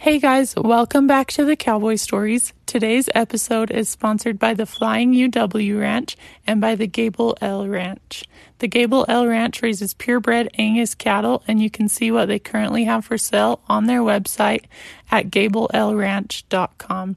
Hey 0.00 0.18
guys, 0.18 0.54
welcome 0.56 1.06
back 1.06 1.30
to 1.32 1.44
the 1.44 1.56
Cowboy 1.56 1.96
Stories. 1.96 2.54
Today's 2.64 3.10
episode 3.14 3.70
is 3.70 3.90
sponsored 3.90 4.38
by 4.38 4.54
the 4.54 4.64
Flying 4.64 5.12
UW 5.12 5.78
Ranch 5.78 6.16
and 6.46 6.58
by 6.58 6.74
the 6.74 6.86
Gable 6.86 7.36
L 7.42 7.68
Ranch. 7.68 8.24
The 8.60 8.66
Gable 8.66 9.04
L 9.10 9.26
Ranch 9.26 9.60
raises 9.60 9.92
purebred 9.92 10.48
Angus 10.56 10.94
cattle, 10.94 11.42
and 11.46 11.62
you 11.62 11.68
can 11.68 11.86
see 11.90 12.10
what 12.10 12.28
they 12.28 12.38
currently 12.38 12.84
have 12.84 13.04
for 13.04 13.18
sale 13.18 13.60
on 13.68 13.84
their 13.84 14.00
website 14.00 14.64
at 15.10 15.26
gablelranch.com. 15.26 17.16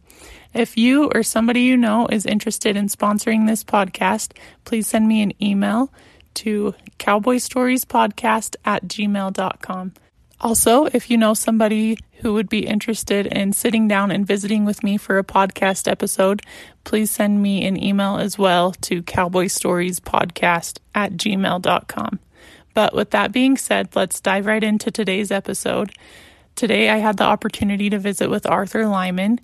If 0.53 0.77
you 0.77 1.09
or 1.15 1.23
somebody 1.23 1.61
you 1.61 1.77
know 1.77 2.07
is 2.07 2.25
interested 2.25 2.75
in 2.75 2.87
sponsoring 2.87 3.47
this 3.47 3.63
podcast, 3.63 4.33
please 4.65 4.87
send 4.87 5.07
me 5.07 5.21
an 5.21 5.31
email 5.41 5.89
to 6.33 6.75
cowboystoriespodcast 6.99 8.57
at 8.65 8.89
gmail.com. 8.89 9.93
Also, 10.43 10.87
if 10.87 11.09
you 11.09 11.17
know 11.17 11.33
somebody 11.33 11.97
who 12.15 12.33
would 12.33 12.49
be 12.49 12.67
interested 12.67 13.25
in 13.27 13.53
sitting 13.53 13.87
down 13.87 14.11
and 14.11 14.27
visiting 14.27 14.65
with 14.65 14.83
me 14.83 14.97
for 14.97 15.17
a 15.17 15.23
podcast 15.23 15.89
episode, 15.89 16.41
please 16.83 17.09
send 17.09 17.41
me 17.41 17.65
an 17.65 17.81
email 17.81 18.17
as 18.17 18.37
well 18.37 18.73
to 18.73 19.01
cowboystoriespodcast 19.01 20.79
at 20.93 21.13
gmail.com. 21.13 22.19
But 22.73 22.93
with 22.93 23.11
that 23.11 23.31
being 23.31 23.55
said, 23.55 23.95
let's 23.95 24.19
dive 24.19 24.45
right 24.45 24.61
into 24.61 24.91
today's 24.91 25.31
episode. 25.31 25.93
Today, 26.55 26.89
I 26.89 26.97
had 26.97 27.15
the 27.15 27.23
opportunity 27.23 27.89
to 27.89 27.97
visit 27.97 28.29
with 28.29 28.45
Arthur 28.45 28.85
Lyman, 28.85 29.39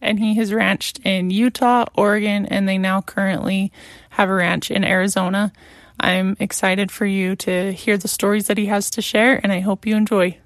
and 0.00 0.18
he 0.18 0.34
has 0.34 0.52
ranched 0.52 0.98
in 1.04 1.30
Utah, 1.30 1.84
Oregon, 1.94 2.44
and 2.46 2.68
they 2.68 2.76
now 2.76 3.00
currently 3.02 3.70
have 4.10 4.28
a 4.28 4.34
ranch 4.34 4.72
in 4.72 4.82
Arizona. 4.82 5.52
I'm 5.98 6.36
excited 6.40 6.90
for 6.90 7.06
you 7.06 7.36
to 7.36 7.72
hear 7.72 7.96
the 7.96 8.08
stories 8.08 8.46
that 8.48 8.58
he 8.58 8.66
has 8.66 8.90
to 8.90 9.02
share, 9.02 9.40
and 9.42 9.52
I 9.52 9.60
hope 9.60 9.86
you 9.86 9.96
enjoy. 9.96 10.38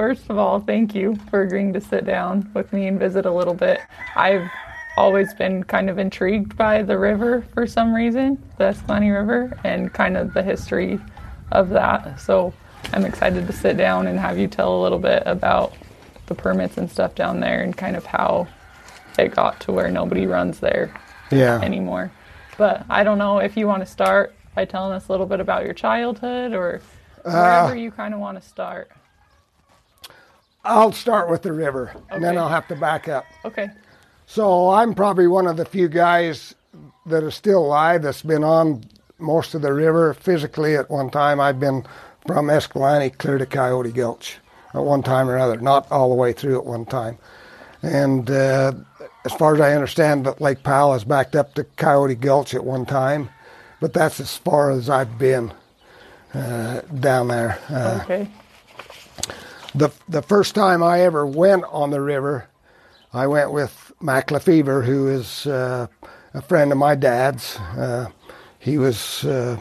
First 0.00 0.30
of 0.30 0.38
all, 0.38 0.58
thank 0.60 0.94
you 0.94 1.14
for 1.28 1.42
agreeing 1.42 1.74
to 1.74 1.80
sit 1.80 2.06
down 2.06 2.50
with 2.54 2.72
me 2.72 2.86
and 2.86 2.98
visit 2.98 3.26
a 3.26 3.30
little 3.30 3.52
bit. 3.52 3.80
I've 4.16 4.50
always 4.96 5.34
been 5.34 5.62
kind 5.62 5.90
of 5.90 5.98
intrigued 5.98 6.56
by 6.56 6.82
the 6.82 6.96
river 6.96 7.42
for 7.52 7.66
some 7.66 7.92
reason, 7.92 8.42
the 8.56 8.64
Escalante 8.64 9.10
River, 9.10 9.58
and 9.62 9.92
kind 9.92 10.16
of 10.16 10.32
the 10.32 10.42
history 10.42 10.98
of 11.52 11.68
that. 11.68 12.18
So 12.18 12.54
I'm 12.94 13.04
excited 13.04 13.46
to 13.46 13.52
sit 13.52 13.76
down 13.76 14.06
and 14.06 14.18
have 14.18 14.38
you 14.38 14.48
tell 14.48 14.74
a 14.74 14.80
little 14.82 14.98
bit 14.98 15.22
about 15.26 15.74
the 16.28 16.34
permits 16.34 16.78
and 16.78 16.90
stuff 16.90 17.14
down 17.14 17.40
there 17.40 17.60
and 17.62 17.76
kind 17.76 17.94
of 17.94 18.06
how 18.06 18.48
it 19.18 19.32
got 19.32 19.60
to 19.60 19.72
where 19.72 19.90
nobody 19.90 20.26
runs 20.26 20.60
there 20.60 20.94
Yeah. 21.30 21.60
anymore. 21.60 22.10
But 22.56 22.86
I 22.88 23.04
don't 23.04 23.18
know 23.18 23.40
if 23.40 23.54
you 23.54 23.66
want 23.66 23.82
to 23.84 23.86
start 23.86 24.34
by 24.54 24.64
telling 24.64 24.92
us 24.94 25.08
a 25.08 25.12
little 25.12 25.26
bit 25.26 25.40
about 25.40 25.64
your 25.66 25.74
childhood 25.74 26.54
or 26.54 26.80
uh, 27.22 27.32
wherever 27.32 27.74
you 27.76 27.90
kind 27.90 28.14
of 28.14 28.20
want 28.20 28.40
to 28.42 28.48
start. 28.48 28.90
I'll 30.64 30.92
start 30.92 31.30
with 31.30 31.42
the 31.42 31.52
river, 31.52 31.94
and 32.10 32.22
then 32.22 32.36
I'll 32.36 32.48
have 32.48 32.68
to 32.68 32.76
back 32.76 33.08
up. 33.08 33.24
Okay. 33.44 33.70
So 34.26 34.70
I'm 34.70 34.94
probably 34.94 35.26
one 35.26 35.46
of 35.46 35.56
the 35.56 35.64
few 35.64 35.88
guys 35.88 36.54
that 37.06 37.24
are 37.24 37.30
still 37.30 37.60
alive 37.64 38.02
that's 38.02 38.22
been 38.22 38.44
on 38.44 38.84
most 39.18 39.54
of 39.54 39.62
the 39.62 39.72
river 39.72 40.14
physically 40.14 40.76
at 40.76 40.90
one 40.90 41.10
time. 41.10 41.40
I've 41.40 41.58
been 41.58 41.84
from 42.26 42.50
Escalante 42.50 43.10
clear 43.10 43.38
to 43.38 43.46
Coyote 43.46 43.90
Gulch 43.92 44.36
at 44.74 44.82
one 44.82 45.02
time 45.02 45.28
or 45.28 45.38
other, 45.38 45.56
not 45.56 45.90
all 45.90 46.10
the 46.10 46.14
way 46.14 46.32
through 46.32 46.58
at 46.58 46.66
one 46.66 46.86
time. 46.86 47.18
And 47.82 48.30
uh, 48.30 48.72
as 49.24 49.32
far 49.32 49.54
as 49.54 49.60
I 49.60 49.72
understand, 49.72 50.26
that 50.26 50.40
Lake 50.40 50.62
Powell 50.62 50.94
is 50.94 51.04
backed 51.04 51.34
up 51.34 51.54
to 51.54 51.64
Coyote 51.64 52.14
Gulch 52.14 52.54
at 52.54 52.64
one 52.64 52.84
time, 52.86 53.30
but 53.80 53.92
that's 53.94 54.20
as 54.20 54.36
far 54.36 54.70
as 54.70 54.88
I've 54.90 55.18
been 55.18 55.52
uh, 56.34 56.82
down 57.00 57.28
there. 57.28 57.58
Uh, 57.68 58.00
Okay. 58.04 58.28
The 59.74 59.90
the 60.08 60.22
first 60.22 60.54
time 60.54 60.82
I 60.82 61.00
ever 61.00 61.26
went 61.26 61.64
on 61.70 61.90
the 61.90 62.00
river, 62.00 62.48
I 63.12 63.26
went 63.26 63.52
with 63.52 63.92
Mac 64.00 64.30
Lefevre, 64.30 64.82
who 64.82 65.08
is 65.08 65.46
uh, 65.46 65.86
a 66.34 66.42
friend 66.42 66.72
of 66.72 66.78
my 66.78 66.94
dad's. 66.94 67.56
Uh, 67.56 68.08
he 68.58 68.78
was 68.78 69.24
uh, 69.24 69.58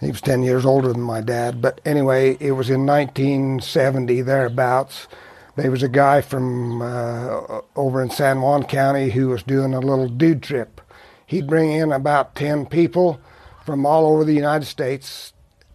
he 0.00 0.10
was 0.10 0.20
ten 0.20 0.42
years 0.42 0.64
older 0.64 0.92
than 0.92 1.02
my 1.02 1.20
dad, 1.20 1.60
but 1.60 1.80
anyway, 1.84 2.36
it 2.40 2.52
was 2.52 2.70
in 2.70 2.86
1970 2.86 4.22
thereabouts. 4.22 5.08
There 5.56 5.70
was 5.70 5.82
a 5.82 5.88
guy 5.88 6.20
from 6.20 6.82
uh, 6.82 7.60
over 7.74 8.00
in 8.00 8.10
San 8.10 8.40
Juan 8.40 8.62
County 8.64 9.10
who 9.10 9.28
was 9.28 9.42
doing 9.42 9.74
a 9.74 9.80
little 9.80 10.08
dude 10.08 10.42
trip. 10.42 10.80
He'd 11.26 11.48
bring 11.48 11.72
in 11.72 11.92
about 11.92 12.34
ten 12.34 12.66
people 12.66 13.20
from 13.64 13.84
all 13.84 14.06
over 14.06 14.24
the 14.24 14.34
United 14.34 14.66
States 14.66 15.32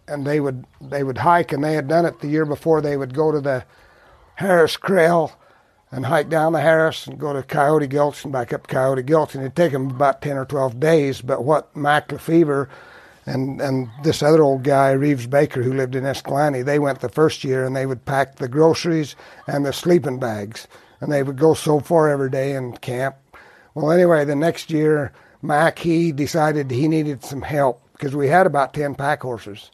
and 0.08 0.26
they 0.26 0.40
would 0.40 0.64
they 0.80 1.02
would 1.02 1.18
hike 1.18 1.52
and 1.52 1.62
they 1.62 1.74
had 1.74 1.88
done 1.88 2.06
it 2.06 2.20
the 2.20 2.28
year 2.28 2.44
before. 2.44 2.80
They 2.80 2.96
would 2.96 3.14
go 3.14 3.32
to 3.32 3.40
the 3.40 3.64
Harris 4.36 4.74
Trail 4.74 5.32
and 5.90 6.06
hike 6.06 6.28
down 6.28 6.52
the 6.52 6.60
Harris 6.60 7.06
and 7.06 7.18
go 7.18 7.32
to 7.32 7.42
Coyote 7.42 7.86
Gulch 7.86 8.24
and 8.24 8.32
back 8.32 8.52
up 8.52 8.66
Coyote 8.66 9.02
Gulch. 9.02 9.34
And 9.34 9.44
it'd 9.44 9.56
take 9.56 9.72
them 9.72 9.90
about 9.90 10.22
10 10.22 10.36
or 10.36 10.44
12 10.44 10.80
days. 10.80 11.20
But 11.20 11.44
what 11.44 11.74
Mac 11.76 12.10
Lefevre 12.10 12.68
and 13.26 13.60
and 13.60 13.88
this 14.02 14.22
other 14.22 14.42
old 14.42 14.64
guy 14.64 14.90
Reeves 14.90 15.26
Baker 15.26 15.62
who 15.62 15.72
lived 15.72 15.94
in 15.94 16.04
Escalante 16.04 16.62
they 16.62 16.78
went 16.78 17.00
the 17.00 17.08
first 17.08 17.42
year 17.42 17.64
and 17.64 17.74
they 17.74 17.86
would 17.86 18.04
pack 18.04 18.36
the 18.36 18.48
groceries 18.48 19.16
and 19.46 19.64
the 19.64 19.72
sleeping 19.72 20.18
bags. 20.18 20.66
And 21.00 21.12
they 21.12 21.22
would 21.22 21.38
go 21.38 21.54
so 21.54 21.80
far 21.80 22.08
every 22.08 22.30
day 22.30 22.54
and 22.54 22.80
camp. 22.80 23.16
Well 23.74 23.90
anyway 23.90 24.24
the 24.24 24.36
next 24.36 24.70
year 24.70 25.12
Mac 25.42 25.78
he 25.78 26.12
decided 26.12 26.70
he 26.70 26.88
needed 26.88 27.24
some 27.24 27.42
help 27.42 27.80
because 27.92 28.16
we 28.16 28.28
had 28.28 28.46
about 28.46 28.74
10 28.74 28.94
pack 28.94 29.22
horses 29.22 29.70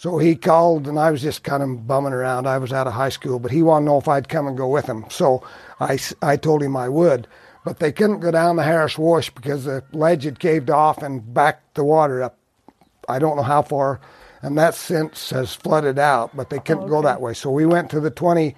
so 0.00 0.16
he 0.16 0.34
called, 0.34 0.88
and 0.88 0.98
I 0.98 1.10
was 1.10 1.20
just 1.20 1.42
kind 1.42 1.62
of 1.62 1.86
bumming 1.86 2.14
around. 2.14 2.46
I 2.46 2.56
was 2.56 2.72
out 2.72 2.86
of 2.86 2.94
high 2.94 3.10
school, 3.10 3.38
but 3.38 3.50
he 3.50 3.62
wanted 3.62 3.84
to 3.84 3.90
know 3.90 3.98
if 3.98 4.08
I'd 4.08 4.30
come 4.30 4.46
and 4.46 4.56
go 4.56 4.66
with 4.66 4.86
him. 4.86 5.04
So 5.10 5.46
I, 5.78 5.98
I 6.22 6.38
told 6.38 6.62
him 6.62 6.74
I 6.74 6.88
would. 6.88 7.28
But 7.66 7.80
they 7.80 7.92
couldn't 7.92 8.20
go 8.20 8.30
down 8.30 8.56
the 8.56 8.62
Harris 8.62 8.96
Wash 8.96 9.28
because 9.28 9.66
the 9.66 9.84
ledge 9.92 10.24
had 10.24 10.38
caved 10.38 10.70
off 10.70 11.02
and 11.02 11.34
backed 11.34 11.74
the 11.74 11.84
water 11.84 12.22
up. 12.22 12.38
I 13.10 13.18
don't 13.18 13.36
know 13.36 13.42
how 13.42 13.60
far, 13.60 14.00
and 14.40 14.56
that 14.56 14.74
since 14.74 15.28
has 15.28 15.54
flooded 15.54 15.98
out, 15.98 16.34
but 16.34 16.48
they 16.48 16.60
couldn't 16.60 16.88
go 16.88 17.02
that 17.02 17.20
way. 17.20 17.34
So 17.34 17.50
we 17.50 17.66
went 17.66 17.90
to 17.90 18.00
the 18.00 18.10
20, 18.10 18.56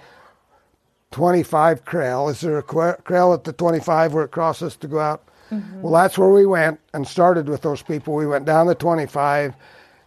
25 1.11 1.85
Krell. 1.85 2.31
Is 2.31 2.41
there 2.43 2.59
a 2.59 2.63
Krell 2.63 3.35
at 3.35 3.43
the 3.43 3.53
25 3.53 4.15
where 4.15 4.25
it 4.27 4.31
crosses 4.31 4.77
to 4.77 4.87
go 4.87 5.01
out? 5.01 5.25
Mm-hmm. 5.51 5.83
Well, 5.83 5.93
that's 5.93 6.17
where 6.17 6.31
we 6.31 6.47
went 6.47 6.79
and 6.95 7.05
started 7.05 7.49
with 7.49 7.63
those 7.63 7.83
people. 7.83 8.15
We 8.15 8.29
went 8.29 8.45
down 8.45 8.69
the 8.69 8.77
25 8.77 9.57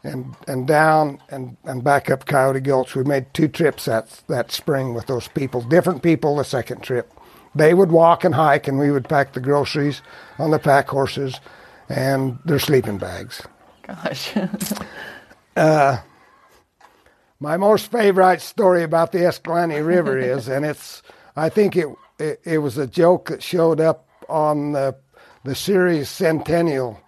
and 0.06 0.36
and 0.48 0.68
down 0.68 1.20
and, 1.30 1.58
and 1.66 1.84
back 1.84 2.10
up 2.10 2.26
Coyote 2.26 2.62
Gulch. 2.62 2.96
We 2.96 3.04
made 3.04 3.34
two 3.34 3.48
trips 3.48 3.86
that 3.86 4.22
that 4.28 4.52
spring 4.52 4.94
with 4.94 5.08
those 5.08 5.28
people, 5.30 5.62
different 5.62 6.04
people. 6.04 6.36
The 6.36 6.44
second 6.44 6.82
trip, 6.82 7.12
they 7.54 7.74
would 7.74 7.92
walk 7.92 8.24
and 8.24 8.36
hike, 8.36 8.68
and 8.68 8.80
we 8.80 8.92
would 8.92 9.10
pack 9.10 9.34
the 9.34 9.42
groceries 9.42 10.02
on 10.38 10.52
the 10.52 10.60
pack 10.60 10.88
horses 10.88 11.40
and 11.90 12.40
their 12.46 12.60
sleeping 12.60 12.98
bags. 12.98 13.42
Gosh. 13.84 14.34
Uh, 15.58 15.98
my 17.40 17.56
most 17.56 17.90
favorite 17.90 18.42
story 18.42 18.84
about 18.84 19.14
the 19.14 19.26
Escalante 19.26 19.80
River 19.80 20.18
is, 20.36 20.50
and 20.50 20.66
it's 20.66 21.02
I 21.38 21.48
think 21.48 21.78
it, 21.78 21.88
it 22.20 22.42
it 22.44 22.58
was 22.58 22.78
a 22.78 22.88
joke 22.88 23.30
that 23.30 23.42
showed 23.42 23.80
up 23.80 24.06
on 24.28 24.74
the 24.74 24.98
the 25.46 25.56
series 25.56 26.10
Centennial. 26.10 27.00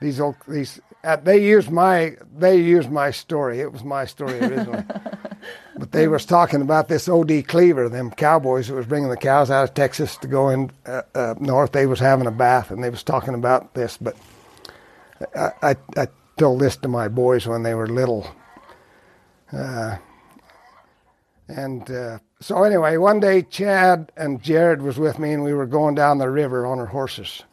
These 0.00 0.20
old, 0.20 0.36
these 0.46 0.80
uh, 1.08 1.16
they 1.16 1.42
used 1.42 1.70
my 1.70 2.16
they 2.36 2.60
used 2.60 2.90
my 2.90 3.10
story. 3.10 3.60
It 3.60 3.72
was 3.72 3.82
my 3.82 4.04
story 4.04 4.38
originally. 4.40 4.84
but 5.78 5.90
they 5.90 6.06
was 6.06 6.26
talking 6.26 6.60
about 6.60 6.88
this 6.88 7.08
O.D. 7.08 7.44
Cleaver, 7.44 7.88
them 7.88 8.10
cowboys 8.10 8.68
that 8.68 8.74
was 8.74 8.84
bringing 8.84 9.08
the 9.08 9.16
cows 9.16 9.50
out 9.50 9.64
of 9.64 9.72
Texas 9.72 10.18
to 10.18 10.28
go 10.28 10.50
in 10.50 10.70
uh, 10.84 11.00
uh, 11.14 11.34
north. 11.40 11.72
They 11.72 11.86
was 11.86 11.98
having 11.98 12.26
a 12.26 12.30
bath, 12.30 12.70
and 12.70 12.84
they 12.84 12.90
was 12.90 13.02
talking 13.02 13.32
about 13.32 13.72
this. 13.72 13.96
But 13.96 14.16
I, 15.34 15.50
I, 15.62 15.76
I 15.96 16.08
told 16.36 16.60
this 16.60 16.76
to 16.76 16.88
my 16.88 17.08
boys 17.08 17.46
when 17.46 17.62
they 17.62 17.72
were 17.72 17.86
little. 17.86 18.30
Uh, 19.50 19.96
and 21.48 21.90
uh, 21.90 22.18
so 22.38 22.64
anyway, 22.64 22.98
one 22.98 23.18
day 23.18 23.40
Chad 23.40 24.12
and 24.14 24.42
Jared 24.42 24.82
was 24.82 24.98
with 24.98 25.18
me, 25.18 25.32
and 25.32 25.42
we 25.42 25.54
were 25.54 25.64
going 25.64 25.94
down 25.94 26.18
the 26.18 26.28
river 26.28 26.66
on 26.66 26.78
our 26.78 26.86
horses. 26.86 27.44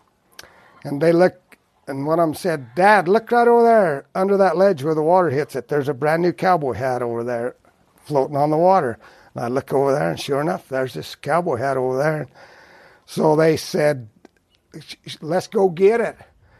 And 0.83 1.01
they 1.01 1.13
looked, 1.13 1.44
and 1.87 2.05
one 2.05 2.19
of 2.19 2.27
them 2.27 2.35
said, 2.35 2.75
"Dad, 2.75 3.07
look 3.07 3.31
right 3.31 3.47
over 3.47 3.63
there 3.63 4.05
under 4.15 4.37
that 4.37 4.57
ledge 4.57 4.83
where 4.83 4.95
the 4.95 5.03
water 5.03 5.29
hits 5.29 5.55
it. 5.55 5.67
There's 5.67 5.89
a 5.89 5.93
brand 5.93 6.21
new 6.21 6.33
cowboy 6.33 6.73
hat 6.73 7.01
over 7.01 7.23
there, 7.23 7.55
floating 8.03 8.37
on 8.37 8.49
the 8.49 8.57
water." 8.57 8.97
And 9.33 9.43
I 9.43 9.47
look 9.47 9.73
over 9.73 9.91
there, 9.91 10.11
and 10.11 10.19
sure 10.19 10.41
enough, 10.41 10.69
there's 10.69 10.93
this 10.93 11.15
cowboy 11.15 11.57
hat 11.57 11.77
over 11.77 11.97
there. 11.97 12.27
So 13.05 13.35
they 13.35 13.57
said, 13.57 14.07
"Let's 15.21 15.47
go 15.47 15.69
get 15.69 16.01
it." 16.01 16.17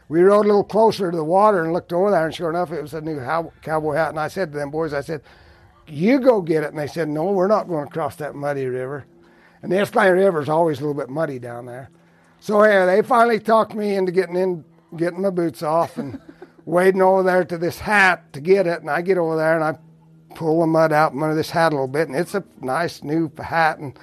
We 0.08 0.22
rode 0.22 0.44
a 0.44 0.48
little 0.48 0.62
closer 0.62 1.10
to 1.10 1.16
the 1.16 1.24
water 1.24 1.64
and 1.64 1.72
looked 1.72 1.92
over 1.92 2.12
there, 2.12 2.26
and 2.26 2.34
sure 2.34 2.50
enough, 2.50 2.70
it 2.70 2.80
was 2.80 2.94
a 2.94 3.00
new 3.00 3.20
cowboy 3.62 3.94
hat. 3.94 4.10
And 4.10 4.20
I 4.20 4.28
said 4.28 4.52
to 4.52 4.58
them 4.58 4.70
boys, 4.70 4.94
I 4.94 5.00
said, 5.00 5.22
you 5.88 6.20
go 6.20 6.40
get 6.40 6.62
it. 6.62 6.70
And 6.70 6.78
they 6.78 6.86
said, 6.86 7.08
no, 7.08 7.24
we're 7.32 7.48
not 7.48 7.68
going 7.68 7.86
to 7.86 7.92
cross 7.92 8.16
that 8.16 8.36
muddy 8.36 8.66
river. 8.66 9.04
And 9.62 9.72
the 9.72 9.78
Escalante 9.78 10.12
River 10.12 10.40
is 10.40 10.48
always 10.48 10.78
a 10.78 10.82
little 10.82 10.94
bit 10.94 11.08
muddy 11.08 11.40
down 11.40 11.66
there. 11.66 11.90
So 12.38 12.62
yeah, 12.64 12.86
they 12.86 13.02
finally 13.02 13.40
talked 13.40 13.74
me 13.74 13.96
into 13.96 14.12
getting 14.12 14.36
in, 14.36 14.64
getting 14.96 15.22
my 15.22 15.30
boots 15.30 15.62
off 15.62 15.98
and 15.98 16.20
wading 16.64 17.02
over 17.02 17.22
there 17.22 17.44
to 17.44 17.58
this 17.58 17.78
hat 17.78 18.32
to 18.32 18.40
get 18.40 18.66
it. 18.66 18.80
And 18.80 18.90
I 18.90 19.02
get 19.02 19.18
over 19.18 19.36
there 19.36 19.54
and 19.54 19.64
I 19.64 19.78
pull 20.34 20.60
the 20.60 20.66
mud 20.66 20.92
out 20.92 21.12
from 21.12 21.22
under 21.22 21.34
this 21.34 21.50
hat 21.50 21.72
a 21.72 21.76
little 21.76 21.88
bit. 21.88 22.08
And 22.08 22.16
it's 22.16 22.34
a 22.34 22.44
nice 22.60 23.02
new 23.02 23.30
hat. 23.38 23.78
And, 23.78 23.98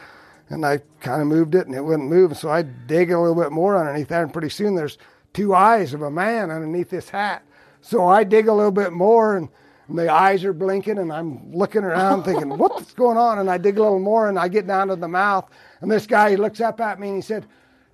and 0.50 0.66
I 0.66 0.80
kind 1.00 1.22
of 1.22 1.28
moved 1.28 1.56
it 1.56 1.68
and 1.68 1.76
it 1.76 1.84
wouldn't 1.84 2.10
move. 2.10 2.38
So 2.38 2.50
I 2.50 2.64
dig 2.64 3.12
a 3.12 3.20
little 3.20 3.42
bit 3.42 3.52
more 3.52 3.78
underneath 3.78 4.08
there. 4.08 4.24
And 4.24 4.34
pretty 4.34 4.50
soon 4.50 4.76
there's 4.76 4.98
two 5.34 5.54
eyes 5.54 5.94
of 5.94 6.02
a 6.02 6.12
man 6.12 6.52
underneath 6.52 6.90
this 6.90 7.10
hat. 7.10 7.44
So 7.82 8.08
I 8.08 8.24
dig 8.24 8.48
a 8.48 8.54
little 8.54 8.72
bit 8.72 8.94
more 8.94 9.38
and 9.38 9.50
and 9.88 9.98
the 9.98 10.12
eyes 10.12 10.46
are 10.46 10.54
blinking 10.54 10.98
and 10.98 11.12
I'm 11.12 11.52
looking 11.52 11.84
around 11.84 12.24
thinking, 12.26 12.58
what's 12.58 12.94
going 12.94 13.18
on? 13.18 13.40
And 13.40 13.50
I 13.50 13.58
dig 13.58 13.78
a 13.78 13.84
little 13.84 14.00
more 14.00 14.30
and 14.30 14.40
I 14.40 14.48
get 14.48 14.68
down 14.68 14.88
to 14.88 14.96
the 14.96 15.08
mouth. 15.08 15.50
And 15.82 15.92
this 15.92 16.08
guy 16.08 16.32
he 16.32 16.36
looks 16.38 16.62
up 16.62 16.80
at 16.80 17.00
me 17.00 17.10
and 17.10 17.18
he 17.18 17.22
said, 17.22 17.46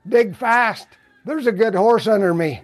Dig 0.07 0.35
fast. 0.35 0.87
There's 1.25 1.47
a 1.47 1.51
good 1.51 1.75
horse 1.75 2.07
under 2.07 2.33
me. 2.33 2.61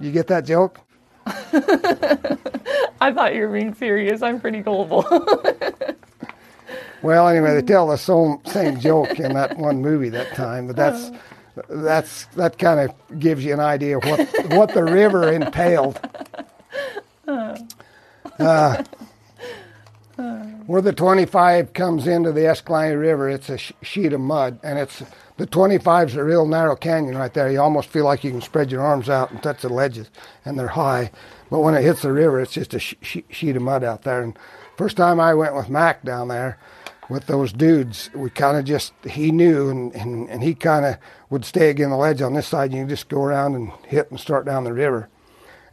You 0.00 0.10
get 0.10 0.28
that 0.28 0.46
joke? 0.46 0.80
I 1.26 3.12
thought 3.12 3.34
you 3.34 3.42
were 3.42 3.52
being 3.52 3.74
serious. 3.74 4.22
I'm 4.22 4.40
pretty 4.40 4.60
gullible. 4.60 5.04
well, 7.02 7.28
anyway, 7.28 7.54
they 7.54 7.62
tell 7.62 7.86
the 7.86 7.98
same, 7.98 8.38
same 8.46 8.80
joke 8.80 9.20
in 9.20 9.34
that 9.34 9.58
one 9.58 9.82
movie 9.82 10.08
that 10.08 10.34
time, 10.34 10.66
but 10.66 10.76
that's 10.76 11.10
that's 11.68 12.24
that 12.36 12.58
kind 12.58 12.80
of 12.80 13.20
gives 13.20 13.44
you 13.44 13.52
an 13.52 13.60
idea 13.60 13.98
of 13.98 14.04
what 14.04 14.20
what 14.52 14.74
the 14.74 14.84
river 14.84 15.30
entailed. 15.30 16.00
Uh, 18.38 18.82
where 20.70 20.80
the 20.80 20.92
25 20.92 21.72
comes 21.72 22.06
into 22.06 22.30
the 22.30 22.46
Escalante 22.46 22.94
River, 22.94 23.28
it's 23.28 23.48
a 23.48 23.58
sh- 23.58 23.72
sheet 23.82 24.12
of 24.12 24.20
mud, 24.20 24.60
and 24.62 24.78
it's 24.78 25.02
the 25.36 25.44
25's 25.44 26.14
a 26.14 26.22
real 26.22 26.46
narrow 26.46 26.76
canyon 26.76 27.18
right 27.18 27.34
there. 27.34 27.50
You 27.50 27.60
almost 27.60 27.88
feel 27.88 28.04
like 28.04 28.22
you 28.22 28.30
can 28.30 28.40
spread 28.40 28.70
your 28.70 28.80
arms 28.80 29.08
out 29.08 29.32
and 29.32 29.42
touch 29.42 29.62
the 29.62 29.68
ledges, 29.68 30.10
and 30.44 30.56
they're 30.56 30.68
high. 30.68 31.10
But 31.50 31.58
when 31.58 31.74
it 31.74 31.82
hits 31.82 32.02
the 32.02 32.12
river, 32.12 32.40
it's 32.40 32.52
just 32.52 32.72
a 32.72 32.78
sh- 32.78 32.94
sh- 33.02 33.18
sheet 33.30 33.56
of 33.56 33.62
mud 33.62 33.82
out 33.82 34.02
there. 34.02 34.22
And 34.22 34.38
first 34.76 34.96
time 34.96 35.18
I 35.18 35.34
went 35.34 35.56
with 35.56 35.68
Mac 35.68 36.04
down 36.04 36.28
there 36.28 36.56
with 37.08 37.26
those 37.26 37.52
dudes, 37.52 38.08
we 38.14 38.30
kind 38.30 38.56
of 38.56 38.64
just 38.64 38.92
he 39.04 39.32
knew, 39.32 39.70
and 39.70 39.92
and, 39.96 40.30
and 40.30 40.40
he 40.40 40.54
kind 40.54 40.86
of 40.86 40.98
would 41.30 41.44
stay 41.44 41.70
against 41.70 41.90
the 41.90 41.96
ledge 41.96 42.22
on 42.22 42.34
this 42.34 42.46
side. 42.46 42.72
You 42.72 42.86
just 42.86 43.08
go 43.08 43.24
around 43.24 43.56
and 43.56 43.72
hit 43.88 44.08
and 44.12 44.20
start 44.20 44.46
down 44.46 44.62
the 44.62 44.72
river. 44.72 45.08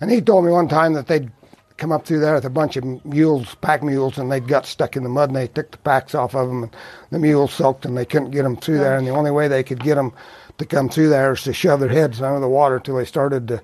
And 0.02 0.10
he 0.10 0.22
told 0.22 0.44
me 0.44 0.52
one 0.52 0.68
time 0.68 0.94
that 0.94 1.06
they'd 1.06 1.32
come 1.78 1.92
up 1.92 2.06
through 2.06 2.20
there 2.20 2.34
with 2.34 2.46
a 2.46 2.50
bunch 2.50 2.76
of 2.76 3.06
mules, 3.06 3.56
pack 3.56 3.84
mules, 3.84 4.18
and 4.18 4.32
they'd 4.32 4.48
got 4.48 4.66
stuck 4.66 4.96
in 4.96 5.04
the 5.04 5.10
mud, 5.10 5.30
and 5.30 5.36
they 5.36 5.48
took 5.48 5.72
the 5.72 5.78
packs 5.78 6.16
off 6.16 6.36
of 6.36 6.48
them, 6.48 6.64
and 6.64 6.76
the 7.12 7.20
mules 7.20 7.54
soaked, 7.54 7.86
and 7.86 7.96
they 7.96 8.06
couldn't 8.06 8.32
get 8.32 8.44
them 8.44 8.58
through 8.58 8.80
there. 8.80 8.98
And 8.98 9.06
the 9.06 9.12
only 9.12 9.32
way 9.32 9.48
they 9.48 9.64
could 9.64 9.84
get 9.84 9.96
them 9.96 10.12
to 10.58 10.66
come 10.66 10.90
through 10.90 11.10
there 11.10 11.34
is 11.34 11.44
to 11.44 11.54
shove 11.54 11.80
their 11.80 11.90
heads 11.90 12.22
under 12.22 12.40
the 12.40 12.50
water 12.50 12.78
until 12.78 12.96
they 12.96 13.06
started 13.06 13.48
to 13.50 13.62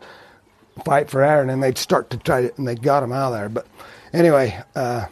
fight 0.85 1.09
for 1.09 1.23
air, 1.23 1.41
and 1.41 1.49
then 1.49 1.59
they'd 1.59 1.77
start 1.77 2.11
to 2.11 2.17
try 2.17 2.41
it, 2.41 2.57
and 2.57 2.67
they 2.67 2.75
got 2.75 3.01
them 3.01 3.11
out 3.11 3.33
of 3.33 3.39
there. 3.39 3.49
But 3.49 3.67
anyway, 4.13 4.61
uh, 4.75 5.07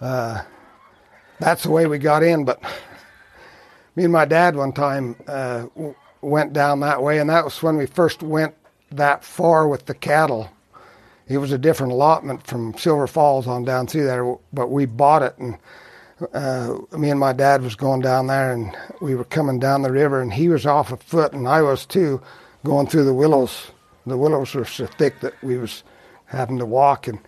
uh, 0.00 0.42
that's 1.38 1.64
the 1.64 1.70
way 1.70 1.86
we 1.86 1.98
got 1.98 2.22
in. 2.22 2.46
But 2.46 2.62
me 3.94 4.04
and 4.04 4.12
my 4.12 4.24
dad 4.24 4.56
one 4.56 4.72
time 4.72 5.16
uh, 5.26 5.66
went 6.22 6.54
down 6.54 6.80
that 6.80 7.02
way, 7.02 7.18
and 7.18 7.28
that 7.28 7.44
was 7.44 7.62
when 7.62 7.76
we 7.76 7.84
first 7.84 8.22
went 8.22 8.54
that 8.90 9.22
far 9.22 9.68
with 9.68 9.84
the 9.84 9.94
cattle 9.94 10.50
it 11.28 11.38
was 11.38 11.52
a 11.52 11.58
different 11.58 11.92
allotment 11.92 12.46
from 12.46 12.76
Silver 12.78 13.06
Falls 13.06 13.46
on 13.46 13.64
down 13.64 13.86
through 13.86 14.04
there, 14.04 14.36
but 14.52 14.70
we 14.70 14.86
bought 14.86 15.22
it 15.22 15.36
and 15.38 15.58
uh, 16.32 16.78
me 16.96 17.10
and 17.10 17.20
my 17.20 17.32
dad 17.32 17.62
was 17.62 17.74
going 17.74 18.00
down 18.00 18.26
there 18.26 18.52
and 18.52 18.74
we 19.00 19.14
were 19.14 19.24
coming 19.24 19.58
down 19.58 19.82
the 19.82 19.92
river 19.92 20.20
and 20.22 20.32
he 20.32 20.48
was 20.48 20.64
off 20.64 20.92
a 20.92 20.96
foot 20.96 21.32
and 21.32 21.46
I 21.46 21.62
was 21.62 21.84
too 21.84 22.22
going 22.64 22.86
through 22.86 23.04
the 23.04 23.14
willows. 23.14 23.70
The 24.06 24.16
willows 24.16 24.54
were 24.54 24.64
so 24.64 24.86
thick 24.86 25.20
that 25.20 25.34
we 25.42 25.58
was 25.58 25.82
having 26.26 26.58
to 26.58 26.66
walk 26.66 27.06
and 27.08 27.18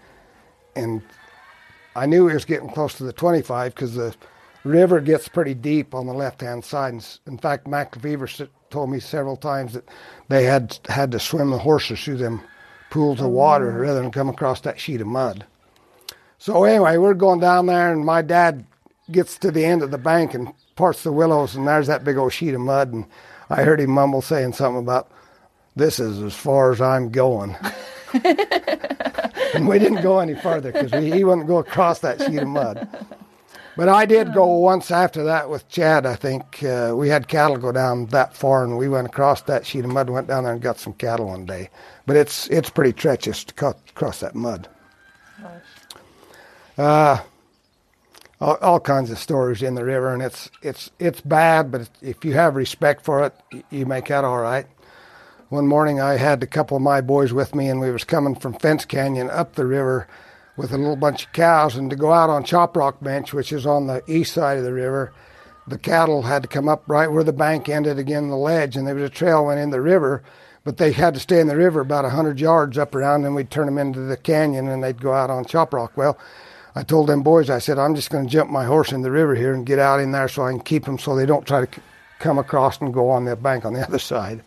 and 0.76 1.02
I 1.96 2.06
knew 2.06 2.24
we 2.24 2.34
was 2.34 2.44
getting 2.44 2.70
close 2.70 2.94
to 2.94 3.04
the 3.04 3.12
25 3.12 3.74
because 3.74 3.94
the 3.94 4.14
river 4.62 5.00
gets 5.00 5.26
pretty 5.26 5.54
deep 5.54 5.92
on 5.92 6.06
the 6.06 6.14
left 6.14 6.40
hand 6.40 6.64
side. 6.64 6.92
And 6.92 7.18
in 7.26 7.38
fact, 7.38 7.66
Mac 7.66 7.96
Lefevre 7.96 8.48
told 8.70 8.90
me 8.90 9.00
several 9.00 9.36
times 9.36 9.72
that 9.72 9.88
they 10.28 10.44
had 10.44 10.78
had 10.88 11.10
to 11.12 11.18
swim 11.18 11.50
the 11.50 11.58
horses 11.58 12.02
through 12.02 12.18
them 12.18 12.40
pools 12.90 13.20
of 13.20 13.26
oh, 13.26 13.30
water 13.30 13.70
rather 13.72 14.00
than 14.00 14.10
come 14.10 14.28
across 14.28 14.60
that 14.62 14.80
sheet 14.80 15.00
of 15.00 15.06
mud. 15.06 15.44
So 16.38 16.64
anyway, 16.64 16.96
we're 16.96 17.14
going 17.14 17.40
down 17.40 17.66
there, 17.66 17.92
and 17.92 18.04
my 18.04 18.22
dad 18.22 18.64
gets 19.10 19.38
to 19.38 19.50
the 19.50 19.64
end 19.64 19.82
of 19.82 19.90
the 19.90 19.98
bank 19.98 20.34
and 20.34 20.52
parts 20.76 21.02
the 21.02 21.12
willows, 21.12 21.54
and 21.54 21.66
there's 21.66 21.88
that 21.88 22.04
big 22.04 22.16
old 22.16 22.32
sheet 22.32 22.54
of 22.54 22.60
mud. 22.60 22.92
And 22.92 23.06
I 23.50 23.62
heard 23.62 23.80
him 23.80 23.90
mumble 23.90 24.22
saying 24.22 24.52
something 24.52 24.82
about, 24.82 25.10
"This 25.74 25.98
is 25.98 26.22
as 26.22 26.34
far 26.34 26.70
as 26.70 26.80
I'm 26.80 27.10
going." 27.10 27.56
and 29.54 29.68
we 29.68 29.78
didn't 29.78 30.02
go 30.02 30.20
any 30.20 30.34
further 30.34 30.72
because 30.72 30.92
he 31.02 31.24
wouldn't 31.24 31.46
go 31.46 31.58
across 31.58 31.98
that 32.00 32.22
sheet 32.22 32.38
of 32.38 32.48
mud. 32.48 32.88
But 33.78 33.88
I 33.88 34.06
did 34.06 34.34
go 34.34 34.44
once 34.56 34.90
after 34.90 35.22
that 35.22 35.50
with 35.50 35.68
Chad. 35.68 36.04
I 36.04 36.16
think 36.16 36.64
uh, 36.64 36.94
we 36.96 37.08
had 37.08 37.28
cattle 37.28 37.56
go 37.58 37.70
down 37.70 38.06
that 38.06 38.34
far, 38.36 38.64
and 38.64 38.76
we 38.76 38.88
went 38.88 39.06
across 39.06 39.42
that 39.42 39.64
sheet 39.64 39.84
of 39.84 39.92
mud. 39.92 40.10
Went 40.10 40.26
down 40.26 40.42
there 40.42 40.52
and 40.52 40.60
got 40.60 40.80
some 40.80 40.94
cattle 40.94 41.28
one 41.28 41.46
day. 41.46 41.70
But 42.04 42.16
it's 42.16 42.48
it's 42.48 42.70
pretty 42.70 42.92
treacherous 42.92 43.44
to 43.44 43.54
cut, 43.54 43.78
cross 43.94 44.18
that 44.18 44.34
mud. 44.34 44.66
Uh, 46.76 47.22
all, 48.40 48.56
all, 48.56 48.80
kinds 48.80 49.12
of 49.12 49.18
stories 49.20 49.62
in 49.62 49.76
the 49.76 49.84
river, 49.84 50.12
and 50.12 50.22
it's 50.22 50.50
it's 50.60 50.90
it's 50.98 51.20
bad. 51.20 51.70
But 51.70 51.88
if 52.02 52.24
you 52.24 52.32
have 52.32 52.56
respect 52.56 53.04
for 53.04 53.26
it, 53.26 53.64
you 53.70 53.86
make 53.86 54.10
out 54.10 54.24
all 54.24 54.40
right. 54.40 54.66
One 55.50 55.68
morning, 55.68 56.00
I 56.00 56.16
had 56.16 56.42
a 56.42 56.48
couple 56.48 56.76
of 56.76 56.82
my 56.82 57.00
boys 57.00 57.32
with 57.32 57.54
me, 57.54 57.68
and 57.68 57.78
we 57.78 57.92
was 57.92 58.02
coming 58.02 58.34
from 58.34 58.54
Fence 58.54 58.84
Canyon 58.84 59.30
up 59.30 59.54
the 59.54 59.66
river 59.66 60.08
with 60.58 60.72
a 60.72 60.76
little 60.76 60.96
bunch 60.96 61.24
of 61.24 61.32
cows 61.32 61.76
and 61.76 61.88
to 61.88 61.96
go 61.96 62.12
out 62.12 62.28
on 62.28 62.42
Chop 62.42 62.76
Rock 62.76 63.00
Bench, 63.00 63.32
which 63.32 63.52
is 63.52 63.64
on 63.64 63.86
the 63.86 64.02
east 64.08 64.34
side 64.34 64.58
of 64.58 64.64
the 64.64 64.72
river. 64.72 65.12
The 65.68 65.78
cattle 65.78 66.22
had 66.22 66.42
to 66.42 66.48
come 66.48 66.68
up 66.68 66.82
right 66.88 67.10
where 67.10 67.22
the 67.22 67.32
bank 67.32 67.68
ended 67.68 67.96
again 67.96 68.28
the 68.28 68.36
ledge, 68.36 68.76
and 68.76 68.86
there 68.86 68.96
was 68.96 69.04
a 69.04 69.08
trail 69.08 69.46
went 69.46 69.60
in 69.60 69.70
the 69.70 69.80
river, 69.80 70.22
but 70.64 70.76
they 70.76 70.90
had 70.90 71.14
to 71.14 71.20
stay 71.20 71.38
in 71.38 71.46
the 71.46 71.56
river 71.56 71.80
about 71.80 72.04
a 72.04 72.10
hundred 72.10 72.40
yards 72.40 72.76
up 72.76 72.94
around, 72.94 73.24
and 73.24 73.36
we'd 73.36 73.52
turn 73.52 73.66
them 73.66 73.78
into 73.78 74.00
the 74.00 74.16
canyon, 74.16 74.66
and 74.66 74.82
they'd 74.82 75.00
go 75.00 75.12
out 75.12 75.30
on 75.30 75.44
Chop 75.44 75.72
Rock. 75.72 75.92
Well, 75.96 76.18
I 76.74 76.82
told 76.82 77.08
them 77.08 77.22
boys, 77.22 77.50
I 77.50 77.60
said, 77.60 77.78
I'm 77.78 77.94
just 77.94 78.10
going 78.10 78.26
to 78.26 78.32
jump 78.32 78.50
my 78.50 78.64
horse 78.64 78.90
in 78.90 79.02
the 79.02 79.12
river 79.12 79.36
here 79.36 79.54
and 79.54 79.64
get 79.64 79.78
out 79.78 80.00
in 80.00 80.10
there 80.10 80.28
so 80.28 80.42
I 80.42 80.50
can 80.50 80.60
keep 80.60 80.86
them 80.86 80.98
so 80.98 81.14
they 81.14 81.26
don't 81.26 81.46
try 81.46 81.64
to 81.64 81.80
come 82.18 82.38
across 82.38 82.80
and 82.80 82.92
go 82.92 83.10
on 83.10 83.26
the 83.26 83.36
bank 83.36 83.64
on 83.64 83.74
the 83.74 83.82
other 83.86 84.00
side. 84.00 84.42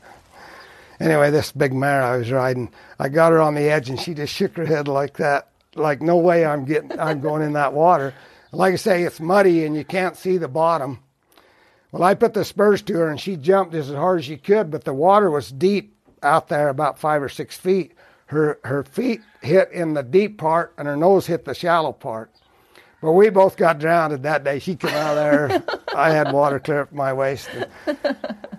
Anyway, 0.99 1.31
this 1.31 1.53
big 1.53 1.73
mare 1.73 2.03
I 2.03 2.17
was 2.17 2.31
riding, 2.31 2.69
I 2.99 3.07
got 3.07 3.31
her 3.31 3.39
on 3.39 3.55
the 3.55 3.69
edge, 3.69 3.89
and 3.89 3.99
she 3.99 4.13
just 4.13 4.33
shook 4.33 4.57
her 4.57 4.65
head 4.65 4.89
like 4.89 5.17
that 5.17 5.47
like 5.75 6.01
no 6.01 6.17
way 6.17 6.45
I'm 6.45 6.65
getting 6.65 6.99
I'm 6.99 7.21
going 7.21 7.41
in 7.41 7.53
that 7.53 7.73
water. 7.73 8.13
Like 8.51 8.73
I 8.73 8.77
say, 8.77 9.03
it's 9.03 9.19
muddy 9.19 9.65
and 9.65 9.75
you 9.75 9.85
can't 9.85 10.17
see 10.17 10.37
the 10.37 10.47
bottom. 10.47 10.99
Well, 11.91 12.03
I 12.03 12.13
put 12.13 12.33
the 12.33 12.45
spurs 12.45 12.81
to 12.83 12.93
her 12.93 13.09
and 13.09 13.19
she 13.19 13.35
jumped 13.35 13.73
as 13.73 13.89
hard 13.89 14.19
as 14.19 14.25
she 14.25 14.37
could, 14.37 14.71
but 14.71 14.83
the 14.83 14.93
water 14.93 15.29
was 15.29 15.51
deep 15.51 15.95
out 16.23 16.47
there, 16.47 16.69
about 16.69 16.99
five 16.99 17.21
or 17.21 17.29
six 17.29 17.57
feet. 17.57 17.93
Her 18.27 18.59
her 18.63 18.83
feet 18.83 19.21
hit 19.41 19.71
in 19.71 19.93
the 19.93 20.03
deep 20.03 20.37
part 20.37 20.73
and 20.77 20.87
her 20.87 20.95
nose 20.95 21.27
hit 21.27 21.45
the 21.45 21.53
shallow 21.53 21.91
part. 21.91 22.31
But 23.01 23.13
we 23.13 23.29
both 23.29 23.57
got 23.57 23.79
drowned 23.79 24.13
that 24.13 24.43
day. 24.43 24.59
She 24.59 24.75
came 24.75 24.93
out 24.93 25.17
of 25.17 25.49
there. 25.49 25.63
I 25.95 26.11
had 26.11 26.31
water 26.31 26.59
clear 26.59 26.81
up 26.81 26.93
my 26.93 27.11
waist. 27.11 27.49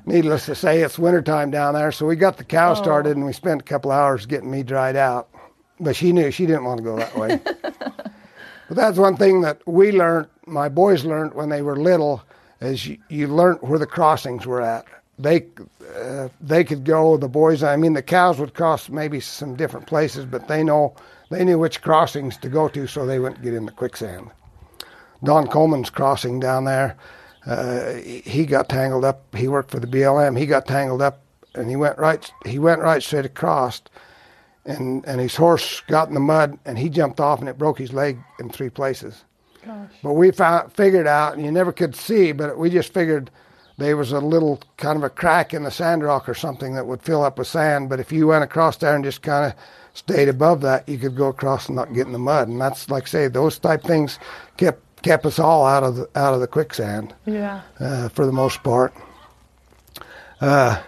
Needless 0.04 0.47
to 0.47 0.57
say, 0.57 0.81
it's 0.81 0.99
wintertime 0.99 1.52
down 1.52 1.75
there. 1.75 1.92
So 1.92 2.07
we 2.07 2.16
got 2.16 2.38
the 2.38 2.45
cow 2.45 2.73
oh. 2.73 2.75
started 2.75 3.16
and 3.16 3.25
we 3.25 3.33
spent 3.33 3.61
a 3.61 3.64
couple 3.64 3.92
hours 3.92 4.26
getting 4.26 4.50
me 4.50 4.64
dried 4.64 4.97
out 4.97 5.31
but 5.82 5.96
she 5.96 6.12
knew 6.12 6.30
she 6.30 6.46
didn't 6.46 6.64
want 6.64 6.78
to 6.78 6.84
go 6.84 6.96
that 6.96 7.16
way. 7.16 7.40
But 8.72 8.76
that's 8.76 8.96
one 8.96 9.18
thing 9.18 9.42
that 9.42 9.60
we 9.66 9.92
learned, 9.92 10.28
my 10.46 10.70
boys 10.70 11.04
learned 11.04 11.34
when 11.34 11.50
they 11.50 11.60
were 11.60 11.76
little, 11.76 12.22
is 12.62 12.86
you, 12.86 12.96
you 13.10 13.26
learned 13.26 13.60
where 13.60 13.78
the 13.78 13.86
crossings 13.86 14.46
were 14.46 14.62
at. 14.62 14.86
They 15.18 15.44
uh, 15.94 16.28
they 16.40 16.64
could 16.64 16.84
go. 16.84 17.18
The 17.18 17.28
boys, 17.28 17.62
I 17.62 17.76
mean, 17.76 17.92
the 17.92 18.02
cows 18.02 18.38
would 18.38 18.54
cross 18.54 18.88
maybe 18.88 19.20
some 19.20 19.56
different 19.56 19.86
places, 19.86 20.24
but 20.24 20.48
they 20.48 20.64
know 20.64 20.94
they 21.28 21.44
knew 21.44 21.58
which 21.58 21.82
crossings 21.82 22.38
to 22.38 22.48
go 22.48 22.66
to, 22.68 22.86
so 22.86 23.04
they 23.04 23.18
wouldn't 23.18 23.42
get 23.42 23.52
in 23.52 23.66
the 23.66 23.72
quicksand. 23.72 24.30
Don 25.22 25.48
Coleman's 25.48 25.90
crossing 25.90 26.40
down 26.40 26.64
there. 26.64 26.96
Uh, 27.44 27.94
he 27.94 28.46
got 28.46 28.70
tangled 28.70 29.04
up. 29.04 29.22
He 29.36 29.48
worked 29.48 29.70
for 29.70 29.80
the 29.80 29.86
BLM. 29.86 30.38
He 30.38 30.46
got 30.46 30.66
tangled 30.66 31.02
up, 31.02 31.20
and 31.54 31.68
he 31.68 31.76
went 31.76 31.98
right. 31.98 32.32
He 32.46 32.58
went 32.58 32.80
right 32.80 33.02
straight 33.02 33.26
across, 33.26 33.82
and 34.64 35.04
and 35.07 35.21
his 35.21 35.35
horse 35.37 35.81
got 35.88 36.09
in 36.09 36.14
the 36.14 36.21
mud, 36.21 36.59
and 36.64 36.78
he 36.78 36.88
jumped 36.88 37.21
off, 37.21 37.40
and 37.40 37.49
it 37.49 37.59
broke 37.59 37.78
his 37.78 37.92
leg 37.92 38.19
in 38.38 38.49
three 38.50 38.71
places. 38.71 39.25
Gosh. 39.64 39.90
But 40.02 40.14
we 40.14 40.31
found, 40.33 40.73
figured 40.73 41.07
out, 41.07 41.35
and 41.37 41.45
you 41.45 41.52
never 41.52 41.73
could 41.73 41.95
see, 41.95 42.33
but 42.33 42.59
we 42.59 42.69
just 42.71 42.92
figured 42.92 43.31
there 43.78 43.97
was 43.97 44.12
a 44.12 44.19
little 44.21 44.61
kind 44.76 44.97
of 44.97 45.02
a 45.04 45.11
crack 45.11 45.54
in 45.54 45.62
the 45.64 45.71
sand 45.71 46.02
rock 46.04 46.28
or 46.28 46.35
something 46.35 46.75
that 46.75 46.87
would 46.87 47.02
fill 47.02 47.23
up 47.25 47.38
with 47.38 47.47
sand. 47.49 47.88
But 47.88 48.00
if 48.00 48.12
you 48.12 48.26
went 48.28 48.45
across 48.45 48.76
there 48.76 48.95
and 48.95 49.04
just 49.04 49.23
kind 49.23 49.47
of 49.47 49.59
stayed 49.95 50.28
above 50.28 50.61
that, 50.62 50.88
you 50.88 50.99
could 50.99 51.16
go 51.16 51.28
across 51.28 51.66
and 51.69 51.76
not 51.76 51.92
get 51.95 52.07
in 52.07 52.12
the 52.12 52.19
mud. 52.19 52.49
And 52.49 52.61
that's 52.61 52.90
like 52.90 53.04
I 53.04 53.07
say, 53.07 53.28
those 53.28 53.59
type 53.59 53.83
things 53.83 54.19
kept 54.57 54.81
kept 55.02 55.26
us 55.26 55.38
all 55.40 55.66
out 55.66 55.83
of 55.83 55.97
the, 55.97 56.09
out 56.14 56.33
of 56.35 56.38
the 56.40 56.47
quicksand 56.47 57.12
Yeah. 57.26 57.62
uh, 57.81 58.09
for 58.11 58.25
the 58.25 58.31
most 58.33 58.62
part. 58.62 58.92
Uh, 60.40 60.81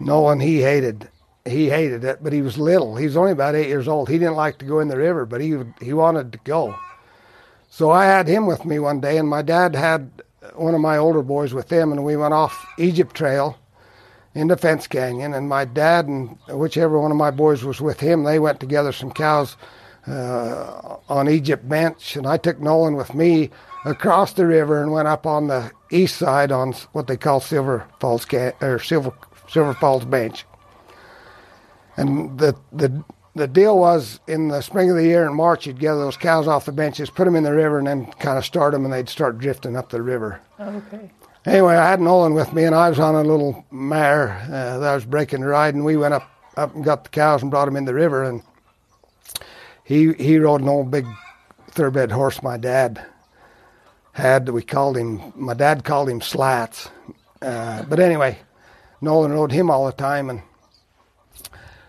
Nolan, 0.00 0.40
he 0.40 0.62
hated 0.62 1.08
he 1.46 1.68
hated 1.68 2.04
it, 2.04 2.22
but 2.22 2.32
he 2.32 2.42
was 2.42 2.58
little. 2.58 2.96
He 2.96 3.06
was 3.06 3.16
only 3.16 3.32
about 3.32 3.54
eight 3.54 3.68
years 3.68 3.88
old. 3.88 4.08
He 4.08 4.18
didn't 4.18 4.34
like 4.34 4.58
to 4.58 4.64
go 4.64 4.80
in 4.80 4.88
the 4.88 4.96
river, 4.96 5.26
but 5.26 5.40
he 5.40 5.56
he 5.80 5.92
wanted 5.92 6.32
to 6.32 6.38
go. 6.44 6.74
So 7.70 7.90
I 7.90 8.06
had 8.06 8.26
him 8.26 8.46
with 8.46 8.64
me 8.64 8.78
one 8.78 9.00
day, 9.00 9.18
and 9.18 9.28
my 9.28 9.42
dad 9.42 9.74
had 9.74 10.10
one 10.54 10.74
of 10.74 10.80
my 10.80 10.96
older 10.96 11.22
boys 11.22 11.52
with 11.52 11.70
him, 11.70 11.92
and 11.92 12.04
we 12.04 12.16
went 12.16 12.34
off 12.34 12.66
Egypt 12.78 13.14
Trail 13.14 13.58
into 14.34 14.56
Fence 14.56 14.86
Canyon. 14.86 15.34
And 15.34 15.48
my 15.48 15.64
dad 15.64 16.06
and 16.06 16.38
whichever 16.48 16.98
one 16.98 17.10
of 17.10 17.16
my 17.16 17.30
boys 17.30 17.64
was 17.64 17.80
with 17.80 18.00
him, 18.00 18.24
they 18.24 18.38
went 18.38 18.60
to 18.60 18.66
gather 18.66 18.92
some 18.92 19.10
cows 19.10 19.56
uh, 20.06 20.96
on 21.08 21.28
Egypt 21.28 21.68
Bench, 21.68 22.16
and 22.16 22.26
I 22.26 22.36
took 22.36 22.60
Nolan 22.60 22.94
with 22.94 23.14
me 23.14 23.50
across 23.84 24.32
the 24.32 24.46
river 24.46 24.82
and 24.82 24.92
went 24.92 25.08
up 25.08 25.26
on 25.26 25.48
the 25.48 25.70
east 25.90 26.16
side 26.16 26.52
on 26.52 26.72
what 26.92 27.06
they 27.06 27.16
call 27.16 27.40
Silver 27.40 27.86
Falls 28.00 28.26
or 28.60 28.78
Silver 28.78 29.12
Silver 29.48 29.74
Falls 29.74 30.04
Bench. 30.04 30.44
And 31.96 32.38
the 32.38 32.56
the 32.72 33.04
the 33.34 33.46
deal 33.46 33.78
was 33.78 34.18
in 34.26 34.48
the 34.48 34.62
spring 34.62 34.90
of 34.90 34.96
the 34.96 35.04
year 35.04 35.26
in 35.26 35.34
March, 35.34 35.66
you'd 35.66 35.78
gather 35.78 36.00
those 36.00 36.16
cows 36.16 36.48
off 36.48 36.64
the 36.64 36.72
benches, 36.72 37.10
put 37.10 37.26
them 37.26 37.36
in 37.36 37.44
the 37.44 37.52
river, 37.52 37.78
and 37.78 37.86
then 37.86 38.06
kind 38.12 38.38
of 38.38 38.44
start 38.44 38.72
them, 38.72 38.84
and 38.84 38.92
they'd 38.92 39.08
start 39.08 39.38
drifting 39.38 39.76
up 39.76 39.90
the 39.90 40.00
river. 40.00 40.40
Okay. 40.58 41.10
Anyway, 41.44 41.76
I 41.76 41.90
had 41.90 42.00
Nolan 42.00 42.34
with 42.34 42.52
me, 42.52 42.64
and 42.64 42.74
I 42.74 42.88
was 42.88 42.98
on 42.98 43.14
a 43.14 43.22
little 43.22 43.64
mare 43.70 44.40
uh, 44.44 44.78
that 44.78 44.90
I 44.90 44.94
was 44.94 45.04
breaking 45.04 45.42
the 45.42 45.46
ride, 45.46 45.74
and 45.74 45.84
we 45.84 45.96
went 45.96 46.14
up 46.14 46.28
up 46.56 46.74
and 46.74 46.82
got 46.82 47.04
the 47.04 47.10
cows 47.10 47.42
and 47.42 47.50
brought 47.50 47.66
them 47.66 47.76
in 47.76 47.84
the 47.84 47.94
river, 47.94 48.24
and 48.24 48.42
he 49.84 50.12
he 50.14 50.38
rode 50.38 50.62
an 50.62 50.68
old 50.68 50.90
big 50.90 51.06
thoroughbred 51.70 52.10
horse 52.10 52.42
my 52.42 52.56
dad 52.56 53.04
had. 54.12 54.46
That 54.46 54.54
we 54.54 54.62
called 54.62 54.96
him. 54.96 55.32
My 55.36 55.54
dad 55.54 55.84
called 55.84 56.08
him 56.08 56.20
Slats, 56.20 56.88
uh, 57.42 57.82
but 57.84 58.00
anyway, 58.00 58.38
Nolan 59.00 59.32
rode 59.32 59.52
him 59.52 59.70
all 59.70 59.86
the 59.86 59.92
time, 59.92 60.30
and 60.30 60.42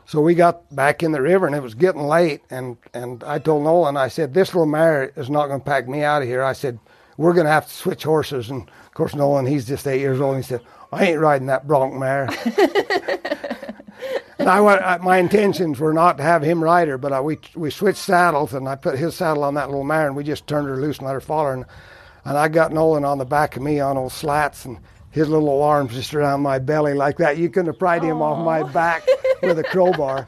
so 0.07 0.21
we 0.21 0.33
got 0.35 0.73
back 0.75 1.03
in 1.03 1.11
the 1.11 1.21
river, 1.21 1.45
and 1.45 1.55
it 1.55 1.61
was 1.61 1.75
getting 1.75 2.01
late, 2.01 2.41
and 2.49 2.77
and 2.93 3.23
I 3.23 3.39
told 3.39 3.63
Nolan, 3.63 3.97
I 3.97 4.07
said, 4.07 4.33
this 4.33 4.55
little 4.55 4.65
mare 4.65 5.11
is 5.15 5.29
not 5.29 5.47
going 5.47 5.59
to 5.59 5.65
pack 5.65 5.87
me 5.87 6.01
out 6.01 6.21
of 6.21 6.27
here. 6.27 6.43
I 6.43 6.53
said, 6.53 6.79
we're 7.17 7.33
going 7.33 7.45
to 7.45 7.51
have 7.51 7.67
to 7.67 7.73
switch 7.73 8.03
horses, 8.03 8.49
and 8.49 8.63
of 8.63 8.93
course 8.93 9.13
Nolan, 9.13 9.45
he's 9.45 9.67
just 9.67 9.85
eight 9.85 9.99
years 9.99 10.19
old, 10.21 10.35
and 10.35 10.43
he 10.43 10.47
said, 10.47 10.61
I 10.91 11.05
ain't 11.05 11.19
riding 11.19 11.47
that 11.47 11.67
bronc 11.67 11.93
mare. 11.93 12.29
And 14.39 14.47
I, 14.49 14.61
wa- 14.61 14.73
I, 14.75 14.97
my 14.99 15.17
intentions 15.17 15.79
were 15.79 15.93
not 15.93 16.17
to 16.17 16.23
have 16.23 16.43
him 16.43 16.63
ride 16.63 16.87
her, 16.87 16.97
but 16.99 17.11
I, 17.11 17.19
we 17.19 17.39
we 17.55 17.71
switched 17.71 17.97
saddles, 17.99 18.53
and 18.53 18.69
I 18.69 18.75
put 18.75 18.97
his 18.97 19.15
saddle 19.15 19.43
on 19.43 19.55
that 19.55 19.69
little 19.69 19.83
mare, 19.83 20.07
and 20.07 20.15
we 20.15 20.23
just 20.23 20.45
turned 20.47 20.67
her 20.67 20.77
loose 20.79 20.99
and 20.99 21.07
let 21.07 21.13
her 21.15 21.19
follow 21.19 21.45
her. 21.47 21.53
And, 21.53 21.65
and 22.23 22.37
I 22.37 22.47
got 22.47 22.71
Nolan 22.71 23.03
on 23.03 23.17
the 23.17 23.25
back 23.25 23.57
of 23.57 23.63
me 23.63 23.79
on 23.79 23.97
old 23.97 24.11
slats, 24.11 24.63
and 24.63 24.77
his 25.09 25.27
little 25.27 25.63
arms 25.63 25.93
just 25.93 26.13
around 26.13 26.41
my 26.41 26.59
belly 26.59 26.93
like 26.93 27.17
that. 27.17 27.37
You 27.37 27.49
couldn't 27.49 27.73
have 27.73 27.79
pried 27.79 28.03
him 28.03 28.21
off 28.21 28.45
my 28.45 28.61
back 28.71 29.05
with 29.41 29.59
a 29.59 29.63
crowbar. 29.63 30.27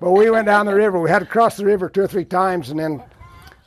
But 0.00 0.10
we 0.12 0.30
went 0.30 0.46
down 0.46 0.66
the 0.66 0.74
river. 0.74 1.00
We 1.00 1.10
had 1.10 1.20
to 1.20 1.26
cross 1.26 1.56
the 1.56 1.64
river 1.64 1.88
two 1.88 2.02
or 2.02 2.08
three 2.08 2.24
times, 2.24 2.70
and 2.70 2.78
then 2.78 3.02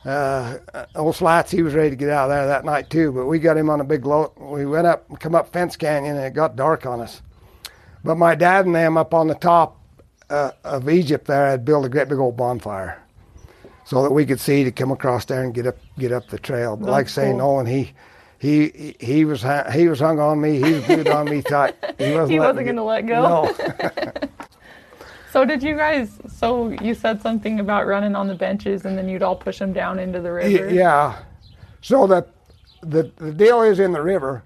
uh, 0.04 0.58
old 0.94 1.16
Slats, 1.16 1.50
he 1.50 1.62
was 1.62 1.74
ready 1.74 1.90
to 1.90 1.96
get 1.96 2.10
out 2.10 2.24
of 2.24 2.30
there 2.30 2.46
that 2.46 2.64
night 2.64 2.90
too. 2.90 3.12
But 3.12 3.26
we 3.26 3.38
got 3.38 3.56
him 3.56 3.70
on 3.70 3.80
a 3.80 3.84
big 3.84 4.04
load. 4.04 4.32
We 4.36 4.66
went 4.66 4.86
up, 4.86 5.18
come 5.20 5.34
up 5.34 5.52
Fence 5.52 5.76
Canyon, 5.76 6.16
and 6.16 6.26
it 6.26 6.34
got 6.34 6.56
dark 6.56 6.86
on 6.86 7.00
us. 7.00 7.22
But 8.02 8.16
my 8.16 8.34
dad 8.34 8.66
and 8.66 8.74
them 8.74 8.96
up 8.96 9.14
on 9.14 9.28
the 9.28 9.34
top 9.34 9.80
uh, 10.28 10.50
of 10.62 10.88
Egypt 10.90 11.26
there 11.26 11.46
had 11.46 11.64
built 11.64 11.86
a 11.86 11.88
great 11.88 12.08
big 12.08 12.18
old 12.18 12.36
bonfire, 12.36 13.02
so 13.84 14.02
that 14.02 14.12
we 14.12 14.26
could 14.26 14.40
see 14.40 14.64
to 14.64 14.70
come 14.70 14.90
across 14.90 15.24
there 15.24 15.42
and 15.42 15.54
get 15.54 15.66
up 15.66 15.78
get 15.98 16.12
up 16.12 16.28
the 16.28 16.38
trail. 16.38 16.76
But 16.76 16.90
like 16.90 17.06
That's 17.06 17.14
saying, 17.14 17.38
cool. 17.38 17.62
Nolan, 17.62 17.66
he. 17.66 17.92
He, 18.40 18.94
he 19.00 19.24
was 19.24 19.42
he 19.72 19.88
was 19.88 20.00
hung 20.00 20.18
on 20.18 20.38
me. 20.38 20.60
He 20.60 20.72
was 20.74 20.84
glued 20.84 21.08
on 21.08 21.30
me 21.30 21.40
tight. 21.40 21.76
He 21.98 22.12
wasn't, 22.12 22.30
He 22.30 22.40
wasn't 22.40 22.66
gonna 22.66 22.84
let 22.84 23.06
go? 23.06 23.22
No, 23.22 23.54
So 25.34 25.44
did 25.44 25.64
you 25.64 25.74
guys? 25.74 26.20
So 26.28 26.68
you 26.80 26.94
said 26.94 27.20
something 27.20 27.58
about 27.58 27.88
running 27.88 28.14
on 28.14 28.28
the 28.28 28.36
benches, 28.36 28.84
and 28.84 28.96
then 28.96 29.08
you'd 29.08 29.24
all 29.24 29.34
push 29.34 29.58
them 29.58 29.72
down 29.72 29.98
into 29.98 30.20
the 30.20 30.30
river. 30.30 30.70
Yeah. 30.70 31.18
So 31.82 32.06
that 32.06 32.28
the 32.82 33.10
the 33.16 33.32
deal 33.32 33.60
is 33.62 33.80
in 33.80 33.90
the 33.90 34.00
river 34.00 34.44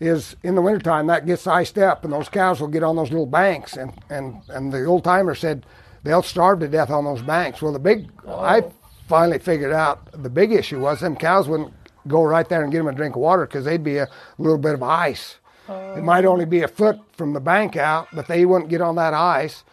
is 0.00 0.34
in 0.42 0.56
the 0.56 0.60
wintertime 0.60 1.06
that 1.06 1.24
gets 1.24 1.46
iced 1.46 1.78
up 1.78 2.02
and 2.02 2.12
those 2.12 2.28
cows 2.28 2.60
will 2.60 2.66
get 2.66 2.82
on 2.82 2.96
those 2.96 3.10
little 3.10 3.26
banks 3.26 3.76
and, 3.76 3.92
and, 4.10 4.42
and 4.48 4.72
the 4.72 4.84
old 4.86 5.04
timer 5.04 5.36
said 5.36 5.64
they'll 6.02 6.22
starve 6.22 6.58
to 6.60 6.68
death 6.68 6.90
on 6.90 7.04
those 7.04 7.22
banks. 7.22 7.62
Well 7.62 7.72
the 7.72 7.78
big 7.78 8.08
I 8.28 8.64
finally 9.06 9.38
figured 9.38 9.72
out 9.72 10.10
the 10.20 10.30
big 10.30 10.50
issue 10.50 10.80
was 10.80 10.98
them 10.98 11.14
cows 11.14 11.48
wouldn't 11.48 11.72
go 12.08 12.22
right 12.24 12.48
there 12.48 12.62
and 12.62 12.72
get 12.72 12.78
them 12.78 12.88
a 12.88 12.92
drink 12.92 13.14
of 13.14 13.22
water 13.22 13.46
because 13.46 13.64
they'd 13.64 13.84
be 13.84 13.98
a 13.98 14.08
little 14.38 14.58
bit 14.58 14.74
of 14.74 14.82
ice. 14.82 15.36
It 15.68 16.02
might 16.02 16.24
oh. 16.24 16.32
only 16.32 16.44
be 16.44 16.62
a 16.62 16.68
foot 16.68 16.98
from 17.12 17.34
the 17.34 17.40
bank 17.40 17.76
out, 17.76 18.08
but 18.12 18.26
they 18.26 18.46
wouldn't 18.46 18.70
get 18.70 18.80
on 18.80 18.96
that 18.96 19.14
ice. 19.14 19.64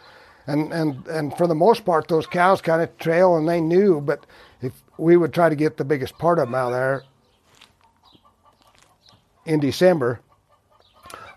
And 0.47 0.71
and 0.71 1.07
and 1.07 1.35
for 1.37 1.47
the 1.47 1.55
most 1.55 1.85
part, 1.85 2.07
those 2.07 2.27
cows 2.27 2.61
kind 2.61 2.81
of 2.81 2.95
trail, 2.97 3.35
and 3.35 3.47
they 3.49 3.59
knew. 3.61 3.99
But 4.01 4.25
if 4.61 4.73
we 4.97 5.17
would 5.17 5.33
try 5.33 5.49
to 5.49 5.55
get 5.55 5.77
the 5.77 5.85
biggest 5.85 6.17
part 6.17 6.37
of 6.39 6.47
them 6.47 6.55
out 6.55 6.69
there 6.71 7.03
in 9.45 9.59
December 9.59 10.19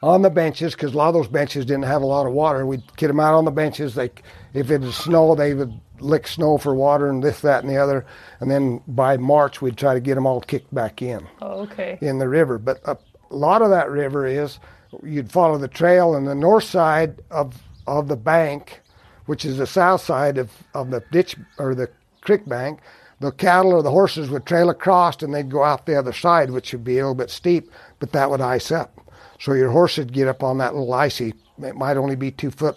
on 0.02 0.22
the 0.22 0.30
benches, 0.30 0.74
because 0.74 0.94
a 0.94 0.96
lot 0.96 1.08
of 1.08 1.14
those 1.14 1.26
benches 1.28 1.64
didn't 1.64 1.84
have 1.84 2.02
a 2.02 2.06
lot 2.06 2.26
of 2.26 2.32
water, 2.32 2.64
we'd 2.64 2.82
get 2.96 3.08
them 3.08 3.18
out 3.18 3.34
on 3.34 3.44
the 3.44 3.50
benches. 3.50 3.94
They, 3.94 4.10
if 4.54 4.70
it 4.70 4.80
was 4.80 4.94
snow, 4.94 5.34
they 5.34 5.54
would 5.54 5.72
lick 6.00 6.28
snow 6.28 6.56
for 6.58 6.74
water 6.74 7.08
and 7.10 7.22
this, 7.22 7.40
that, 7.40 7.64
and 7.64 7.72
the 7.72 7.76
other. 7.78 8.06
And 8.38 8.48
then 8.50 8.80
by 8.86 9.16
March, 9.16 9.60
we'd 9.60 9.76
try 9.76 9.94
to 9.94 10.00
get 10.00 10.14
them 10.14 10.26
all 10.26 10.40
kicked 10.40 10.72
back 10.72 11.02
in 11.02 11.26
Oh, 11.42 11.60
okay. 11.62 11.98
in 12.00 12.18
the 12.18 12.28
river. 12.28 12.58
But 12.58 12.80
a 12.84 12.96
lot 13.30 13.60
of 13.62 13.70
that 13.70 13.90
river 13.90 14.24
is 14.26 14.60
you'd 15.02 15.32
follow 15.32 15.58
the 15.58 15.66
trail, 15.68 16.14
and 16.14 16.26
the 16.28 16.34
north 16.34 16.64
side 16.64 17.20
of 17.30 17.60
of 17.88 18.06
the 18.06 18.16
bank, 18.16 18.80
which 19.28 19.44
is 19.44 19.58
the 19.58 19.66
south 19.66 20.00
side 20.00 20.38
of, 20.38 20.50
of 20.74 20.90
the 20.90 21.02
ditch 21.12 21.36
or 21.58 21.74
the 21.74 21.88
creek 22.22 22.44
bank, 22.48 22.80
the 23.20 23.30
cattle 23.32 23.72
or 23.72 23.82
the 23.82 23.90
horses 23.90 24.30
would 24.30 24.46
trail 24.46 24.70
across, 24.70 25.22
and 25.22 25.34
they'd 25.34 25.50
go 25.50 25.62
out 25.64 25.86
the 25.86 25.98
other 25.98 26.12
side, 26.12 26.50
which 26.50 26.72
would 26.72 26.84
be 26.84 26.94
a 26.98 27.02
little 27.02 27.14
bit 27.14 27.30
steep, 27.30 27.70
but 27.98 28.12
that 28.12 28.30
would 28.30 28.40
ice 28.40 28.70
up. 28.72 28.98
So 29.40 29.52
your 29.52 29.70
horse 29.70 29.98
would 29.98 30.12
get 30.12 30.28
up 30.28 30.42
on 30.42 30.58
that 30.58 30.74
little 30.74 30.92
icy. 30.94 31.34
It 31.62 31.76
might 31.76 31.96
only 31.96 32.16
be 32.16 32.30
two 32.30 32.50
foot 32.50 32.76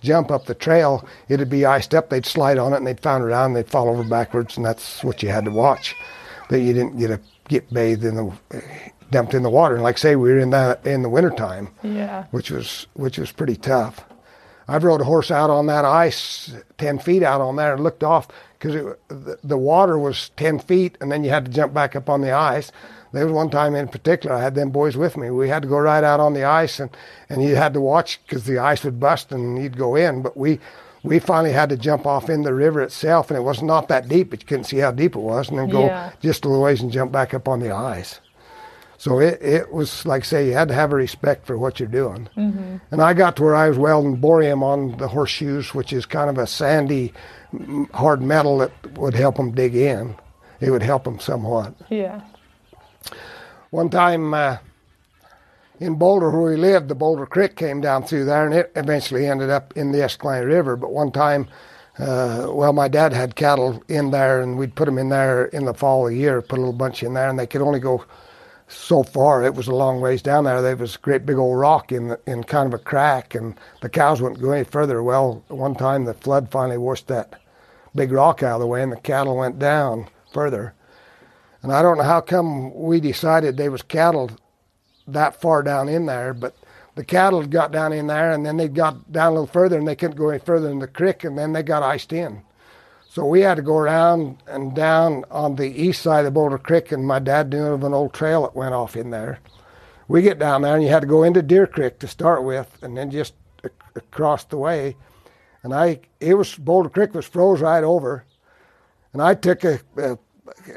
jump 0.00 0.30
up 0.32 0.46
the 0.46 0.54
trail. 0.54 1.06
It'd 1.28 1.48
be 1.48 1.64
iced 1.64 1.94
up. 1.94 2.10
They'd 2.10 2.26
slide 2.26 2.58
on 2.58 2.72
it, 2.72 2.78
and 2.78 2.86
they'd 2.86 3.00
founder 3.00 3.28
down, 3.28 3.46
and 3.46 3.56
they'd 3.56 3.68
fall 3.70 3.88
over 3.88 4.02
backwards, 4.02 4.56
and 4.56 4.66
that's 4.66 5.04
what 5.04 5.22
you 5.22 5.28
had 5.28 5.44
to 5.44 5.50
watch. 5.50 5.94
That 6.48 6.60
you 6.60 6.72
didn't 6.72 6.98
get 6.98 7.10
a 7.10 7.20
get 7.48 7.72
bathed 7.72 8.04
in 8.04 8.16
the 8.16 8.32
dumped 9.10 9.34
in 9.34 9.42
the 9.42 9.50
water. 9.50 9.74
And 9.74 9.84
like 9.84 9.96
I 9.96 9.98
say, 9.98 10.16
we 10.16 10.30
were 10.32 10.38
in 10.38 10.50
that 10.50 10.84
in 10.86 11.02
the 11.02 11.08
wintertime, 11.08 11.68
Yeah. 11.82 12.24
which 12.30 12.50
was 12.50 12.86
which 12.94 13.18
was 13.18 13.30
pretty 13.30 13.56
tough. 13.56 14.04
I've 14.72 14.84
rode 14.84 15.02
a 15.02 15.04
horse 15.04 15.30
out 15.30 15.50
on 15.50 15.66
that 15.66 15.84
ice, 15.84 16.54
ten 16.78 16.98
feet 16.98 17.22
out 17.22 17.40
on 17.42 17.56
there, 17.56 17.74
and 17.74 17.82
looked 17.84 18.02
off 18.02 18.28
because 18.58 18.96
the, 19.08 19.38
the 19.44 19.58
water 19.58 19.98
was 19.98 20.30
ten 20.36 20.58
feet, 20.58 20.96
and 21.00 21.12
then 21.12 21.24
you 21.24 21.30
had 21.30 21.44
to 21.44 21.50
jump 21.50 21.74
back 21.74 21.94
up 21.94 22.08
on 22.08 22.22
the 22.22 22.32
ice. 22.32 22.72
There 23.12 23.26
was 23.26 23.34
one 23.34 23.50
time 23.50 23.74
in 23.74 23.88
particular, 23.88 24.34
I 24.34 24.40
had 24.42 24.54
them 24.54 24.70
boys 24.70 24.96
with 24.96 25.18
me. 25.18 25.28
We 25.30 25.50
had 25.50 25.62
to 25.64 25.68
go 25.68 25.78
right 25.78 26.02
out 26.02 26.20
on 26.20 26.32
the 26.32 26.44
ice, 26.44 26.80
and 26.80 26.88
and 27.28 27.44
you 27.44 27.56
had 27.56 27.74
to 27.74 27.80
watch 27.80 28.18
because 28.24 28.44
the 28.44 28.58
ice 28.58 28.82
would 28.84 28.98
bust 28.98 29.30
and 29.32 29.62
you'd 29.62 29.76
go 29.76 29.94
in. 29.96 30.22
But 30.22 30.36
we 30.36 30.58
we 31.02 31.18
finally 31.18 31.52
had 31.52 31.68
to 31.68 31.76
jump 31.76 32.06
off 32.06 32.30
in 32.30 32.42
the 32.42 32.54
river 32.54 32.80
itself, 32.80 33.30
and 33.30 33.36
it 33.36 33.42
was 33.42 33.60
not 33.62 33.88
that 33.88 34.08
deep, 34.08 34.30
but 34.30 34.40
you 34.40 34.46
couldn't 34.46 34.64
see 34.64 34.78
how 34.78 34.92
deep 34.92 35.14
it 35.16 35.20
was, 35.20 35.50
and 35.50 35.58
then 35.58 35.68
go 35.68 35.86
Yeah. 35.86 36.12
just 36.20 36.44
a 36.46 36.48
little 36.48 36.62
ways 36.64 36.80
and 36.80 36.90
jump 36.90 37.12
back 37.12 37.34
up 37.34 37.46
on 37.46 37.60
the 37.60 37.72
ice. 37.72 38.20
So 39.02 39.18
it, 39.18 39.42
it 39.42 39.72
was 39.72 40.06
like 40.06 40.24
say 40.24 40.46
you 40.46 40.52
had 40.52 40.68
to 40.68 40.74
have 40.74 40.92
a 40.92 40.94
respect 40.94 41.44
for 41.44 41.58
what 41.58 41.80
you're 41.80 41.88
doing. 41.88 42.28
Mm-hmm. 42.36 42.76
And 42.92 43.02
I 43.02 43.14
got 43.14 43.34
to 43.34 43.42
where 43.42 43.56
I 43.56 43.68
was 43.68 43.76
welding 43.76 44.14
borium 44.14 44.62
on 44.62 44.96
the 44.96 45.08
horseshoes, 45.08 45.74
which 45.74 45.92
is 45.92 46.06
kind 46.06 46.30
of 46.30 46.38
a 46.38 46.46
sandy, 46.46 47.12
hard 47.92 48.22
metal 48.22 48.58
that 48.58 48.96
would 48.96 49.14
help 49.14 49.38
them 49.38 49.50
dig 49.50 49.74
in. 49.74 50.14
it 50.60 50.70
would 50.70 50.84
help 50.84 51.02
them 51.02 51.18
somewhat. 51.18 51.74
Yeah. 51.90 52.20
One 53.70 53.90
time 53.90 54.34
uh, 54.34 54.58
in 55.80 55.96
Boulder, 55.96 56.30
where 56.30 56.52
we 56.52 56.56
lived, 56.56 56.86
the 56.86 56.94
Boulder 56.94 57.26
Creek 57.26 57.56
came 57.56 57.80
down 57.80 58.04
through 58.04 58.26
there, 58.26 58.46
and 58.46 58.54
it 58.54 58.70
eventually 58.76 59.26
ended 59.26 59.50
up 59.50 59.76
in 59.76 59.90
the 59.90 60.04
Escalante 60.04 60.46
River. 60.46 60.76
But 60.76 60.92
one 60.92 61.10
time, 61.10 61.48
uh, 61.98 62.46
well, 62.50 62.72
my 62.72 62.86
dad 62.86 63.12
had 63.12 63.34
cattle 63.34 63.82
in 63.88 64.12
there, 64.12 64.40
and 64.40 64.56
we'd 64.56 64.76
put 64.76 64.84
them 64.84 64.96
in 64.96 65.08
there 65.08 65.46
in 65.46 65.64
the 65.64 65.74
fall 65.74 66.06
of 66.06 66.12
the 66.12 66.18
year, 66.18 66.40
put 66.40 66.58
a 66.58 66.62
little 66.62 66.72
bunch 66.72 67.02
in 67.02 67.14
there, 67.14 67.28
and 67.28 67.36
they 67.36 67.48
could 67.48 67.62
only 67.62 67.80
go 67.80 68.04
so 68.72 69.02
far. 69.02 69.44
It 69.44 69.54
was 69.54 69.68
a 69.68 69.74
long 69.74 70.00
ways 70.00 70.22
down 70.22 70.44
there. 70.44 70.62
There 70.62 70.76
was 70.76 70.96
a 70.96 70.98
great 70.98 71.26
big 71.26 71.36
old 71.36 71.58
rock 71.58 71.92
in 71.92 72.08
the, 72.08 72.20
in 72.26 72.44
kind 72.44 72.72
of 72.72 72.80
a 72.80 72.82
crack, 72.82 73.34
and 73.34 73.54
the 73.80 73.88
cows 73.88 74.20
wouldn't 74.20 74.40
go 74.40 74.52
any 74.52 74.64
further. 74.64 75.02
Well, 75.02 75.44
one 75.48 75.74
time 75.74 76.04
the 76.04 76.14
flood 76.14 76.50
finally 76.50 76.78
washed 76.78 77.08
that 77.08 77.40
big 77.94 78.12
rock 78.12 78.42
out 78.42 78.54
of 78.54 78.60
the 78.60 78.66
way, 78.66 78.82
and 78.82 78.92
the 78.92 78.96
cattle 78.96 79.36
went 79.36 79.58
down 79.58 80.08
further. 80.32 80.74
And 81.62 81.72
I 81.72 81.82
don't 81.82 81.98
know 81.98 82.04
how 82.04 82.20
come 82.20 82.74
we 82.74 83.00
decided 83.00 83.56
they 83.56 83.68
was 83.68 83.82
cattle 83.82 84.30
that 85.06 85.40
far 85.40 85.62
down 85.62 85.88
in 85.88 86.06
there, 86.06 86.34
but 86.34 86.56
the 86.94 87.04
cattle 87.04 87.44
got 87.46 87.72
down 87.72 87.92
in 87.92 88.06
there, 88.06 88.32
and 88.32 88.44
then 88.44 88.56
they 88.56 88.68
got 88.68 89.12
down 89.12 89.28
a 89.28 89.34
little 89.34 89.46
further, 89.46 89.78
and 89.78 89.86
they 89.86 89.96
couldn't 89.96 90.16
go 90.16 90.30
any 90.30 90.38
further 90.38 90.70
in 90.70 90.78
the 90.78 90.86
creek, 90.86 91.24
and 91.24 91.38
then 91.38 91.52
they 91.52 91.62
got 91.62 91.82
iced 91.82 92.12
in. 92.12 92.42
So 93.12 93.26
we 93.26 93.42
had 93.42 93.56
to 93.56 93.62
go 93.62 93.76
around 93.76 94.38
and 94.46 94.74
down 94.74 95.26
on 95.30 95.56
the 95.56 95.68
east 95.68 96.00
side 96.00 96.24
of 96.24 96.32
Boulder 96.32 96.56
Creek, 96.56 96.92
and 96.92 97.06
my 97.06 97.18
dad 97.18 97.50
knew 97.50 97.66
of 97.66 97.84
an 97.84 97.92
old 97.92 98.14
trail 98.14 98.40
that 98.40 98.56
went 98.56 98.72
off 98.72 98.96
in 98.96 99.10
there. 99.10 99.38
We 100.08 100.22
get 100.22 100.38
down 100.38 100.62
there, 100.62 100.74
and 100.74 100.82
you 100.82 100.88
had 100.88 101.02
to 101.02 101.06
go 101.06 101.22
into 101.22 101.42
Deer 101.42 101.66
Creek 101.66 101.98
to 101.98 102.08
start 102.08 102.42
with, 102.42 102.78
and 102.80 102.96
then 102.96 103.10
just 103.10 103.34
across 103.94 104.44
the 104.44 104.56
way. 104.56 104.96
And 105.62 105.74
I, 105.74 106.00
it 106.20 106.32
was 106.38 106.54
Boulder 106.54 106.88
Creek 106.88 107.12
was 107.14 107.26
froze 107.26 107.60
right 107.60 107.84
over, 107.84 108.24
and 109.12 109.20
I 109.20 109.34
took 109.34 109.62
a, 109.64 109.78
a 109.98 110.16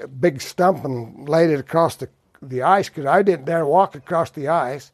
a 0.01 0.08
big 0.10 0.42
stump 0.42 0.84
and 0.84 1.30
laid 1.30 1.51
it 1.51 1.60
across 1.62 1.96
the, 1.96 2.10
the 2.42 2.63
ice 2.63 2.89
because 2.89 3.06
I 3.06 3.22
didn't 3.22 3.46
dare 3.46 3.65
walk 3.65 3.96
across 3.96 4.32
the 4.32 4.50
ice 4.50 4.92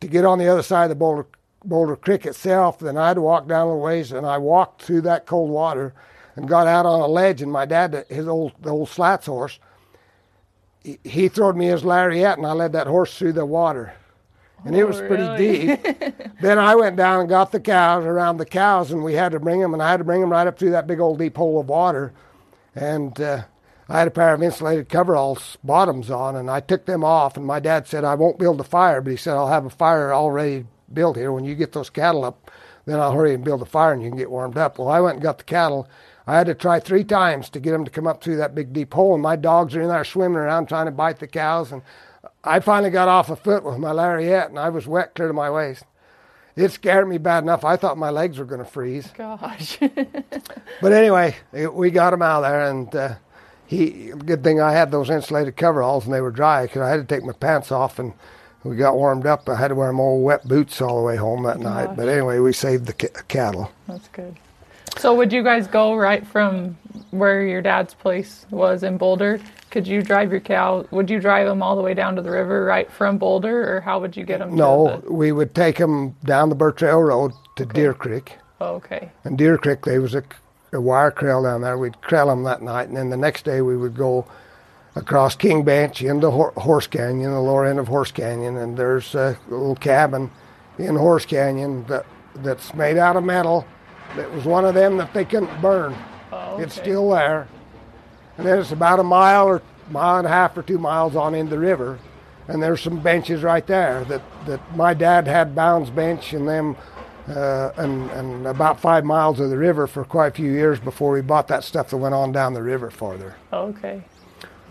to 0.00 0.08
get 0.08 0.24
on 0.24 0.40
the 0.40 0.48
other 0.48 0.62
side 0.62 0.86
of 0.86 0.88
the 0.88 0.96
Boulder, 0.96 1.26
Boulder 1.64 1.94
Creek 1.94 2.26
itself. 2.26 2.80
Then 2.80 2.96
I 2.96 3.06
had 3.06 3.14
to 3.14 3.22
walk 3.22 3.46
down 3.46 3.68
a 3.68 3.76
ways, 3.76 4.10
and 4.10 4.26
I 4.26 4.38
walked 4.38 4.82
through 4.82 5.02
that 5.02 5.26
cold 5.26 5.48
water 5.48 5.94
and 6.36 6.48
got 6.48 6.66
out 6.66 6.86
on 6.86 7.00
a 7.00 7.06
ledge. 7.06 7.42
And 7.42 7.52
my 7.52 7.64
dad, 7.66 8.06
his 8.08 8.26
old 8.28 8.52
the 8.60 8.70
old 8.70 8.88
slats 8.88 9.26
horse, 9.26 9.58
he, 10.82 10.98
he 11.04 11.28
throwed 11.28 11.56
me 11.56 11.66
his 11.66 11.84
lariat, 11.84 12.38
and 12.38 12.46
I 12.46 12.52
led 12.52 12.72
that 12.72 12.86
horse 12.86 13.16
through 13.16 13.34
the 13.34 13.46
water. 13.46 13.94
And 14.64 14.76
it 14.76 14.84
was 14.84 15.00
Oh, 15.00 15.08
pretty 15.08 15.22
really? 15.24 15.76
deep. 15.76 16.14
then 16.40 16.58
I 16.58 16.76
went 16.76 16.96
down 16.96 17.20
and 17.20 17.28
got 17.28 17.50
the 17.50 17.60
cows 17.60 18.04
around 18.04 18.36
the 18.36 18.46
cows, 18.46 18.92
and 18.92 19.02
we 19.02 19.14
had 19.14 19.32
to 19.32 19.40
bring 19.40 19.60
them, 19.60 19.74
and 19.74 19.82
I 19.82 19.90
had 19.90 19.96
to 19.98 20.04
bring 20.04 20.20
them 20.20 20.30
right 20.30 20.46
up 20.46 20.58
through 20.58 20.70
that 20.70 20.86
big 20.86 21.00
old 21.00 21.18
deep 21.18 21.36
hole 21.36 21.58
of 21.60 21.68
water. 21.68 22.12
And 22.74 23.20
uh, 23.20 23.42
I 23.88 23.98
had 23.98 24.08
a 24.08 24.12
pair 24.12 24.32
of 24.32 24.42
insulated 24.42 24.88
coveralls 24.88 25.58
bottoms 25.64 26.10
on, 26.10 26.36
and 26.36 26.48
I 26.48 26.60
took 26.60 26.86
them 26.86 27.02
off. 27.04 27.36
And 27.36 27.44
my 27.44 27.58
dad 27.58 27.88
said, 27.88 28.04
I 28.04 28.14
won't 28.14 28.38
build 28.38 28.60
a 28.60 28.64
fire, 28.64 29.00
but 29.00 29.10
he 29.10 29.16
said, 29.16 29.34
I'll 29.34 29.48
have 29.48 29.66
a 29.66 29.70
fire 29.70 30.14
already 30.14 30.64
built 30.92 31.16
here. 31.16 31.32
When 31.32 31.44
you 31.44 31.54
get 31.56 31.72
those 31.72 31.90
cattle 31.90 32.24
up, 32.24 32.50
then 32.86 33.00
I'll 33.00 33.12
hurry 33.12 33.34
and 33.34 33.44
build 33.44 33.62
a 33.62 33.66
fire 33.66 33.92
and 33.92 34.02
you 34.02 34.10
can 34.10 34.18
get 34.18 34.30
warmed 34.30 34.56
up. 34.56 34.78
Well, 34.78 34.88
I 34.88 35.00
went 35.00 35.14
and 35.16 35.22
got 35.22 35.38
the 35.38 35.44
cattle. 35.44 35.88
I 36.26 36.36
had 36.36 36.46
to 36.46 36.54
try 36.54 36.78
three 36.78 37.04
times 37.04 37.50
to 37.50 37.60
get 37.60 37.72
them 37.72 37.84
to 37.84 37.90
come 37.90 38.06
up 38.06 38.22
through 38.22 38.36
that 38.36 38.54
big 38.54 38.72
deep 38.72 38.94
hole, 38.94 39.14
and 39.14 39.22
my 39.22 39.36
dogs 39.36 39.74
are 39.74 39.82
in 39.82 39.88
there 39.88 40.04
swimming 40.04 40.38
around 40.38 40.66
trying 40.66 40.86
to 40.86 40.92
bite 40.92 41.18
the 41.18 41.26
cows. 41.26 41.72
And 41.72 41.82
I 42.44 42.60
finally 42.60 42.90
got 42.90 43.08
off 43.08 43.30
a 43.30 43.36
foot 43.36 43.64
with 43.64 43.78
my 43.78 43.92
lariat, 43.92 44.48
and 44.48 44.58
I 44.58 44.68
was 44.68 44.86
wet 44.86 45.14
clear 45.14 45.28
to 45.28 45.34
my 45.34 45.50
waist. 45.50 45.84
It 46.54 46.70
scared 46.70 47.08
me 47.08 47.18
bad 47.18 47.42
enough. 47.42 47.64
I 47.64 47.76
thought 47.76 47.96
my 47.96 48.10
legs 48.10 48.38
were 48.38 48.44
going 48.44 48.62
to 48.62 48.70
freeze. 48.70 49.08
Gosh. 49.16 49.78
But 50.80 50.92
anyway, 50.92 51.36
it, 51.52 51.72
we 51.72 51.90
got 51.90 52.12
him 52.12 52.22
out 52.22 52.42
of 52.42 52.50
there, 52.50 52.68
and 52.68 52.94
uh, 52.96 53.14
he. 53.66 54.08
Good 54.10 54.42
thing 54.42 54.60
I 54.60 54.72
had 54.72 54.90
those 54.90 55.10
insulated 55.10 55.56
coveralls 55.56 56.04
and 56.04 56.12
they 56.12 56.20
were 56.20 56.32
dry 56.32 56.64
because 56.66 56.82
I 56.82 56.88
had 56.90 56.96
to 56.96 57.14
take 57.14 57.24
my 57.24 57.32
pants 57.32 57.70
off 57.70 58.00
and 58.00 58.12
we 58.64 58.76
got 58.76 58.96
warmed 58.96 59.24
up. 59.26 59.48
I 59.48 59.54
had 59.56 59.68
to 59.68 59.74
wear 59.76 59.92
my 59.92 60.02
old 60.02 60.24
wet 60.24 60.46
boots 60.46 60.80
all 60.82 60.96
the 60.98 61.06
way 61.06 61.16
home 61.16 61.44
that 61.44 61.60
night. 61.60 61.96
But 61.96 62.08
anyway, 62.08 62.38
we 62.40 62.52
saved 62.52 62.86
the 62.86 62.92
ca- 62.94 63.22
cattle. 63.28 63.70
That's 63.86 64.08
good. 64.08 64.36
So 64.98 65.14
would 65.14 65.32
you 65.32 65.42
guys 65.42 65.66
go 65.66 65.96
right 65.96 66.24
from 66.26 66.76
where 67.10 67.44
your 67.44 67.60
dad's 67.62 67.94
place 67.94 68.46
was 68.50 68.82
in 68.82 68.98
Boulder? 68.98 69.40
Could 69.70 69.86
you 69.86 70.02
drive 70.02 70.30
your 70.30 70.40
cow? 70.40 70.86
Would 70.90 71.10
you 71.10 71.18
drive 71.18 71.48
them 71.48 71.62
all 71.62 71.76
the 71.76 71.82
way 71.82 71.94
down 71.94 72.14
to 72.16 72.22
the 72.22 72.30
river 72.30 72.64
right 72.64 72.90
from 72.90 73.18
Boulder, 73.18 73.76
or 73.76 73.80
how 73.80 73.98
would 74.00 74.16
you 74.16 74.24
get 74.24 74.38
them? 74.38 74.54
No, 74.54 75.00
the, 75.00 75.12
we 75.12 75.32
would 75.32 75.54
take 75.54 75.78
them 75.78 76.14
down 76.24 76.50
the 76.50 76.54
Burr 76.54 76.72
Trail 76.72 77.00
Road 77.00 77.32
to 77.56 77.64
Deer 77.64 77.94
Creek. 77.94 78.36
oh, 78.60 78.74
okay. 78.74 79.10
And 79.24 79.36
Deer 79.36 79.58
Creek, 79.58 79.84
there 79.84 80.00
was 80.00 80.14
a, 80.14 80.22
a 80.72 80.80
wire 80.80 81.10
trail 81.10 81.42
down 81.42 81.62
there. 81.62 81.78
We'd 81.78 82.00
trail 82.02 82.26
them 82.26 82.44
that 82.44 82.62
night, 82.62 82.88
and 82.88 82.96
then 82.96 83.10
the 83.10 83.16
next 83.16 83.44
day 83.44 83.60
we 83.60 83.76
would 83.76 83.96
go 83.96 84.26
across 84.94 85.34
King 85.34 85.64
Bench 85.64 86.02
into 86.02 86.30
Hor- 86.30 86.52
Horse 86.58 86.86
Canyon, 86.86 87.32
the 87.32 87.40
lower 87.40 87.64
end 87.64 87.78
of 87.78 87.88
Horse 87.88 88.12
Canyon, 88.12 88.56
and 88.58 88.76
there's 88.76 89.14
a 89.14 89.38
little 89.48 89.74
cabin 89.74 90.30
in 90.78 90.96
Horse 90.96 91.24
Canyon 91.26 91.84
that 91.86 92.06
that's 92.36 92.72
made 92.74 92.98
out 92.98 93.16
of 93.16 93.24
metal. 93.24 93.66
That 94.16 94.30
was 94.32 94.44
one 94.44 94.64
of 94.64 94.74
them 94.74 94.96
that 94.98 95.14
they 95.14 95.24
couldn't 95.24 95.60
burn. 95.60 95.96
Oh, 96.32 96.58
It's 96.60 96.74
still 96.74 97.10
there, 97.10 97.48
and 98.36 98.46
then 98.46 98.58
it's 98.58 98.72
about 98.72 99.00
a 99.00 99.02
mile 99.04 99.46
or 99.46 99.62
mile 99.90 100.18
and 100.18 100.26
a 100.26 100.30
half 100.30 100.56
or 100.56 100.62
two 100.62 100.78
miles 100.78 101.16
on 101.16 101.34
in 101.34 101.48
the 101.50 101.58
river, 101.58 101.98
and 102.48 102.62
there's 102.62 102.80
some 102.80 103.00
benches 103.00 103.42
right 103.42 103.66
there 103.66 104.04
that 104.04 104.22
that 104.46 104.76
my 104.76 104.94
dad 104.94 105.26
had 105.26 105.54
Bounds 105.54 105.90
Bench 105.90 106.32
and 106.32 106.48
them 106.48 106.76
uh, 107.28 107.70
and, 107.76 108.10
and 108.10 108.46
about 108.46 108.80
five 108.80 109.04
miles 109.04 109.40
of 109.40 109.50
the 109.50 109.58
river 109.58 109.86
for 109.86 110.04
quite 110.04 110.28
a 110.28 110.30
few 110.32 110.50
years 110.50 110.80
before 110.80 111.12
we 111.12 111.20
bought 111.20 111.48
that 111.48 111.64
stuff 111.64 111.90
that 111.90 111.96
went 111.96 112.14
on 112.14 112.32
down 112.32 112.54
the 112.54 112.62
river 112.62 112.90
farther. 112.90 113.36
Oh, 113.52 113.66
okay. 113.66 114.02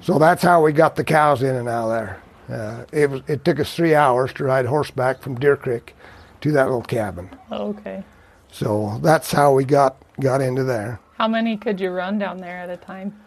So 0.02 0.18
that's 0.18 0.44
how 0.44 0.64
we 0.64 0.74
got 0.74 0.96
the 0.96 1.04
cows 1.04 1.44
in 1.44 1.56
and 1.56 1.70
out 1.70 1.90
of 1.92 1.92
there. 1.92 2.22
Uh, 2.50 2.86
it, 2.92 3.10
was, 3.10 3.22
it 3.28 3.46
took 3.46 3.60
us 3.60 3.74
three 3.74 3.96
hours 3.96 4.34
to 4.34 4.44
ride 4.44 4.66
horseback 4.66 5.22
from 5.22 5.36
Deer 5.36 5.56
Creek 5.56 5.96
to 6.42 6.52
that 6.52 6.66
little 6.66 6.82
cabin. 6.82 7.30
Oh, 7.52 7.70
okay. 7.70 8.04
So 8.52 9.00
that's 9.02 9.32
how 9.32 9.54
we 9.54 9.64
got, 9.66 9.98
got 10.20 10.42
into 10.42 10.64
there. 10.64 11.00
How 11.18 11.28
many 11.28 11.58
could 11.58 11.80
you 11.80 11.92
run 11.92 12.20
down 12.20 12.38
there 12.38 12.58
at 12.58 12.70
a 12.70 12.78
time? 12.78 13.20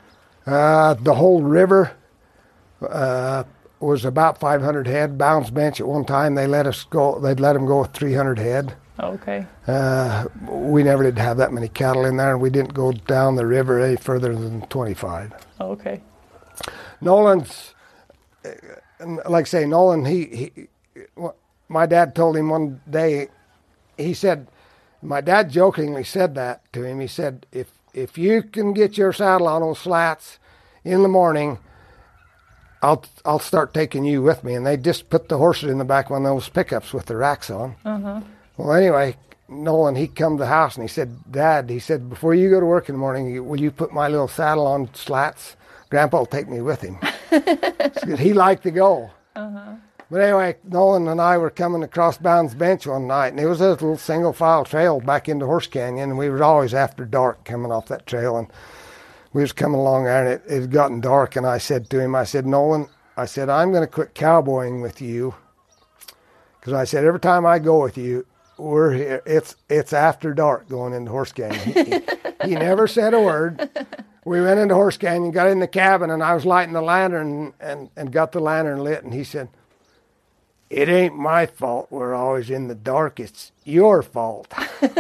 Uh, 0.46 0.94
the 0.94 1.14
whole 1.14 1.42
river 1.42 1.96
uh, 2.82 3.44
was 3.80 4.04
about 4.04 4.38
500 4.38 4.87
head. 4.87 5.16
Bounds 5.16 5.50
Bench 5.50 5.80
at 5.80 5.87
one 5.87 6.04
time, 6.04 6.34
they 6.34 6.46
let 6.46 6.66
us 6.66 6.84
go, 6.84 7.18
they'd 7.18 7.40
let 7.40 7.54
them 7.54 7.66
go 7.66 7.80
with 7.80 7.92
300 7.92 8.38
head. 8.38 8.76
Okay. 9.00 9.46
Uh, 9.66 10.26
we 10.48 10.82
never 10.82 11.02
did 11.02 11.18
have 11.18 11.37
that 11.38 11.52
many 11.52 11.68
cattle 11.68 12.04
in 12.04 12.16
there, 12.16 12.32
and 12.32 12.40
we 12.40 12.50
didn't 12.50 12.74
go 12.74 12.92
down 12.92 13.34
the 13.34 13.46
river 13.46 13.80
any 13.80 13.96
further 13.96 14.34
than 14.34 14.60
25. 14.66 15.32
Oh, 15.60 15.72
okay. 15.72 16.00
Nolan's, 17.00 17.74
uh, 18.44 18.50
like 19.28 19.46
I 19.46 19.48
say, 19.48 19.66
Nolan, 19.66 20.04
he, 20.04 20.24
he, 20.54 20.68
my 21.68 21.87
dad 21.87 22.14
told 22.14 22.37
him 22.37 22.50
one 22.50 22.80
day, 22.88 23.28
he 23.96 24.14
said, 24.14 24.46
my 25.04 25.20
dad 25.20 25.50
jokingly 25.50 26.04
said 26.04 26.34
that 26.34 26.72
to 26.72 26.82
him. 26.82 27.00
He 27.00 27.06
said, 27.06 27.46
if, 27.52 27.70
if 27.92 28.16
you 28.16 28.42
can 28.42 28.72
get 28.72 28.98
your 28.98 29.12
saddle 29.12 29.48
on 29.48 29.60
those 29.60 29.78
slats 29.78 30.38
in 30.82 31.02
the 31.02 31.08
morning, 31.08 31.58
I'll, 32.82 33.04
I'll 33.24 33.38
start 33.38 33.74
taking 33.74 34.04
you 34.04 34.22
with 34.22 34.42
me. 34.42 34.54
And 34.54 34.66
they 34.66 34.76
just 34.76 35.10
put 35.10 35.28
the 35.28 35.38
horses 35.38 35.70
in 35.70 35.78
the 35.78 35.84
back 35.84 36.06
of 36.06 36.12
one 36.12 36.26
of 36.26 36.34
those 36.34 36.48
pickups 36.48 36.92
with 36.92 37.06
the 37.06 37.16
racks 37.16 37.50
on. 37.50 37.76
Uh-huh. 37.84 38.20
Well, 38.56 38.72
anyway, 38.72 39.16
Nolan, 39.48 39.94
he 39.94 40.06
come 40.08 40.36
to 40.36 40.42
the 40.42 40.48
house 40.48 40.76
and 40.76 40.84
he 40.84 40.88
said, 40.88 41.30
Dad, 41.30 41.68
he 41.68 41.78
said, 41.78 42.08
before 42.08 42.34
you 42.34 42.50
go 42.50 42.60
to 42.60 42.66
work 42.66 42.88
in 42.88 42.94
the 42.94 42.98
morning, 42.98 43.46
will 43.46 43.60
you 43.60 43.70
put 43.70 43.92
my 43.92 44.08
little 44.08 44.28
saddle 44.28 44.66
on 44.66 44.92
slats? 44.94 45.56
Grandpa 45.90 46.18
will 46.18 46.26
take 46.26 46.48
me 46.48 46.60
with 46.60 46.80
him. 46.80 46.98
he 48.18 48.32
liked 48.32 48.62
to 48.62 48.70
go. 48.70 49.10
But 50.10 50.20
anyway, 50.20 50.56
Nolan 50.64 51.08
and 51.08 51.20
I 51.20 51.38
were 51.38 51.50
coming 51.50 51.82
across 51.82 52.18
Bounds 52.18 52.54
Bench 52.54 52.86
one 52.86 53.06
night, 53.06 53.28
and 53.28 53.40
it 53.40 53.46
was 53.46 53.60
a 53.60 53.70
little 53.70 53.96
single 53.96 54.32
file 54.32 54.64
trail 54.64 55.00
back 55.00 55.28
into 55.28 55.46
Horse 55.46 55.66
Canyon, 55.66 56.10
and 56.10 56.18
we 56.18 56.28
were 56.28 56.44
always 56.44 56.74
after 56.74 57.04
dark 57.04 57.44
coming 57.44 57.72
off 57.72 57.86
that 57.88 58.06
trail, 58.06 58.36
and 58.36 58.48
we 59.32 59.40
was 59.40 59.52
coming 59.52 59.80
along 59.80 60.04
there, 60.04 60.24
and 60.24 60.28
it, 60.34 60.42
it 60.46 60.60
had 60.62 60.70
gotten 60.70 61.00
dark, 61.00 61.36
and 61.36 61.46
I 61.46 61.58
said 61.58 61.88
to 61.90 62.00
him, 62.00 62.14
I 62.14 62.24
said, 62.24 62.46
Nolan, 62.46 62.88
I 63.16 63.24
said, 63.24 63.48
I'm 63.48 63.72
going 63.72 63.82
to 63.82 63.90
quit 63.90 64.14
cowboying 64.14 64.82
with 64.82 65.00
you, 65.00 65.34
because 66.60 66.74
I 66.74 66.84
said, 66.84 67.04
every 67.04 67.20
time 67.20 67.46
I 67.46 67.58
go 67.58 67.82
with 67.82 67.96
you, 67.96 68.26
we're 68.58 68.92
here, 68.92 69.22
it's, 69.26 69.56
it's 69.68 69.92
after 69.92 70.34
dark 70.34 70.68
going 70.68 70.92
into 70.92 71.10
Horse 71.10 71.32
Canyon. 71.32 71.60
He, 71.60 72.50
he, 72.50 72.54
never 72.54 72.86
said 72.86 73.14
a 73.14 73.20
word. 73.20 73.68
We 74.24 74.40
went 74.40 74.60
into 74.60 74.74
Horse 74.74 74.96
Canyon, 74.96 75.32
got 75.32 75.48
in 75.48 75.58
the 75.58 75.66
cabin, 75.66 76.10
and 76.10 76.22
I 76.22 76.34
was 76.34 76.46
lighting 76.46 76.74
the 76.74 76.80
lantern 76.80 77.52
and, 77.58 77.90
and 77.96 78.12
got 78.12 78.32
the 78.32 78.40
lantern 78.40 78.84
lit, 78.84 79.02
and 79.02 79.12
he 79.12 79.24
said, 79.24 79.48
it 80.74 80.88
ain't 80.88 81.16
my 81.16 81.46
fault 81.46 81.87
we're 81.90 82.14
always 82.14 82.50
in 82.50 82.66
the 82.68 82.74
dark. 82.74 83.20
It's 83.20 83.52
your 83.64 84.02
fault. 84.02 84.52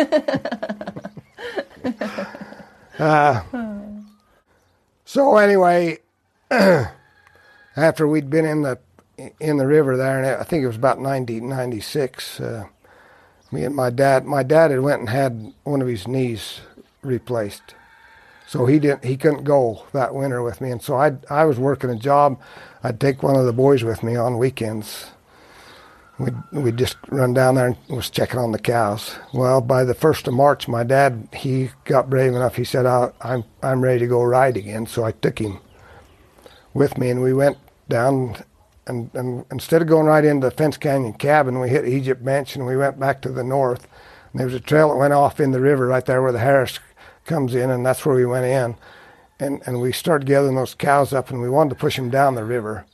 Uh, 2.96 3.42
so 5.04 5.36
anyway, 5.36 5.98
after 7.76 8.06
we'd 8.06 8.30
been 8.30 8.44
in 8.44 8.62
the 8.62 8.78
in 9.40 9.56
the 9.56 9.66
river 9.66 9.96
there, 9.96 10.18
and 10.22 10.40
I 10.40 10.44
think 10.44 10.62
it 10.62 10.68
was 10.68 10.76
about 10.76 10.98
1996, 11.00 12.40
uh, 12.40 12.64
me 13.50 13.64
and 13.64 13.74
my 13.74 13.90
dad, 13.90 14.24
my 14.24 14.44
dad 14.44 14.70
had 14.70 14.80
went 14.80 15.00
and 15.00 15.08
had 15.08 15.52
one 15.64 15.82
of 15.82 15.88
his 15.88 16.06
knees 16.06 16.60
replaced, 17.02 17.74
So 18.46 18.66
he 18.66 18.78
didn't. 18.78 19.04
He 19.04 19.16
couldn't 19.16 19.42
go 19.42 19.86
that 19.92 20.14
winter 20.14 20.40
with 20.42 20.60
me, 20.60 20.70
and 20.70 20.80
so 20.80 20.94
I 20.96 21.16
I 21.28 21.44
was 21.46 21.58
working 21.58 21.90
a 21.90 21.96
job. 21.96 22.40
I'd 22.84 23.00
take 23.00 23.24
one 23.24 23.34
of 23.34 23.44
the 23.44 23.52
boys 23.52 23.82
with 23.82 24.04
me 24.04 24.14
on 24.14 24.38
weekends. 24.38 25.10
We'd, 26.18 26.34
we'd 26.52 26.76
just 26.76 26.96
run 27.08 27.34
down 27.34 27.56
there 27.56 27.66
and 27.66 27.76
was 27.88 28.08
checking 28.08 28.38
on 28.38 28.52
the 28.52 28.58
cows. 28.58 29.16
Well, 29.32 29.60
by 29.60 29.82
the 29.82 29.94
first 29.94 30.28
of 30.28 30.34
March, 30.34 30.68
my 30.68 30.84
dad 30.84 31.28
he 31.34 31.70
got 31.84 32.08
brave 32.08 32.34
enough. 32.34 32.54
He 32.54 32.64
said, 32.64 32.86
"I- 32.86 33.10
"I'm 33.20 33.44
I'm 33.62 33.80
ready 33.82 34.00
to 34.00 34.06
go 34.06 34.22
ride 34.22 34.56
again." 34.56 34.86
So 34.86 35.04
I 35.04 35.10
took 35.10 35.40
him 35.40 35.58
with 36.72 36.98
me, 36.98 37.10
and 37.10 37.22
we 37.22 37.32
went 37.32 37.58
down. 37.88 38.36
And, 38.86 39.10
and 39.14 39.46
instead 39.50 39.80
of 39.80 39.88
going 39.88 40.04
right 40.06 40.24
into 40.26 40.46
the 40.46 40.54
Fence 40.54 40.76
Canyon 40.76 41.14
cabin, 41.14 41.58
we 41.58 41.70
hit 41.70 41.88
Egypt 41.88 42.22
Bench 42.22 42.54
and 42.54 42.66
we 42.66 42.76
went 42.76 43.00
back 43.00 43.22
to 43.22 43.30
the 43.30 43.42
north. 43.42 43.88
And 44.30 44.38
there 44.38 44.46
was 44.46 44.54
a 44.54 44.60
trail 44.60 44.90
that 44.90 44.96
went 44.96 45.14
off 45.14 45.40
in 45.40 45.52
the 45.52 45.60
river 45.60 45.86
right 45.86 46.04
there 46.04 46.20
where 46.20 46.32
the 46.32 46.38
Harris 46.40 46.78
comes 47.24 47.54
in, 47.54 47.70
and 47.70 47.86
that's 47.86 48.04
where 48.04 48.14
we 48.14 48.26
went 48.26 48.44
in. 48.44 48.76
And 49.40 49.62
and 49.66 49.80
we 49.80 49.90
started 49.90 50.28
gathering 50.28 50.54
those 50.56 50.74
cows 50.74 51.14
up, 51.14 51.30
and 51.30 51.40
we 51.40 51.48
wanted 51.48 51.70
to 51.70 51.76
push 51.76 51.96
them 51.96 52.10
down 52.10 52.34
the 52.34 52.44
river. 52.44 52.84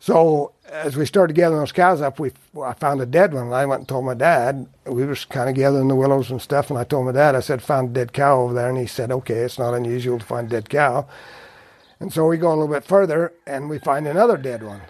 So 0.00 0.53
as 0.74 0.96
we 0.96 1.06
started 1.06 1.34
gathering 1.34 1.60
those 1.60 1.70
cows 1.72 2.00
up, 2.00 2.18
we 2.18 2.32
I 2.60 2.72
found 2.72 3.00
a 3.00 3.06
dead 3.06 3.32
one, 3.32 3.44
and 3.44 3.54
I 3.54 3.64
went 3.64 3.80
and 3.80 3.88
told 3.88 4.04
my 4.04 4.14
dad. 4.14 4.66
We 4.86 5.04
were 5.04 5.14
kind 5.14 5.48
of 5.48 5.54
gathering 5.54 5.86
the 5.86 5.94
willows 5.94 6.30
and 6.30 6.42
stuff, 6.42 6.68
and 6.68 6.78
I 6.78 6.84
told 6.84 7.06
my 7.06 7.12
dad, 7.12 7.36
I 7.36 7.40
said, 7.40 7.62
found 7.62 7.90
a 7.90 7.92
dead 7.92 8.12
cow 8.12 8.40
over 8.40 8.54
there, 8.54 8.68
and 8.68 8.78
he 8.78 8.86
said, 8.86 9.12
okay, 9.12 9.36
it's 9.36 9.58
not 9.58 9.72
unusual 9.72 10.18
to 10.18 10.24
find 10.24 10.48
a 10.48 10.50
dead 10.50 10.68
cow. 10.68 11.06
And 12.00 12.12
so 12.12 12.26
we 12.26 12.36
go 12.38 12.48
a 12.48 12.56
little 12.56 12.68
bit 12.74 12.84
further, 12.84 13.32
and 13.46 13.70
we 13.70 13.78
find 13.78 14.06
another 14.06 14.36
dead 14.36 14.64
one. 14.64 14.82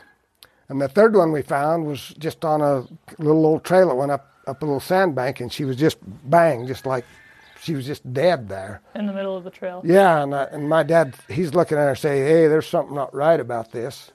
And 0.69 0.81
the 0.81 0.89
third 0.89 1.15
one 1.15 1.33
we 1.33 1.43
found 1.43 1.87
was 1.87 2.15
just 2.19 2.45
on 2.45 2.63
a 2.63 2.87
little 3.23 3.45
old 3.45 3.65
trail 3.65 3.89
that 3.89 3.95
went 3.95 4.11
up 4.11 4.31
up 4.47 4.63
a 4.63 4.65
little 4.65 4.81
sandbank, 4.81 5.41
and 5.41 5.53
she 5.53 5.65
was 5.65 5.77
just 5.77 5.99
bang, 6.29 6.67
just 6.67 6.87
like 6.87 7.05
she 7.61 7.75
was 7.75 7.87
just 7.87 8.11
dead 8.13 8.49
there. 8.49 8.81
In 8.95 9.07
the 9.07 9.13
middle 9.13 9.37
of 9.37 9.45
the 9.45 9.51
trail. 9.51 9.83
Yeah, 9.85 10.23
and, 10.23 10.35
I, 10.35 10.45
and 10.45 10.69
my 10.69 10.83
dad, 10.83 11.15
he's 11.29 11.55
looking 11.55 11.79
at 11.79 11.89
her 11.89 11.95
saying, 11.95 12.27
hey, 12.27 12.47
there's 12.47 12.67
something 12.67 12.95
not 12.95 13.15
right 13.15 13.41
about 13.41 13.73
this. 13.73 14.13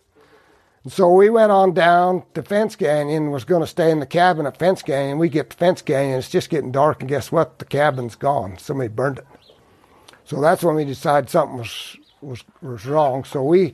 And 0.84 0.94
so 0.94 1.12
we 1.12 1.30
went 1.30 1.52
on 1.52 1.74
down 1.74 2.24
to 2.34 2.42
Fence 2.42 2.76
Canyon, 2.76 3.32
was 3.32 3.44
going 3.44 3.62
to 3.62 3.68
stay 3.68 3.92
in 3.92 4.00
the 4.00 4.06
cabin 4.06 4.46
at 4.46 4.58
Fence 4.58 4.82
Canyon. 4.82 5.18
We 5.18 5.30
get 5.30 5.50
to 5.50 5.58
Fence 5.58 5.82
Canyon, 5.82 6.20
it's 6.20 6.30
just 6.30 6.50
getting 6.50 6.72
dark, 6.72 7.02
and 7.02 7.10
guess 7.10 7.32
what? 7.32 7.60
The 7.60 7.66
cabin's 7.66 8.16
gone. 8.16 8.58
Somebody 8.58 8.88
burned 8.88 9.20
it. 9.20 9.28
So 10.26 10.40
that's 10.40 10.64
when 10.64 10.76
we 10.76 10.86
decided 10.86 11.30
something 11.30 11.58
was, 11.58 11.98
was, 12.22 12.44
was 12.62 12.86
wrong. 12.86 13.24
So 13.24 13.44
we, 13.44 13.74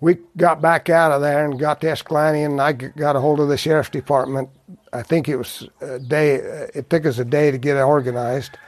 we 0.00 0.18
got 0.36 0.60
back 0.60 0.90
out 0.90 1.12
of 1.12 1.20
there 1.20 1.44
and 1.44 1.60
got 1.60 1.80
to 1.82 1.90
Escalante, 1.90 2.42
and 2.42 2.60
I 2.60 2.72
got 2.72 3.14
a 3.14 3.20
hold 3.20 3.38
of 3.38 3.48
the 3.48 3.56
sheriff's 3.56 3.90
department. 3.90 4.48
I 4.92 5.02
think 5.02 5.28
it 5.28 5.36
was 5.36 5.68
a 5.80 6.00
day, 6.00 6.40
uh, 6.40 6.66
it 6.74 6.90
took 6.90 7.06
us 7.06 7.18
a 7.18 7.24
day 7.24 7.52
to 7.52 7.58
get 7.58 7.76
it 7.76 7.82
organized. 7.82 8.58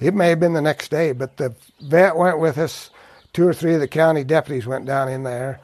It 0.00 0.14
may 0.14 0.30
have 0.30 0.40
been 0.40 0.54
the 0.54 0.62
next 0.62 0.90
day, 0.90 1.12
but 1.12 1.36
the 1.36 1.54
vet 1.82 2.16
went 2.16 2.38
with 2.38 2.56
us. 2.56 2.90
Two 3.32 3.46
or 3.46 3.54
three 3.54 3.74
of 3.74 3.80
the 3.80 3.86
county 3.86 4.24
deputies 4.24 4.66
went 4.66 4.86
down 4.86 5.08
in 5.08 5.22
there, 5.22 5.60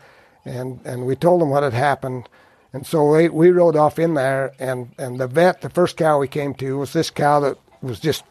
and, 0.46 0.80
and 0.84 1.06
we 1.06 1.16
told 1.16 1.40
them 1.40 1.50
what 1.50 1.62
had 1.62 1.74
happened. 1.74 2.28
And 2.72 2.86
so 2.86 3.16
we, 3.16 3.28
we 3.28 3.50
rode 3.50 3.76
off 3.76 3.98
in 3.98 4.14
there, 4.14 4.52
and, 4.58 4.94
and 4.98 5.18
the 5.18 5.26
vet, 5.26 5.60
the 5.60 5.70
first 5.70 5.96
cow 5.96 6.18
we 6.18 6.28
came 6.28 6.54
to 6.54 6.78
was 6.78 6.92
this 6.92 7.10
cow 7.10 7.40
that 7.40 7.58
was 7.82 8.00
just, 8.00 8.24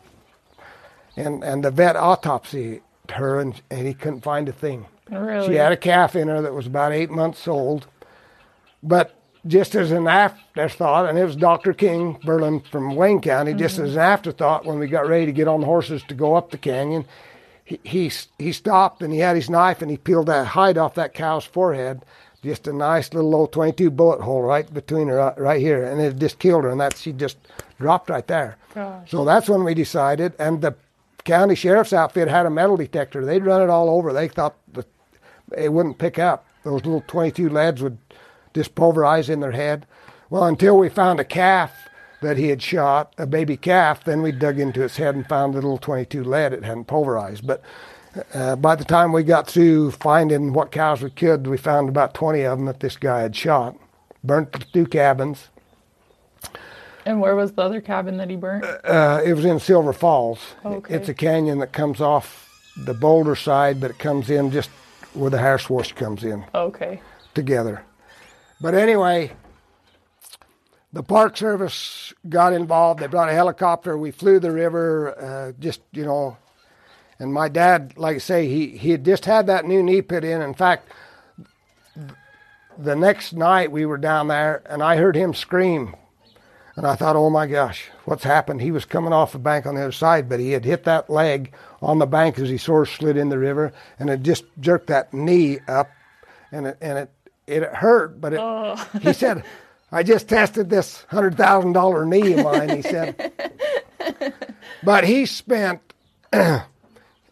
and, 1.16 1.44
and 1.44 1.64
the 1.64 1.72
vet 1.72 1.96
autopsied 1.96 2.82
her, 3.12 3.40
and, 3.40 3.62
and 3.70 3.88
he 3.88 3.94
couldn't 3.94 4.22
find 4.22 4.50
a 4.50 4.52
thing. 4.52 4.86
Really? 5.10 5.48
She 5.48 5.54
had 5.56 5.72
a 5.72 5.78
calf 5.78 6.16
in 6.16 6.28
her 6.28 6.42
that 6.42 6.54
was 6.54 6.68
about 6.68 6.92
eight 6.92 7.12
months 7.12 7.48
old. 7.48 7.88
But 8.82 9.16
just 9.48 9.76
as 9.76 9.92
an 9.92 10.08
afterthought, 10.08 11.08
and 11.08 11.18
it 11.18 11.26
was 11.26 11.36
Dr. 11.36 11.74
King, 11.74 12.20
Berlin 12.24 12.62
from 12.72 12.96
Wayne 12.96 13.22
County, 13.22 13.54
just 13.54 13.76
mm-hmm. 13.76 13.86
as 13.86 13.96
an 13.96 14.02
afterthought, 14.02 14.66
when 14.66 14.80
we 14.80 14.88
got 14.88 15.08
ready 15.08 15.26
to 15.26 15.32
get 15.32 15.48
on 15.48 15.62
the 15.62 15.66
horses 15.66 16.04
to 16.08 16.16
go 16.16 16.36
up 16.36 16.52
the 16.52 16.58
canyon, 16.58 17.06
he, 17.66 17.80
he, 17.84 18.12
he 18.38 18.52
stopped 18.52 19.02
and 19.02 19.12
he 19.12 19.20
had 19.20 19.36
his 19.36 19.50
knife 19.50 19.82
and 19.82 19.92
he 19.92 19.98
peeled 19.98 20.28
that 20.28 20.48
hide 20.48 20.78
off 20.78 20.96
that 20.96 21.14
cow's 21.14 21.44
forehead. 21.44 22.06
Just 22.44 22.68
a 22.68 22.74
nice 22.74 23.12
little 23.12 23.34
old 23.34 23.52
22 23.52 23.90
bullet 23.90 24.22
hole 24.22 24.44
right 24.44 24.72
between 24.72 25.08
her, 25.08 25.20
uh, 25.20 25.34
right 25.38 25.60
here. 25.60 25.84
And 25.84 26.00
it 26.00 26.18
just 26.18 26.38
killed 26.38 26.64
her, 26.64 26.70
and 26.70 26.80
that 26.80 26.96
she 26.96 27.12
just 27.12 27.38
dropped 27.80 28.12
right 28.12 28.28
there. 28.28 28.58
Gosh. 28.76 29.10
So 29.10 29.26
that's 29.26 29.50
when 29.50 29.64
we 29.64 29.74
decided, 29.74 30.34
and 30.38 30.62
the 30.62 30.76
county 31.24 31.56
sheriff's 31.56 31.92
outfit 31.92 32.28
had 32.28 32.46
a 32.46 32.52
metal 32.52 32.78
detector. 32.78 33.26
They'd 33.26 33.44
run 33.44 33.64
it 33.64 33.72
all 33.72 33.90
over. 33.90 34.14
They 34.14 34.28
thought 34.28 34.56
the 34.72 34.86
it 35.58 35.74
wouldn't 35.74 35.98
pick 35.98 36.20
up. 36.20 36.46
Those 36.64 36.86
little 36.86 37.04
22 37.08 37.50
leads 37.50 37.82
would 37.82 37.98
just 38.54 38.76
pulverize 38.76 39.30
in 39.30 39.40
their 39.40 39.52
head. 39.52 39.86
Well, 40.30 40.46
until 40.46 40.78
we 40.78 40.90
found 40.90 41.20
a 41.20 41.26
calf 41.26 41.85
that 42.22 42.38
he 42.38 42.50
had 42.50 42.62
shot, 42.62 43.14
a 43.18 43.26
baby 43.26 43.58
calf, 43.58 44.04
then 44.04 44.22
we 44.22 44.32
dug 44.32 44.60
into 44.60 44.84
its 44.84 44.98
head 44.98 45.16
and 45.16 45.28
found 45.28 45.54
the 45.54 45.58
little 45.58 45.78
22 45.78 46.24
lead. 46.24 46.54
It 46.54 46.64
hadn't 46.64 46.86
pulverized. 46.86 47.46
But 47.46 47.62
uh, 48.34 48.56
by 48.56 48.76
the 48.76 48.86
time 48.86 49.12
we 49.12 49.24
got 49.24 49.48
through 49.48 49.92
finding 49.92 50.54
what 50.54 50.72
cows 50.72 51.02
we 51.02 51.10
killed, 51.10 51.48
we 51.48 51.58
found 51.58 51.90
about 51.90 52.14
20 52.14 52.42
of 52.44 52.58
them 52.58 52.66
that 52.66 52.80
this 52.80 52.98
guy 52.98 53.22
had 53.22 53.36
shot. 53.36 53.76
Burnt 54.24 54.52
the 54.54 54.66
two 54.74 54.86
cabins. 54.86 55.50
And 57.06 57.22
where 57.22 57.36
was 57.36 57.52
the 57.52 57.62
other 57.62 57.82
cabin 57.82 58.18
that 58.18 58.30
he 58.30 58.36
burnt? 58.36 58.66
Uh, 58.84 59.22
it 59.24 59.34
was 59.34 59.46
in 59.46 59.60
Silver 59.60 59.94
Falls. 59.94 60.40
Okay. 60.66 60.96
It's 60.96 61.10
a 61.10 61.14
canyon 61.14 61.60
that 61.60 61.72
comes 61.72 62.02
off 62.02 62.50
the 62.78 62.96
Boulder 62.96 63.36
side, 63.36 63.80
but 63.80 63.92
it 63.92 64.00
comes 64.00 64.30
in 64.30 64.50
just 64.52 64.70
where 65.14 65.30
the 65.30 65.38
Harris 65.38 65.70
Wash 65.70 65.94
comes 65.94 66.24
in. 66.24 66.44
Okay. 66.56 67.02
together. 67.36 67.84
But 68.60 68.74
anyway, 68.74 69.34
the 70.96 71.04
Park 71.04 71.36
Service 71.36 72.14
got 72.30 72.54
involved. 72.54 73.02
They 73.02 73.08
brought 73.08 73.28
a 73.28 73.34
helicopter. 73.34 73.98
We 73.98 74.12
flew 74.12 74.40
the 74.40 74.52
river, 74.52 75.20
uh, 75.20 75.52
just, 75.60 75.82
you 75.92 76.06
know. 76.06 76.38
And 77.20 77.34
my 77.34 77.50
dad, 77.50 77.96
like 77.98 78.16
I 78.16 78.20
say, 78.20 78.48
he, 78.48 78.78
he 78.78 78.92
had 78.92 79.04
just 79.04 79.26
had 79.26 79.48
that 79.48 79.66
new 79.66 79.84
knee 79.84 80.02
put 80.02 80.24
in. 80.24 80.42
In 80.42 80.54
fact, 80.54 80.88
the 82.78 82.96
next 82.96 83.34
night 83.34 83.74
we 83.74 83.86
were 83.86 83.98
down 83.98 84.30
there 84.30 84.64
and 84.70 84.82
I 84.82 84.96
heard 84.96 85.18
him 85.18 85.34
scream. 85.34 85.98
And 86.78 86.88
I 86.88 86.96
thought, 86.96 87.18
oh 87.18 87.30
my 87.30 87.46
gosh, 87.46 87.90
what's 88.06 88.24
happened? 88.24 88.62
He 88.62 88.72
was 88.72 88.86
coming 88.86 89.12
off 89.12 89.34
the 89.34 89.40
bank 89.40 89.66
on 89.66 89.76
the 89.76 89.82
other 89.82 89.92
side, 89.92 90.30
but 90.30 90.40
he 90.40 90.52
had 90.52 90.64
hit 90.64 90.86
that 90.86 91.10
leg 91.10 91.54
on 91.82 92.00
the 92.00 92.06
bank 92.06 92.40
as 92.40 92.48
he 92.48 92.58
sort 92.58 92.88
of 92.88 92.94
slid 92.94 93.18
in 93.18 93.28
the 93.28 93.38
river 93.38 93.74
and 94.00 94.10
it 94.10 94.24
just 94.24 94.46
jerked 94.62 94.88
that 94.88 95.14
knee 95.14 95.60
up 95.68 95.90
and 96.54 96.68
it, 96.68 96.78
and 96.80 97.00
it, 97.00 97.12
it 97.48 97.64
hurt, 97.64 98.22
but 98.22 98.32
it, 98.34 99.02
he 99.02 99.12
said, 99.12 99.44
I 99.92 100.04
just 100.04 100.28
tested 100.28 100.70
this 100.70 101.04
hundred 101.10 101.38
thousand 101.38 101.74
dollar 101.74 102.06
knee 102.06 102.34
of 102.34 102.44
mine. 102.44 102.70
He 102.70 102.82
said, 102.82 103.32
but 104.84 105.04
he 105.04 105.26
spent. 105.26 105.82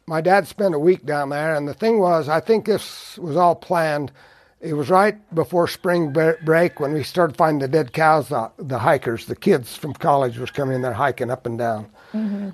my 0.05 0.21
dad 0.21 0.47
spent 0.47 0.75
a 0.75 0.79
week 0.79 1.05
down 1.05 1.29
there, 1.29 1.55
and 1.55 1.67
the 1.67 1.73
thing 1.73 1.99
was, 1.99 2.29
I 2.29 2.39
think 2.39 2.65
this 2.65 3.17
was 3.17 3.35
all 3.35 3.55
planned. 3.55 4.11
It 4.61 4.73
was 4.73 4.89
right 4.89 5.17
before 5.35 5.67
spring 5.67 6.13
break 6.13 6.79
when 6.79 6.93
we 6.93 7.03
started 7.03 7.35
finding 7.35 7.59
the 7.59 7.67
dead 7.67 7.91
cows. 7.91 8.29
The, 8.29 8.49
the 8.57 8.79
hikers, 8.79 9.25
the 9.25 9.35
kids 9.35 9.75
from 9.75 9.93
college, 9.93 10.37
was 10.37 10.51
coming 10.51 10.75
in 10.75 10.81
there 10.81 10.93
hiking 10.93 11.29
up 11.29 11.45
and 11.45 11.57
down. 11.57 11.89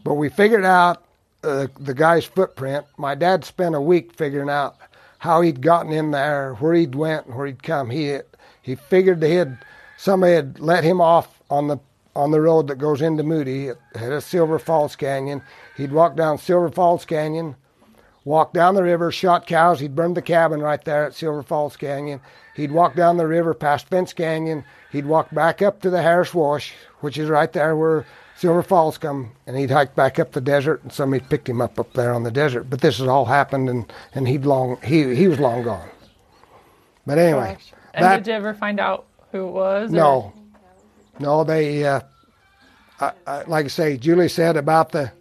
But 0.04 0.16
we 0.16 0.30
figured 0.30 0.66
out 0.66 1.04
uh, 1.44 1.68
the 1.80 1.94
guy's 1.94 2.26
footprint. 2.26 2.86
My 2.98 3.14
dad 3.14 3.46
spent 3.46 3.76
a 3.76 3.82
week 3.82 4.14
figuring 4.14 4.50
out 4.50 4.78
how 5.20 5.42
he'd 5.42 5.62
gotten 5.62 5.92
in 5.92 6.12
there, 6.12 6.56
where 6.56 6.74
he'd 6.74 6.96
went, 6.96 7.28
and 7.28 7.36
where 7.36 7.46
he'd 7.46 7.62
come. 7.62 7.90
He 7.92 8.18
he 8.62 8.76
figured 8.76 9.22
they 9.22 9.36
had 9.36 9.60
somebody 10.00 10.34
had 10.34 10.60
let 10.60 10.84
him 10.84 11.02
off 11.02 11.42
on 11.50 11.68
the 11.68 11.78
on 12.16 12.32
the 12.32 12.42
road 12.42 12.68
that 12.68 12.78
goes 12.78 13.02
into 13.02 13.24
Moody. 13.24 13.68
It 13.68 13.78
had 13.96 14.12
a 14.12 14.22
Silver 14.22 14.58
Falls 14.58 14.96
Canyon. 14.96 15.42
He'd 15.78 15.92
walk 15.92 16.16
down 16.16 16.38
Silver 16.38 16.70
Falls 16.70 17.06
Canyon, 17.06 17.56
walk 18.26 18.54
down 18.54 18.76
the 18.76 18.84
river, 18.84 19.12
shot 19.12 19.46
cows. 19.46 19.80
He'd 19.80 19.96
burned 19.96 20.18
the 20.18 20.22
cabin 20.22 20.62
right 20.62 20.84
there 20.84 21.06
at 21.06 21.14
Silver 21.14 21.44
Falls 21.44 21.76
Canyon. 21.76 22.22
He'd 22.56 22.72
walk 22.72 22.96
down 22.96 23.18
the 23.18 23.28
river 23.28 23.54
past 23.54 23.88
Fence 23.90 24.14
Canyon. 24.14 24.64
He'd 24.92 25.06
walk 25.06 25.32
back 25.32 25.62
up 25.62 25.82
to 25.82 25.90
the 25.90 26.02
Harris 26.02 26.34
Wash, 26.34 26.74
which 27.02 27.18
is 27.18 27.30
right 27.30 27.52
there 27.52 27.76
where 27.76 28.06
Silver 28.36 28.64
Falls 28.64 28.98
come, 28.98 29.34
and 29.46 29.58
he'd 29.58 29.72
hike 29.72 29.96
back 29.96 30.18
up 30.18 30.32
the 30.32 30.42
desert, 30.42 30.82
and 30.82 30.94
somebody 30.94 31.24
picked 31.30 31.48
him 31.48 31.62
up 31.62 31.78
up 31.78 31.92
there 31.94 32.14
on 32.14 32.24
the 32.24 32.32
desert. 32.32 32.70
But 32.70 32.82
this 32.82 32.98
has 33.00 33.08
all 33.08 33.26
happened, 33.26 33.70
and, 33.70 33.92
and 34.14 34.28
he'd 34.30 34.46
long 34.46 34.80
he 34.82 35.14
he 35.14 35.28
was 35.28 35.40
long 35.40 35.64
gone. 35.64 35.90
But 37.06 37.18
anyway, 37.18 37.54
Gosh. 37.54 37.74
And 37.94 38.06
that 38.06 38.18
did 38.24 38.28
you 38.28 38.34
ever 38.34 38.54
find 38.54 38.80
out 38.80 39.06
who 39.32 39.48
it 39.48 39.52
was? 39.52 39.90
or- 39.92 39.96
no, 39.96 40.34
no, 41.20 41.44
they 41.44 41.86
uh, 41.86 42.02
I, 43.00 43.12
I, 43.28 43.44
like 43.44 43.66
I 43.66 43.70
say, 43.70 43.98
Julie 43.98 44.30
said 44.30 44.58
about 44.58 44.92
the 44.92 45.12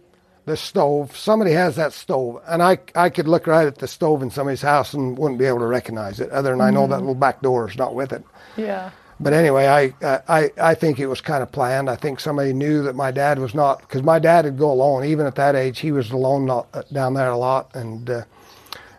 the 0.45 0.57
stove. 0.57 1.15
Somebody 1.15 1.51
has 1.51 1.75
that 1.75 1.93
stove, 1.93 2.41
and 2.47 2.63
I 2.63 2.79
I 2.95 3.09
could 3.09 3.27
look 3.27 3.47
right 3.47 3.67
at 3.67 3.77
the 3.77 3.87
stove 3.87 4.21
in 4.21 4.31
somebody's 4.31 4.61
house 4.61 4.93
and 4.93 5.17
wouldn't 5.17 5.39
be 5.39 5.45
able 5.45 5.59
to 5.59 5.67
recognize 5.67 6.19
it. 6.19 6.29
Other 6.31 6.51
than 6.51 6.61
I 6.61 6.69
know 6.71 6.87
that 6.87 6.99
little 6.99 7.15
back 7.15 7.41
door 7.41 7.69
is 7.69 7.77
not 7.77 7.95
with 7.95 8.13
it. 8.13 8.23
Yeah. 8.57 8.91
But 9.21 9.33
anyway, 9.33 9.67
I, 9.67 9.93
I, 10.29 10.49
I 10.61 10.75
think 10.75 10.97
it 10.97 11.07
was 11.07 11.19
kind 11.19 11.43
of 11.43 11.51
planned. 11.51 11.89
I 11.89 11.97
think 11.97 12.21
somebody 12.21 12.53
knew 12.53 12.83
that 12.83 12.95
my 12.95 13.11
dad 13.11 13.37
was 13.37 13.53
not, 13.53 13.81
because 13.81 14.01
my 14.01 14.17
dad 14.17 14.45
would 14.45 14.57
go 14.57 14.71
alone. 14.71 15.03
Even 15.03 15.25
at 15.25 15.35
that 15.35 15.57
age, 15.57 15.79
he 15.79 15.91
was 15.91 16.09
alone 16.11 16.45
not, 16.45 16.69
uh, 16.73 16.83
down 16.93 17.15
there 17.15 17.27
a 17.29 17.35
lot. 17.35 17.69
And 17.75 18.09
uh, 18.09 18.23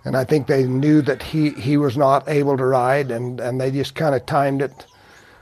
and 0.04 0.18
I 0.18 0.24
think 0.24 0.46
they 0.46 0.64
knew 0.64 1.00
that 1.02 1.22
he, 1.22 1.50
he 1.50 1.78
was 1.78 1.96
not 1.96 2.28
able 2.28 2.58
to 2.58 2.64
ride, 2.66 3.10
and, 3.10 3.40
and 3.40 3.58
they 3.58 3.70
just 3.70 3.94
kind 3.94 4.14
of 4.14 4.26
timed 4.26 4.60
it 4.60 4.86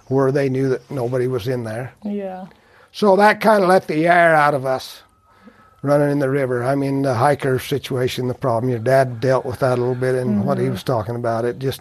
where 0.08 0.32
they 0.32 0.48
knew 0.48 0.68
that 0.68 0.90
nobody 0.90 1.28
was 1.28 1.48
in 1.48 1.64
there. 1.64 1.92
Yeah. 2.04 2.46
So 2.92 3.16
that 3.16 3.40
kind 3.40 3.62
of 3.62 3.68
let 3.68 3.86
the 3.86 4.06
air 4.06 4.34
out 4.34 4.54
of 4.54 4.66
us 4.66 5.02
running 5.82 6.10
in 6.10 6.18
the 6.18 6.30
river. 6.30 6.64
I 6.64 6.74
mean, 6.74 7.02
the 7.02 7.14
hiker 7.14 7.58
situation, 7.58 8.28
the 8.28 8.34
problem. 8.34 8.70
Your 8.70 8.78
dad 8.78 9.20
dealt 9.20 9.44
with 9.44 9.60
that 9.60 9.78
a 9.78 9.80
little 9.80 9.94
bit 9.94 10.14
in 10.14 10.44
what 10.44 10.58
he 10.58 10.68
was 10.68 10.82
talking 10.82 11.14
about. 11.14 11.44
It 11.44 11.58
just, 11.58 11.80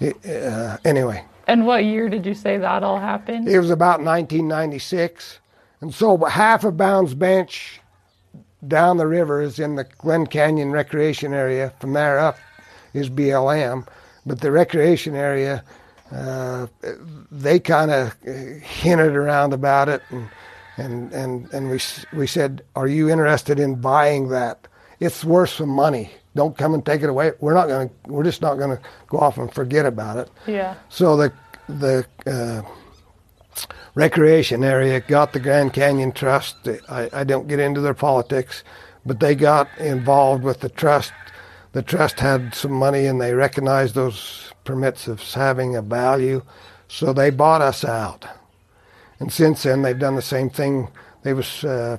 it, 0.00 0.16
uh, 0.26 0.78
anyway. 0.84 1.24
And 1.46 1.66
what 1.66 1.84
year 1.84 2.08
did 2.08 2.26
you 2.26 2.34
say 2.34 2.58
that 2.58 2.82
all 2.82 2.98
happened? 2.98 3.48
It 3.48 3.58
was 3.58 3.70
about 3.70 4.02
1996. 4.02 5.38
And 5.80 5.94
so 5.94 6.16
half 6.24 6.64
of 6.64 6.76
Bounds 6.76 7.14
Bench 7.14 7.80
down 8.66 8.96
the 8.96 9.06
river 9.06 9.40
is 9.40 9.58
in 9.58 9.76
the 9.76 9.84
Glen 9.84 10.26
Canyon 10.26 10.72
Recreation 10.72 11.32
Area. 11.32 11.72
From 11.80 11.92
there 11.92 12.18
up 12.18 12.36
is 12.92 13.08
BLM. 13.08 13.86
But 14.26 14.40
the 14.40 14.50
recreation 14.50 15.14
area, 15.14 15.64
uh, 16.10 16.66
they 17.30 17.58
kind 17.60 17.90
of 17.90 18.14
hinted 18.22 19.14
around 19.14 19.52
about 19.52 19.88
it. 19.88 20.02
And, 20.10 20.28
and, 20.76 21.12
and, 21.12 21.52
and 21.52 21.70
we, 21.70 21.80
we 22.16 22.26
said, 22.26 22.62
Are 22.76 22.86
you 22.86 23.10
interested 23.10 23.58
in 23.58 23.80
buying 23.80 24.28
that? 24.28 24.66
It's 25.00 25.24
worth 25.24 25.50
some 25.50 25.68
money. 25.68 26.10
Don't 26.34 26.56
come 26.56 26.74
and 26.74 26.84
take 26.84 27.02
it 27.02 27.08
away. 27.08 27.32
We're 27.40 27.54
not 27.54 27.68
going 27.68 27.90
we're 28.06 28.24
just 28.24 28.42
not 28.42 28.56
going 28.56 28.76
to 28.76 28.82
go 29.08 29.18
off 29.18 29.38
and 29.38 29.52
forget 29.52 29.86
about 29.86 30.18
it. 30.18 30.30
Yeah. 30.46 30.74
So 30.88 31.16
the, 31.16 31.32
the, 31.68 32.06
uh, 32.26 32.62
recreation 33.94 34.62
area 34.62 35.00
got 35.00 35.32
the 35.32 35.40
Grand 35.40 35.72
Canyon 35.72 36.12
Trust. 36.12 36.68
I, 36.88 37.10
I 37.12 37.24
don't 37.24 37.48
get 37.48 37.58
into 37.58 37.80
their 37.80 37.94
politics, 37.94 38.62
but 39.04 39.18
they 39.18 39.34
got 39.34 39.68
involved 39.78 40.44
with 40.44 40.60
the 40.60 40.68
trust. 40.68 41.12
The 41.72 41.82
trust 41.82 42.20
had 42.20 42.54
some 42.54 42.72
money 42.72 43.06
and 43.06 43.20
they 43.20 43.34
recognized 43.34 43.96
those 43.96 44.47
permits 44.68 45.08
as 45.08 45.32
having 45.32 45.74
a 45.74 45.80
value, 45.80 46.42
so 46.88 47.14
they 47.14 47.30
bought 47.30 47.62
us 47.62 47.86
out. 47.86 48.26
And 49.18 49.32
since 49.32 49.62
then, 49.62 49.80
they've 49.80 49.98
done 49.98 50.14
the 50.14 50.20
same 50.20 50.50
thing. 50.50 50.88
There 51.22 51.34
was, 51.34 51.64
uh, 51.64 51.96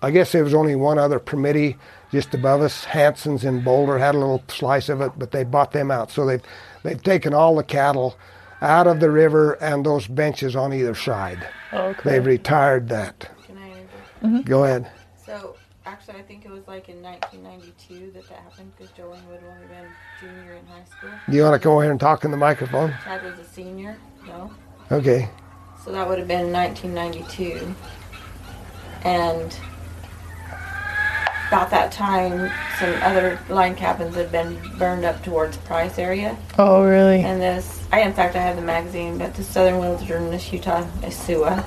I 0.00 0.10
guess, 0.12 0.32
there 0.32 0.44
was 0.44 0.54
only 0.54 0.74
one 0.76 0.98
other 0.98 1.20
permittee 1.20 1.76
just 2.10 2.32
above 2.32 2.62
us. 2.62 2.84
Hanson's 2.84 3.44
in 3.44 3.62
Boulder 3.62 3.98
had 3.98 4.14
a 4.14 4.18
little 4.18 4.42
slice 4.48 4.88
of 4.88 5.02
it, 5.02 5.12
but 5.18 5.30
they 5.30 5.44
bought 5.44 5.72
them 5.72 5.90
out. 5.90 6.10
So 6.10 6.24
they've 6.24 6.42
they've 6.82 7.02
taken 7.02 7.34
all 7.34 7.54
the 7.54 7.62
cattle 7.62 8.16
out 8.62 8.86
of 8.86 9.00
the 9.00 9.10
river 9.10 9.52
and 9.62 9.84
those 9.84 10.06
benches 10.06 10.56
on 10.56 10.72
either 10.72 10.94
side. 10.94 11.46
Okay. 11.70 12.00
They've 12.02 12.24
retired 12.24 12.88
that. 12.88 13.28
Can 13.46 13.58
I 13.58 13.84
interject? 14.22 14.48
Go 14.48 14.64
ahead. 14.64 14.90
So, 15.26 15.55
actually, 15.86 16.18
I 16.18 16.22
think 16.22 16.44
it 16.44 16.50
was 16.50 16.66
like 16.66 16.88
in 16.88 17.00
1992 17.00 18.10
that 18.12 18.28
that 18.28 18.38
happened 18.38 18.72
because 18.76 18.92
Joanne 18.92 19.26
would 19.28 19.40
have 19.40 19.50
only 19.50 19.66
been 19.68 19.88
junior 20.20 20.54
in 20.54 20.66
high 20.66 20.84
school. 20.84 21.10
Do 21.28 21.36
you 21.36 21.42
want 21.44 21.60
to 21.60 21.64
go 21.64 21.80
ahead 21.80 21.90
and 21.90 22.00
talk 22.00 22.24
in 22.24 22.30
the 22.30 22.36
microphone? 22.36 22.92
Chad 23.04 23.22
was 23.22 23.38
a 23.38 23.44
senior. 23.44 23.96
No. 24.26 24.50
Okay. 24.90 25.30
So 25.84 25.92
that 25.92 26.08
would 26.08 26.18
have 26.18 26.28
been 26.28 26.52
1992. 26.52 27.74
And 29.04 29.56
about 31.46 31.70
that 31.70 31.92
time, 31.92 32.50
some 32.80 32.92
other 33.02 33.38
line 33.48 33.76
cabins 33.76 34.16
had 34.16 34.32
been 34.32 34.60
burned 34.78 35.04
up 35.04 35.22
towards 35.22 35.56
Price 35.58 35.98
area. 35.98 36.36
Oh, 36.58 36.84
really? 36.84 37.20
And 37.20 37.40
this, 37.40 37.86
I 37.92 38.00
in 38.00 38.12
fact, 38.12 38.34
I 38.34 38.40
have 38.40 38.56
the 38.56 38.62
magazine, 38.62 39.18
but 39.18 39.34
the 39.34 39.44
Southern 39.44 39.78
Wilderness 39.78 40.08
Journalist 40.08 40.52
Utah 40.52 40.84
SUWA, 41.02 41.64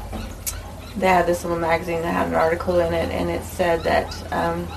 they 1.00 1.08
had 1.08 1.26
this 1.26 1.44
little 1.44 1.60
magazine 1.60 2.02
that 2.02 2.12
had 2.12 2.28
an 2.28 2.36
article 2.36 2.80
in 2.80 2.94
it, 2.94 3.10
and 3.12 3.30
it 3.30 3.44
said 3.44 3.84
that 3.84 4.34
um, 4.34 4.68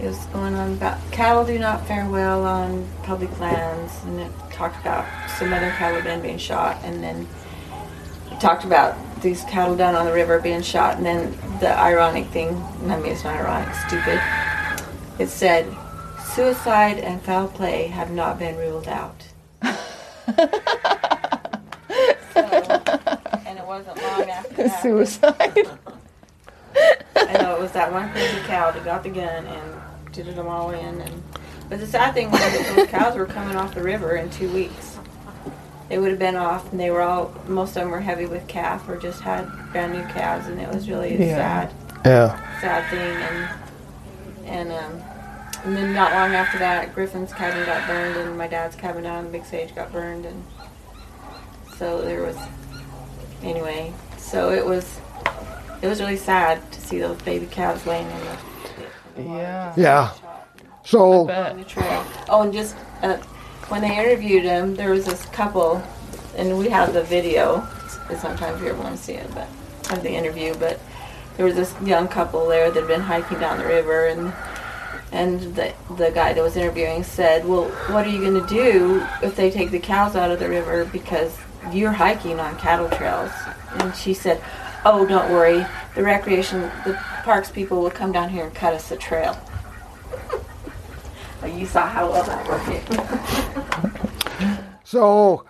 it 0.00 0.06
was 0.06 0.18
going 0.26 0.54
on 0.54 0.72
about 0.72 0.98
cattle 1.12 1.44
do 1.44 1.58
not 1.58 1.86
fare 1.86 2.08
well 2.08 2.44
on 2.44 2.86
public 3.04 3.38
lands, 3.38 3.92
and 4.04 4.20
it 4.20 4.32
talked 4.50 4.80
about 4.80 5.06
some 5.38 5.52
other 5.52 5.70
cattle 5.70 6.02
then 6.02 6.20
being 6.20 6.38
shot, 6.38 6.76
and 6.82 7.02
then 7.02 7.26
it 8.30 8.40
talked 8.40 8.64
about 8.64 8.96
these 9.22 9.44
cattle 9.44 9.76
down 9.76 9.94
on 9.94 10.06
the 10.06 10.12
river 10.12 10.40
being 10.40 10.62
shot, 10.62 10.96
and 10.96 11.06
then 11.06 11.30
the 11.60 11.78
ironic 11.78 12.26
thing, 12.28 12.48
I 12.88 12.96
mean, 12.96 13.12
it's 13.12 13.22
not 13.22 13.36
ironic, 13.36 13.72
stupid. 13.86 14.20
It 15.20 15.28
said, 15.28 15.72
suicide 16.34 16.98
and 16.98 17.22
foul 17.22 17.46
play 17.46 17.86
have 17.86 18.10
not 18.10 18.38
been 18.38 18.56
ruled 18.56 18.88
out. 18.88 19.28
after 24.32 24.54
that. 24.64 24.82
Suicide. 24.82 25.68
I 27.16 27.32
know 27.42 27.54
it 27.56 27.60
was 27.60 27.72
that 27.72 27.92
one 27.92 28.10
crazy 28.12 28.38
cow 28.46 28.70
that 28.70 28.84
got 28.84 29.02
the 29.02 29.10
gun 29.10 29.46
and 29.46 30.12
did 30.12 30.28
it 30.28 30.36
them 30.36 30.48
all 30.48 30.70
in. 30.70 31.00
And 31.00 31.22
but 31.68 31.80
the 31.80 31.86
sad 31.86 32.14
thing 32.14 32.30
was 32.30 32.40
that 32.40 32.74
those 32.76 32.86
cows 32.88 33.16
were 33.16 33.26
coming 33.26 33.56
off 33.56 33.74
the 33.74 33.82
river 33.82 34.16
in 34.16 34.30
two 34.30 34.50
weeks. 34.52 34.98
They 35.88 35.98
would 35.98 36.10
have 36.10 36.18
been 36.18 36.36
off, 36.36 36.70
and 36.72 36.80
they 36.80 36.90
were 36.90 37.02
all 37.02 37.34
most 37.46 37.70
of 37.76 37.82
them 37.82 37.90
were 37.90 38.00
heavy 38.00 38.24
with 38.26 38.46
calf 38.48 38.88
or 38.88 38.96
just 38.96 39.20
had 39.20 39.46
brand 39.72 39.92
new 39.92 40.02
calves, 40.12 40.46
and 40.48 40.58
it 40.60 40.68
was 40.72 40.88
really 40.88 41.14
a 41.16 41.26
Yeah. 41.26 41.36
sad, 41.36 41.74
Yeah. 42.06 42.60
sad 42.60 42.90
thing. 42.90 43.22
And 43.22 43.48
and 44.46 44.72
um, 44.72 45.02
and 45.64 45.76
then 45.76 45.92
not 45.92 46.12
long 46.12 46.34
after 46.34 46.58
that, 46.58 46.94
Griffin's 46.94 47.32
cabin 47.34 47.64
got 47.66 47.86
burned, 47.86 48.16
and 48.16 48.36
my 48.38 48.46
dad's 48.48 48.74
cabin 48.76 49.02
down 49.04 49.26
in 49.26 49.32
Big 49.32 49.44
Sage 49.44 49.74
got 49.74 49.92
burned, 49.92 50.24
and 50.24 50.42
so 51.76 52.00
there 52.02 52.22
was 52.22 52.36
anyway. 53.42 53.92
So 54.32 54.50
it 54.50 54.64
was 54.64 54.98
it 55.82 55.86
was 55.88 56.00
really 56.00 56.16
sad 56.16 56.72
to 56.72 56.80
see 56.80 56.98
those 56.98 57.20
baby 57.20 57.44
calves 57.44 57.84
laying 57.86 58.10
in 58.10 58.18
the 58.18 59.22
Yeah. 59.24 59.74
Yeah. 59.76 60.12
So 60.84 61.26
Bet. 61.26 61.52
on 61.52 61.58
the 61.58 61.64
trail. 61.64 62.02
Oh, 62.30 62.40
and 62.40 62.50
just 62.50 62.74
uh, 63.02 63.18
when 63.68 63.82
they 63.82 63.94
interviewed 63.94 64.44
him, 64.44 64.74
there 64.74 64.90
was 64.90 65.04
this 65.04 65.26
couple, 65.26 65.82
and 66.34 66.58
we 66.58 66.70
have 66.70 66.94
the 66.94 67.02
video. 67.02 67.68
It's 68.08 68.22
not 68.22 68.38
time 68.38 68.54
if 68.54 68.62
you 68.62 68.68
ever 68.68 68.82
want 68.82 68.96
to 68.96 69.02
see 69.02 69.12
it, 69.12 69.28
but 69.34 69.48
of 69.90 70.02
the 70.02 70.12
interview. 70.12 70.54
But 70.54 70.80
there 71.36 71.44
was 71.44 71.54
this 71.54 71.74
young 71.82 72.08
couple 72.08 72.48
there 72.48 72.70
that 72.70 72.80
had 72.80 72.88
been 72.88 73.02
hiking 73.02 73.38
down 73.38 73.58
the 73.58 73.66
river, 73.66 74.06
and 74.06 74.32
and 75.12 75.54
the 75.56 75.74
the 75.98 76.10
guy 76.10 76.32
that 76.32 76.42
was 76.42 76.56
interviewing 76.56 77.04
said, 77.04 77.46
"Well, 77.46 77.68
what 77.92 78.06
are 78.06 78.10
you 78.10 78.22
going 78.22 78.40
to 78.42 78.48
do 78.48 79.06
if 79.22 79.36
they 79.36 79.50
take 79.50 79.72
the 79.72 79.78
cows 79.78 80.16
out 80.16 80.30
of 80.30 80.38
the 80.38 80.48
river 80.48 80.86
because 80.86 81.36
you're 81.70 81.92
hiking 81.92 82.40
on 82.40 82.56
cattle 82.56 82.88
trails?" 82.88 83.30
And 83.78 83.94
she 83.94 84.14
said, 84.14 84.42
"Oh, 84.84 85.06
don't 85.06 85.30
worry. 85.30 85.66
The 85.94 86.02
recreation, 86.02 86.62
the 86.84 86.98
parks 87.24 87.50
people 87.50 87.80
will 87.82 87.90
come 87.90 88.12
down 88.12 88.28
here 88.28 88.44
and 88.44 88.54
cut 88.54 88.74
us 88.74 88.90
a 88.90 88.96
trail." 88.96 89.36
But 91.40 91.54
you 91.54 91.66
saw 91.66 91.86
how 91.86 92.10
well 92.10 92.24
that 92.24 92.46
worked. 92.46 93.98
So 94.84 95.46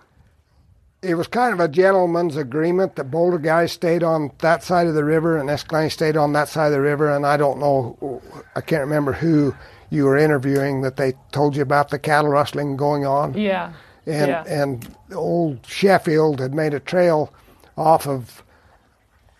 it 1.02 1.14
was 1.16 1.26
kind 1.26 1.52
of 1.52 1.58
a 1.58 1.66
gentleman's 1.66 2.36
agreement. 2.36 2.94
The 2.94 3.02
Boulder 3.02 3.38
guys 3.38 3.72
stayed 3.72 4.04
on 4.04 4.30
that 4.38 4.62
side 4.62 4.86
of 4.86 4.94
the 4.94 5.02
river, 5.02 5.36
and 5.36 5.50
Escalante 5.50 5.90
stayed 5.90 6.16
on 6.16 6.32
that 6.34 6.48
side 6.48 6.66
of 6.66 6.72
the 6.72 6.80
river. 6.80 7.10
And 7.10 7.26
I 7.26 7.36
don't 7.36 7.58
know, 7.58 8.22
I 8.54 8.60
can't 8.60 8.82
remember 8.82 9.12
who 9.12 9.52
you 9.90 10.04
were 10.04 10.16
interviewing 10.16 10.82
that 10.82 10.96
they 10.96 11.14
told 11.32 11.56
you 11.56 11.62
about 11.62 11.88
the 11.88 11.98
cattle 11.98 12.30
rustling 12.30 12.76
going 12.76 13.04
on. 13.04 13.34
Yeah. 13.34 13.72
And 14.06 14.28
yeah. 14.28 14.44
and 14.46 14.96
old 15.12 15.66
Sheffield 15.66 16.38
had 16.38 16.54
made 16.54 16.72
a 16.72 16.80
trail 16.80 17.32
off 17.76 18.06
of 18.06 18.42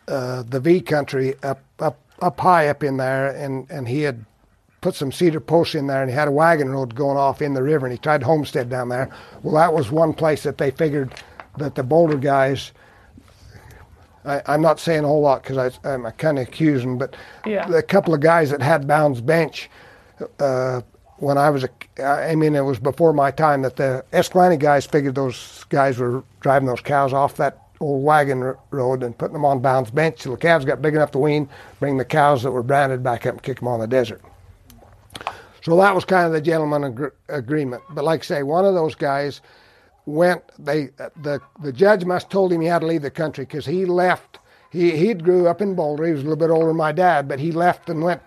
uh, 0.08 0.42
the 0.42 0.60
V 0.60 0.80
country 0.80 1.34
up 1.42 1.60
up 1.78 1.98
up 2.20 2.38
high 2.40 2.68
up 2.68 2.82
in 2.82 2.96
there, 2.96 3.28
and 3.30 3.70
and 3.70 3.88
he 3.88 4.02
had 4.02 4.24
put 4.80 4.94
some 4.94 5.12
cedar 5.12 5.40
posts 5.40 5.74
in 5.76 5.86
there, 5.86 6.02
and 6.02 6.10
he 6.10 6.16
had 6.16 6.26
a 6.28 6.32
wagon 6.32 6.68
road 6.70 6.94
going 6.94 7.16
off 7.16 7.40
in 7.40 7.54
the 7.54 7.62
river, 7.62 7.86
and 7.86 7.92
he 7.92 7.98
tried 7.98 8.20
to 8.20 8.26
homestead 8.26 8.68
down 8.68 8.88
there. 8.88 9.08
Well, 9.42 9.54
that 9.54 9.72
was 9.72 9.90
one 9.92 10.12
place 10.12 10.42
that 10.42 10.58
they 10.58 10.70
figured 10.72 11.14
that 11.58 11.74
the 11.76 11.82
Boulder 11.84 12.16
guys. 12.16 12.72
I, 14.24 14.40
I'm 14.46 14.62
not 14.62 14.78
saying 14.78 15.04
a 15.04 15.08
whole 15.08 15.20
lot 15.22 15.42
because 15.42 15.78
I'm 15.84 16.04
kind 16.12 16.38
of 16.38 16.46
accusing, 16.46 16.96
but 16.98 17.16
Yeah. 17.44 17.66
the 17.66 17.82
couple 17.82 18.14
of 18.14 18.20
guys 18.20 18.50
that 18.50 18.62
had 18.62 18.86
Bounds 18.86 19.20
Bench 19.20 19.68
uh, 20.38 20.80
when 21.16 21.38
I 21.38 21.50
was 21.50 21.64
a, 21.64 22.02
I 22.04 22.34
mean, 22.36 22.54
it 22.54 22.60
was 22.60 22.78
before 22.78 23.12
my 23.12 23.30
time 23.32 23.62
that 23.62 23.76
the 23.76 24.04
Escalante 24.12 24.56
guys 24.58 24.86
figured 24.86 25.14
those 25.16 25.64
guys 25.68 25.98
were 25.98 26.22
driving 26.40 26.68
those 26.68 26.80
cows 26.80 27.12
off 27.12 27.34
that 27.36 27.61
old 27.82 28.04
wagon 28.04 28.54
road 28.70 29.02
and 29.02 29.16
putting 29.16 29.34
them 29.34 29.44
on 29.44 29.60
Bounds 29.60 29.90
Bench 29.90 30.20
till 30.20 30.32
the 30.32 30.38
calves 30.38 30.64
got 30.64 30.80
big 30.80 30.94
enough 30.94 31.10
to 31.12 31.18
wean, 31.18 31.48
bring 31.80 31.96
the 31.96 32.04
cows 32.04 32.42
that 32.42 32.50
were 32.50 32.62
branded 32.62 33.02
back 33.02 33.26
up 33.26 33.34
and 33.34 33.42
kick 33.42 33.58
them 33.58 33.68
on 33.68 33.80
the 33.80 33.86
desert. 33.86 34.22
So 35.62 35.76
that 35.76 35.94
was 35.94 36.04
kind 36.04 36.26
of 36.26 36.32
the 36.32 36.40
gentleman 36.40 36.82
agr- 36.82 37.12
agreement. 37.28 37.82
But 37.90 38.04
like 38.04 38.20
I 38.20 38.24
say, 38.24 38.42
one 38.42 38.64
of 38.64 38.74
those 38.74 38.94
guys 38.94 39.40
went. 40.06 40.42
They 40.58 40.90
the 41.22 41.40
the 41.62 41.72
judge 41.72 42.04
must 42.04 42.30
told 42.30 42.52
him 42.52 42.60
he 42.60 42.66
had 42.66 42.80
to 42.80 42.86
leave 42.86 43.02
the 43.02 43.10
country 43.10 43.44
because 43.44 43.66
he 43.66 43.84
left. 43.84 44.38
He 44.70 44.96
he 44.96 45.14
grew 45.14 45.46
up 45.46 45.60
in 45.60 45.74
Boulder. 45.74 46.06
He 46.06 46.12
was 46.12 46.20
a 46.20 46.24
little 46.24 46.36
bit 46.36 46.50
older 46.50 46.68
than 46.68 46.76
my 46.76 46.92
dad, 46.92 47.28
but 47.28 47.38
he 47.38 47.52
left 47.52 47.88
and 47.88 48.02
went 48.02 48.22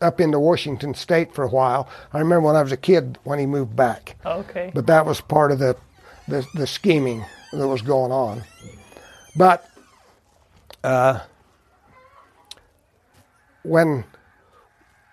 up 0.00 0.20
into 0.20 0.40
Washington 0.40 0.94
State 0.94 1.34
for 1.34 1.44
a 1.44 1.48
while. 1.48 1.88
I 2.12 2.18
remember 2.18 2.46
when 2.46 2.56
I 2.56 2.62
was 2.62 2.72
a 2.72 2.76
kid 2.76 3.18
when 3.24 3.38
he 3.38 3.46
moved 3.46 3.76
back. 3.76 4.16
Okay. 4.24 4.72
But 4.74 4.86
that 4.86 5.06
was 5.06 5.20
part 5.20 5.52
of 5.52 5.58
the 5.58 5.76
the, 6.26 6.46
the 6.54 6.66
scheming 6.66 7.24
that 7.52 7.68
was 7.68 7.82
going 7.82 8.12
on. 8.12 8.42
But 9.40 9.66
uh, 10.84 11.20
when 13.62 14.04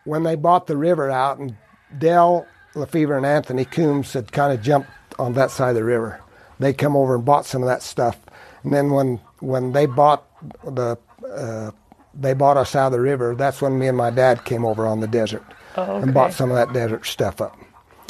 when 0.04 0.24
they 0.24 0.36
bought 0.36 0.68
the 0.68 0.76
river 0.76 1.10
out, 1.10 1.38
and 1.38 1.56
Dell 1.98 2.46
Lefevre 2.76 3.16
and 3.16 3.26
Anthony 3.26 3.64
Coombs 3.64 4.12
had 4.12 4.34
kind 4.34 4.52
of 4.52 4.62
jumped 4.62 4.90
on 5.18 5.32
that 5.36 5.50
side 5.50 5.70
of 5.70 5.76
the 5.76 5.86
river. 5.86 6.20
They 6.60 6.74
come 6.74 6.98
over 6.98 7.16
and 7.16 7.24
bought 7.24 7.46
some 7.46 7.64
of 7.64 7.70
that 7.70 7.82
stuff, 7.82 8.18
and 8.66 8.74
then 8.74 8.92
when 8.92 9.22
when 9.40 9.72
they 9.72 9.86
bought 9.86 10.26
the 10.62 10.98
uh, 11.26 11.72
they 12.14 12.34
bought 12.34 12.58
us 12.58 12.76
out 12.76 12.88
of 12.88 12.92
the 12.92 13.00
river. 13.00 13.34
That's 13.34 13.62
when 13.62 13.80
me 13.80 13.88
and 13.88 13.96
my 13.96 14.10
dad 14.10 14.44
came 14.44 14.66
over 14.66 14.86
on 14.86 15.00
the 15.00 15.08
desert 15.08 15.46
Oh, 15.78 16.02
and 16.02 16.14
bought 16.14 16.34
some 16.34 16.52
of 16.52 16.58
that 16.58 16.74
desert 16.74 17.06
stuff 17.06 17.40
up. 17.40 17.58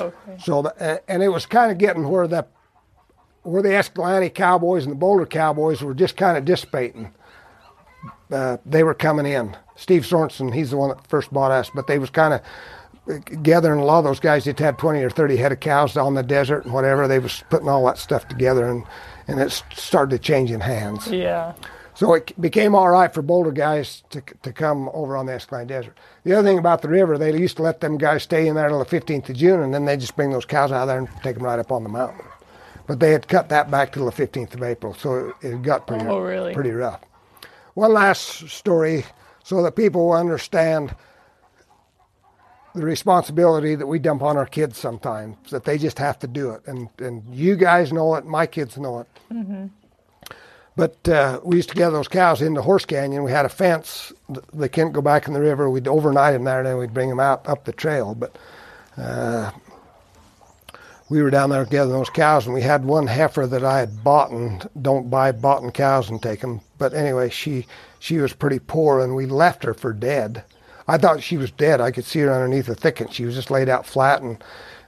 Okay. 0.02 0.38
So, 0.40 0.64
the, 0.64 1.04
and 1.08 1.22
it 1.22 1.30
was 1.30 1.46
kind 1.46 1.72
of 1.72 1.78
getting 1.78 2.10
where 2.10 2.28
the 2.28 2.48
where 3.48 3.62
the 3.62 3.74
Escalante 3.74 4.30
Cowboys 4.30 4.84
and 4.84 4.92
the 4.92 4.98
Boulder 4.98 5.26
Cowboys 5.26 5.82
were 5.82 5.94
just 5.94 6.18
kind 6.18 6.38
of 6.38 6.44
dissipating. 6.44 7.14
Uh, 8.30 8.58
they 8.66 8.84
were 8.84 8.94
coming 8.94 9.26
in. 9.26 9.56
Steve 9.78 10.04
Sorensen, 10.04 10.54
he's 10.54 10.72
the 10.72 10.78
one 10.78 10.90
that 10.90 11.08
first 11.08 11.32
bought 11.32 11.52
us, 11.52 11.72
but 11.74 11.88
they 11.88 11.98
was 11.98 12.10
kind 12.10 12.34
of 12.34 12.42
gathering 13.42 13.80
a 13.80 13.86
lot 13.86 14.00
of 14.00 14.04
those 14.04 14.20
guys 14.20 14.44
that 14.46 14.60
had 14.60 14.78
20 14.78 15.02
or 15.02 15.10
30 15.10 15.38
head 15.38 15.54
of 15.54 15.62
cows 15.62 15.96
on 15.96 16.14
the 16.14 16.24
desert 16.24 16.66
and 16.66 16.74
whatever. 16.74 17.08
They 17.08 17.20
was 17.20 17.42
putting 17.50 17.70
all 17.70 17.86
that 17.86 17.98
stuff 17.98 18.28
together, 18.28 18.68
and 18.68 18.84
and 19.30 19.40
it 19.40 19.64
started 19.74 20.22
changing 20.22 20.60
hands. 20.60 21.08
Yeah. 21.08 21.54
So 21.94 22.14
it 22.14 22.40
became 22.40 22.76
all 22.76 22.90
right 22.90 23.12
for 23.12 23.22
Boulder 23.22 23.52
guys 23.52 24.04
to, 24.12 24.22
to 24.44 24.54
come 24.54 24.90
over 24.94 25.18
on 25.18 25.26
the 25.26 25.34
Escalante 25.34 25.74
Desert. 25.74 25.98
The 26.26 26.34
other 26.34 26.48
thing 26.48 26.60
about 26.60 26.82
the 26.82 26.90
river, 26.90 27.18
they 27.18 27.36
used 27.36 27.58
to 27.58 27.64
let 27.64 27.80
them 27.80 27.98
guys 27.98 28.24
stay 28.24 28.48
in 28.48 28.56
there 28.56 28.70
till 28.70 28.78
the 28.78 28.86
15th 28.86 29.30
of 29.30 29.36
June, 29.36 29.62
and 29.62 29.74
then 29.74 29.86
they 29.86 29.98
just 29.98 30.16
bring 30.16 30.32
those 30.32 30.46
cows 30.46 30.72
out 30.72 30.84
of 30.84 30.88
there 30.90 31.00
and 31.00 31.10
take 31.24 31.36
them 31.36 31.44
right 31.44 31.58
up 31.58 31.72
on 31.72 31.84
the 31.84 31.90
mountain. 31.90 32.22
But 32.88 33.00
they 33.00 33.12
had 33.12 33.28
cut 33.28 33.50
that 33.50 33.70
back 33.70 33.92
till 33.92 34.06
the 34.06 34.12
15th 34.12 34.54
of 34.56 34.64
April, 34.64 34.94
so 34.94 35.34
it 35.42 35.62
got 35.62 35.86
pretty, 35.88 36.06
Oh, 36.06 36.20
really? 36.20 36.54
pretty 36.54 36.72
rough. 36.72 37.02
One 37.74 37.94
last 37.94 38.48
story 38.50 39.06
so 39.44 39.62
that 39.64 39.76
people 39.76 40.08
will 40.08 40.14
understand 40.16 40.96
the 42.74 42.86
responsibility 42.86 43.76
that 43.76 43.88
we 43.88 44.00
dump 44.00 44.22
on 44.22 44.38
our 44.38 44.46
kids 44.46 44.78
sometimes, 44.78 45.36
that 45.52 45.66
they 45.66 45.78
just 45.78 45.98
have 46.00 46.18
to 46.20 46.28
do 46.28 46.52
it. 46.52 46.62
And, 46.68 46.90
and 47.00 47.24
you 47.34 47.56
guys 47.56 47.92
know 47.92 48.16
it, 48.16 48.26
my 48.26 48.46
kids 48.46 48.78
know 48.78 49.00
it. 49.00 49.70
But 50.76 51.10
uh, 51.10 51.40
we 51.44 51.56
used 51.56 51.70
to 51.70 51.76
gather 51.76 51.96
those 51.96 52.08
cows 52.08 52.42
into 52.42 52.62
Horse 52.62 52.86
Canyon. 52.86 53.24
We 53.24 53.32
had 53.32 53.46
a 53.46 53.50
fence. 53.50 54.14
They 54.54 54.70
couldn't 54.70 54.92
go 54.92 55.02
back 55.02 55.28
in 55.28 55.34
the 55.34 55.42
river. 55.42 55.70
We'd 55.72 55.88
overnight 55.88 56.34
them 56.34 56.44
there, 56.44 56.60
and 56.60 56.68
then 56.68 56.78
we'd 56.78 56.94
bring 56.94 57.10
them 57.10 57.20
out 57.20 57.48
up 57.50 57.66
the 57.66 57.72
trail. 57.72 58.14
But 58.14 58.38
uh, 58.96 59.50
we 61.10 61.22
were 61.22 61.30
down 61.30 61.50
there 61.50 61.66
gathering 61.66 61.98
those 61.98 62.10
cows, 62.10 62.46
and 62.46 62.54
we 62.54 62.62
had 62.62 62.84
one 62.84 63.08
heifer 63.08 63.48
that 63.48 63.64
I 63.64 63.80
had 63.80 64.04
bought 64.04 64.32
and 64.32 64.68
don't 64.82 65.10
buy 65.10 65.32
bought 65.32 65.74
cows 65.74 66.10
and 66.10 66.22
take 66.22 66.42
them. 66.42 66.62
But 66.78 66.94
anyway, 66.94 67.30
she 67.30 67.66
she 68.00 68.18
was 68.18 68.34
pretty 68.34 68.60
poor, 68.60 69.00
and 69.00 69.16
we 69.16 69.26
left 69.26 69.64
her 69.64 69.74
for 69.74 69.94
dead. 69.94 70.44
I 70.88 70.98
thought 70.98 71.24
she 71.24 71.38
was 71.38 71.52
dead. 71.52 71.82
I 71.82 71.92
could 71.92 72.06
see 72.06 72.20
her 72.20 72.32
underneath 72.32 72.68
the 72.68 72.76
thicket. 72.76 73.14
She 73.14 73.26
was 73.26 73.36
just 73.36 73.52
laid 73.52 73.70
out 73.70 73.86
flat, 73.86 74.22
and 74.22 74.42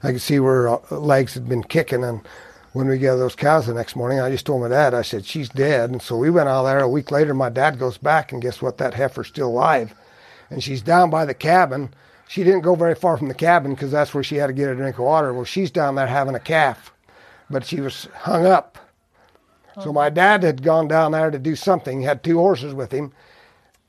I 0.04 0.12
could 0.12 0.22
see 0.22 0.40
where 0.40 0.64
her 0.64 0.70
uh, 0.70 0.98
legs 0.98 1.34
had 1.34 1.50
been 1.50 1.64
kicking. 1.64 2.04
And 2.04 2.22
when 2.74 2.88
we 2.88 2.98
gathered 2.98 3.20
those 3.20 3.36
cows 3.36 3.68
the 3.68 3.74
next 3.74 3.96
morning, 3.96 4.20
I 4.20 4.30
just 4.30 4.46
told 4.46 4.62
my 4.62 4.70
dad, 4.70 4.94
I 4.94 5.02
said, 5.02 5.26
she's 5.26 5.50
dead. 5.50 5.90
And 5.90 6.02
so 6.02 6.16
we 6.16 6.30
went 6.30 6.48
out 6.48 6.64
there. 6.64 6.80
A 6.80 6.88
week 6.88 7.12
later, 7.12 7.34
my 7.34 7.50
dad 7.50 7.80
goes 7.80 7.98
back, 7.98 8.32
and 8.32 8.42
guess 8.42 8.62
what? 8.62 8.78
That 8.78 8.94
heifer's 8.94 9.28
still 9.28 9.50
alive. 9.50 9.94
And 10.50 10.64
she's 10.64 10.82
down 10.82 11.10
by 11.10 11.26
the 11.26 11.34
cabin. 11.34 11.94
She 12.30 12.44
didn't 12.44 12.62
go 12.62 12.76
very 12.76 12.94
far 12.94 13.18
from 13.18 13.28
the 13.28 13.34
cabin 13.34 13.74
because 13.74 13.90
that's 13.90 14.14
where 14.14 14.24
she 14.24 14.36
had 14.36 14.48
to 14.48 14.54
get 14.54 14.70
a 14.70 14.76
drink 14.76 15.00
of 15.00 15.06
water. 15.06 15.34
Well, 15.34 15.46
she's 15.46 15.72
down 15.72 15.96
there 15.96 16.06
having 16.06 16.36
a 16.36 16.40
calf, 16.40 16.94
but 17.50 17.66
she 17.66 17.82
was 17.82 18.08
hung 18.18 18.46
up. 18.46 18.78
So 19.82 19.92
my 19.92 20.12
dad 20.12 20.44
had 20.44 20.62
gone 20.62 20.88
down 20.88 21.14
there 21.14 21.32
to 21.32 21.40
do 21.40 21.56
something. 21.56 22.02
He 22.02 22.06
had 22.06 22.22
two 22.22 22.38
horses 22.38 22.76
with 22.76 22.92
him, 22.92 23.14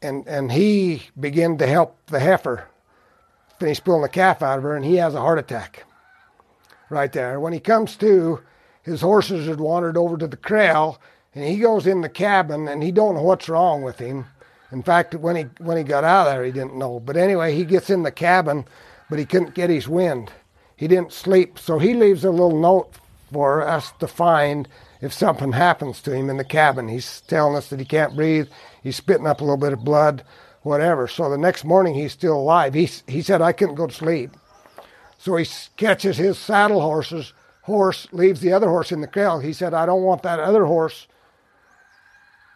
and 0.00 0.26
and 0.26 0.53
he 0.53 1.03
began 1.18 1.59
to 1.59 1.66
help 1.66 1.98
the 2.07 2.18
heifer 2.18 2.66
finish 3.59 3.85
pulling 3.85 4.00
the 4.00 4.09
calf 4.09 4.40
out 4.40 4.57
of 4.57 4.64
her, 4.64 4.74
and 4.74 4.87
he 4.87 4.96
has 4.96 5.14
a 5.14 5.20
heart 5.20 5.38
attack 5.38 5.85
right 6.88 7.12
there. 7.12 7.38
When 7.40 7.53
he 7.53 7.61
comes 7.61 7.94
to, 7.96 8.40
his 8.83 9.03
horses 9.03 9.48
had 9.48 9.61
wandered 9.61 9.98
over 9.98 10.16
to 10.16 10.26
the 10.26 10.38
corral, 10.38 10.98
and 11.35 11.44
he 11.44 11.59
goes 11.59 11.87
in 11.87 12.00
the 12.00 12.09
cabin, 12.09 12.68
and 12.68 12.83
he 12.83 12.90
don't 12.90 13.16
know 13.16 13.22
what's 13.22 13.50
wrong 13.50 13.83
with 13.83 13.98
him. 13.98 14.24
In 14.72 14.83
fact, 14.83 15.14
when 15.14 15.37
he 15.37 15.42
when 15.59 15.76
he 15.76 15.83
got 15.83 16.04
out 16.04 16.28
of 16.28 16.35
there, 16.35 16.44
he 16.44 16.52
didn't 16.52 16.76
know. 16.76 17.00
But 17.00 17.16
anyway, 17.16 17.54
he 17.54 17.64
gets 17.64 17.90
in 17.90 18.02
the 18.02 18.12
cabin, 18.12 18.64
but 19.09 19.18
he 19.18 19.24
couldn't 19.24 19.54
get 19.54 19.70
his 19.70 19.88
wind. 19.88 20.30
He 20.76 20.88
didn't 20.88 21.12
sleep, 21.12 21.59
so 21.59 21.78
he 21.78 21.94
leaves 21.94 22.24
a 22.24 22.30
little 22.30 22.59
note 22.59 22.94
for 23.33 23.66
us 23.66 23.92
to 24.00 24.06
find 24.06 24.68
if 25.00 25.12
something 25.12 25.52
happens 25.52 26.00
to 26.02 26.12
him 26.12 26.30
in 26.30 26.37
the 26.37 26.44
cabin. 26.44 26.88
He's 26.88 27.20
telling 27.22 27.56
us 27.56 27.68
that 27.68 27.80
he 27.80 27.85
can't 27.85 28.16
breathe. 28.16 28.48
He's 28.83 28.96
spitting 28.96 29.26
up 29.26 29.40
a 29.40 29.44
little 29.44 29.56
bit 29.56 29.72
of 29.72 29.85
blood, 29.85 30.24
whatever. 30.62 31.06
So 31.09 31.28
the 31.28 31.38
next 31.38 31.64
morning, 31.64 31.94
he's 31.94 32.12
still 32.12 32.37
alive. 32.37 32.74
He 32.74 32.88
he 33.06 33.22
said 33.22 33.42
I 33.42 33.52
couldn't 33.52 33.74
go 33.74 33.87
to 33.88 33.94
sleep. 33.94 34.30
So 35.18 35.37
he 35.37 35.46
catches 35.76 36.16
his 36.16 36.38
saddle 36.38 36.80
horses 36.80 37.35
horse, 37.62 38.09
leaves 38.12 38.40
the 38.40 38.52
other 38.52 38.68
horse 38.68 38.92
in 38.92 39.00
the 39.00 39.06
corral. 39.06 39.40
He 39.40 39.52
said, 39.52 39.74
I 39.74 39.87
don't 39.87 40.02
want 40.02 40.22
that 40.22 40.40
other 40.40 40.64
horse 40.64 41.06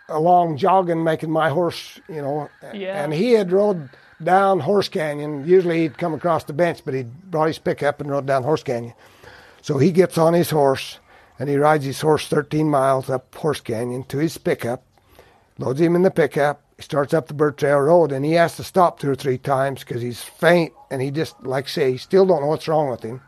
along 0.08 0.56
jogging, 0.58 1.02
making 1.02 1.30
my 1.30 1.48
horse, 1.48 2.00
you 2.08 2.22
know. 2.22 2.48
Yeah. 2.72 3.02
And 3.02 3.12
he 3.12 3.32
had 3.32 3.52
rode 3.52 3.88
down 4.22 4.60
Horse 4.60 4.88
Canyon. 4.88 5.46
Usually 5.46 5.82
he'd 5.82 5.98
come 5.98 6.14
across 6.14 6.44
the 6.44 6.52
bench, 6.52 6.80
but 6.84 6.94
he 6.94 7.02
brought 7.02 7.48
his 7.48 7.58
pickup 7.58 8.00
and 8.00 8.10
rode 8.10 8.26
down 8.26 8.42
Horse 8.42 8.62
Canyon. 8.62 8.94
So 9.62 9.78
he 9.78 9.92
gets 9.92 10.18
on 10.18 10.34
his 10.34 10.50
horse 10.50 10.98
and 11.38 11.48
he 11.48 11.56
rides 11.56 11.84
his 11.84 12.00
horse 12.00 12.28
13 12.28 12.68
miles 12.68 13.10
up 13.10 13.34
Horse 13.34 13.60
Canyon 13.60 14.04
to 14.04 14.18
his 14.18 14.38
pickup, 14.38 14.84
loads 15.58 15.80
him 15.80 15.96
in 15.96 16.02
the 16.02 16.10
pickup. 16.10 16.62
He 16.76 16.82
starts 16.82 17.14
up 17.14 17.28
the 17.28 17.34
Burr 17.34 17.52
Trail 17.52 17.78
Road 17.78 18.12
and 18.12 18.24
he 18.24 18.32
has 18.32 18.56
to 18.56 18.64
stop 18.64 18.98
two 18.98 19.10
or 19.10 19.14
three 19.14 19.38
times 19.38 19.80
because 19.80 20.02
he's 20.02 20.22
faint 20.22 20.72
and 20.90 21.00
he 21.00 21.10
just, 21.10 21.42
like 21.44 21.64
I 21.64 21.68
say, 21.68 21.92
he 21.92 21.98
still 21.98 22.26
don't 22.26 22.42
know 22.42 22.48
what's 22.48 22.68
wrong 22.68 22.90
with 22.90 23.02
him. 23.02 23.20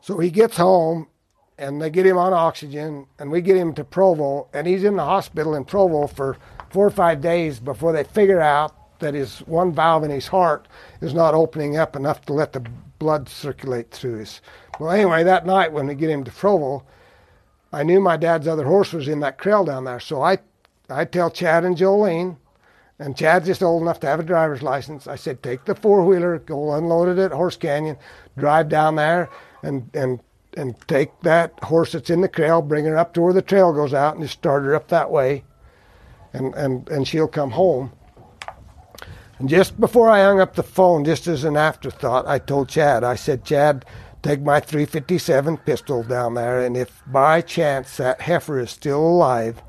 So 0.00 0.18
he 0.18 0.30
gets 0.30 0.56
home 0.56 1.08
and 1.58 1.80
they 1.80 1.90
get 1.90 2.06
him 2.06 2.18
on 2.18 2.32
oxygen 2.32 3.06
and 3.18 3.30
we 3.30 3.40
get 3.40 3.56
him 3.56 3.72
to 3.74 3.84
Provo 3.84 4.48
and 4.52 4.66
he's 4.66 4.84
in 4.84 4.96
the 4.96 5.04
hospital 5.04 5.54
in 5.54 5.64
Provo 5.64 6.06
for 6.06 6.36
four 6.70 6.86
or 6.86 6.90
five 6.90 7.20
days 7.20 7.60
before 7.60 7.92
they 7.92 8.04
figure 8.04 8.40
out 8.40 8.98
that 8.98 9.14
his 9.14 9.38
one 9.40 9.72
valve 9.72 10.04
in 10.04 10.10
his 10.10 10.28
heart 10.28 10.66
is 11.00 11.14
not 11.14 11.34
opening 11.34 11.76
up 11.76 11.94
enough 11.96 12.24
to 12.26 12.32
let 12.32 12.52
the 12.52 12.64
blood 12.98 13.28
circulate 13.28 13.90
through 13.90 14.18
his. 14.18 14.40
Well, 14.80 14.90
anyway, 14.90 15.22
that 15.24 15.46
night 15.46 15.72
when 15.72 15.86
we 15.86 15.94
get 15.94 16.10
him 16.10 16.24
to 16.24 16.30
Provo, 16.30 16.84
I 17.72 17.82
knew 17.82 18.00
my 18.00 18.16
dad's 18.16 18.48
other 18.48 18.64
horse 18.64 18.92
was 18.92 19.08
in 19.08 19.20
that 19.20 19.38
trail 19.38 19.64
down 19.64 19.84
there. 19.84 20.00
So 20.00 20.22
I, 20.22 20.38
I 20.88 21.04
tell 21.04 21.30
Chad 21.30 21.64
and 21.64 21.76
Jolene, 21.76 22.36
and 22.98 23.16
Chad's 23.16 23.46
just 23.46 23.62
old 23.62 23.82
enough 23.82 24.00
to 24.00 24.06
have 24.06 24.20
a 24.20 24.24
driver's 24.24 24.62
license. 24.62 25.06
I 25.08 25.16
said, 25.16 25.42
take 25.42 25.64
the 25.64 25.74
four 25.74 26.04
wheeler, 26.04 26.38
go 26.38 26.72
unload 26.72 27.08
it 27.08 27.18
at 27.20 27.32
Horse 27.32 27.56
Canyon, 27.56 27.96
drive 28.36 28.68
down 28.68 28.94
there, 28.96 29.28
and 29.62 29.90
and 29.94 30.20
and 30.56 30.76
take 30.88 31.20
that 31.20 31.58
horse 31.64 31.92
that's 31.92 32.10
in 32.10 32.20
the 32.20 32.28
trail, 32.28 32.62
bring 32.62 32.84
her 32.84 32.96
up 32.96 33.14
to 33.14 33.20
where 33.20 33.32
the 33.32 33.42
trail 33.42 33.72
goes 33.72 33.94
out, 33.94 34.14
and 34.14 34.24
just 34.24 34.38
start 34.38 34.64
her 34.64 34.74
up 34.74 34.88
that 34.88 35.10
way, 35.10 35.44
and 36.32 36.54
and 36.54 36.88
and 36.88 37.06
she'll 37.06 37.28
come 37.28 37.50
home. 37.52 37.92
And 39.38 39.48
just 39.48 39.80
before 39.80 40.08
I 40.08 40.22
hung 40.22 40.40
up 40.40 40.54
the 40.54 40.62
phone, 40.62 41.04
just 41.04 41.26
as 41.26 41.44
an 41.44 41.56
afterthought, 41.56 42.26
I 42.26 42.38
told 42.38 42.68
Chad, 42.68 43.02
I 43.02 43.16
said, 43.16 43.44
Chad, 43.44 43.84
take 44.22 44.40
my 44.40 44.60
357 44.60 45.58
pistol 45.58 46.02
down 46.02 46.34
there, 46.34 46.60
and 46.60 46.76
if 46.76 47.02
by 47.06 47.40
chance 47.40 47.96
that 47.96 48.20
heifer 48.20 48.60
is 48.60 48.70
still 48.70 49.00
alive, 49.00 49.62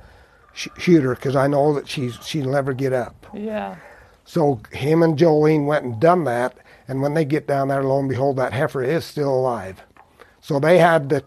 sh- 0.53 0.67
shoot 0.77 1.03
her, 1.03 1.15
because 1.15 1.35
I 1.35 1.47
know 1.47 1.73
that 1.73 1.87
she's 1.87 2.15
she'll 2.25 2.51
never 2.51 2.73
get 2.73 2.93
up. 2.93 3.25
Yeah. 3.33 3.75
So 4.23 4.61
him 4.71 5.03
and 5.03 5.17
Jolene 5.17 5.65
went 5.65 5.85
and 5.85 5.99
done 5.99 6.23
that, 6.23 6.57
and 6.87 7.01
when 7.01 7.13
they 7.13 7.25
get 7.25 7.47
down 7.47 7.67
there, 7.67 7.83
lo 7.83 7.99
and 7.99 8.09
behold, 8.09 8.37
that 8.37 8.53
heifer 8.53 8.83
is 8.83 9.03
still 9.05 9.33
alive. 9.33 9.83
So 10.45 10.59
they 10.59 10.77
had 10.77 11.09
to 11.09 11.23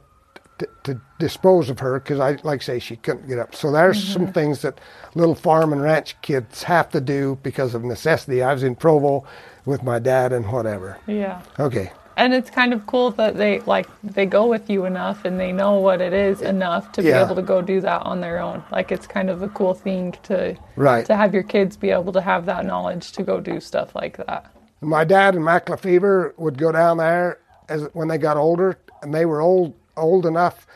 to, 0.59 0.69
to 0.85 1.01
dispose 1.19 1.71
of 1.71 1.81
her 1.81 1.99
because 1.99 2.21
I 2.21 2.39
like 2.45 2.61
I 2.63 2.65
say 2.65 2.79
she 2.79 2.95
couldn't 2.97 3.27
get 3.27 3.41
up. 3.41 3.53
So 3.55 3.73
there's 3.73 4.03
some 4.03 4.23
mm-hmm. 4.23 4.33
things 4.33 4.63
that 4.63 4.79
little 5.17 5.35
farm 5.35 5.73
and 5.73 5.83
ranch 5.83 6.15
kids 6.23 6.63
have 6.63 6.89
to 6.91 7.01
do 7.01 7.37
because 7.43 7.75
of 7.75 7.83
necessity. 7.83 8.43
I 8.43 8.53
was 8.53 8.63
in 8.63 8.77
Provo 8.77 9.27
with 9.65 9.83
my 9.83 9.99
dad 9.99 10.33
and 10.33 10.47
whatever. 10.51 10.99
Yeah. 11.09 11.43
Okay. 11.59 11.91
And 12.17 12.33
it's 12.33 12.49
kind 12.49 12.73
of 12.73 12.87
cool 12.87 13.11
that 13.13 13.37
they 13.37 13.59
like 13.61 13.89
they 14.05 14.25
go 14.25 14.47
with 14.47 14.71
you 14.71 14.85
enough 14.85 15.25
and 15.25 15.39
they 15.39 15.51
know 15.51 15.81
what 15.81 16.01
it 16.01 16.13
is 16.13 16.41
enough 16.41 16.93
to 16.93 17.03
be 17.03 17.11
able 17.11 17.35
to 17.35 17.43
go 17.43 17.61
do 17.61 17.81
that 17.81 18.03
on 18.03 18.21
their 18.21 18.39
own. 18.39 18.63
Like 18.71 18.93
it's 18.93 19.09
kind 19.09 19.31
of 19.31 19.43
a 19.43 19.49
cool 19.49 19.75
thing 19.75 20.17
to 20.25 20.57
Right. 20.77 21.05
to 21.07 21.17
have 21.17 21.35
your 21.35 21.45
kids 21.45 21.77
be 21.77 21.91
able 21.91 22.13
to 22.13 22.21
have 22.21 22.47
that 22.47 22.65
knowledge 22.65 23.11
to 23.13 23.25
go 23.25 23.41
do 23.41 23.59
stuff 23.59 23.97
like 23.97 24.17
that. 24.19 24.47
My 24.81 25.03
dad 25.03 25.35
and 25.35 25.45
Mac 25.45 25.69
Lefevre 25.69 26.35
would 26.37 26.57
go 26.57 26.71
down 26.71 26.99
there 26.99 27.39
as 27.69 27.89
when 27.93 28.09
they 28.09 28.19
got 28.19 28.37
older, 28.37 28.79
and 29.03 29.15
they 29.15 29.25
were 29.27 29.41
old 29.41 29.75
old 29.97 30.27
enough. 30.27 30.67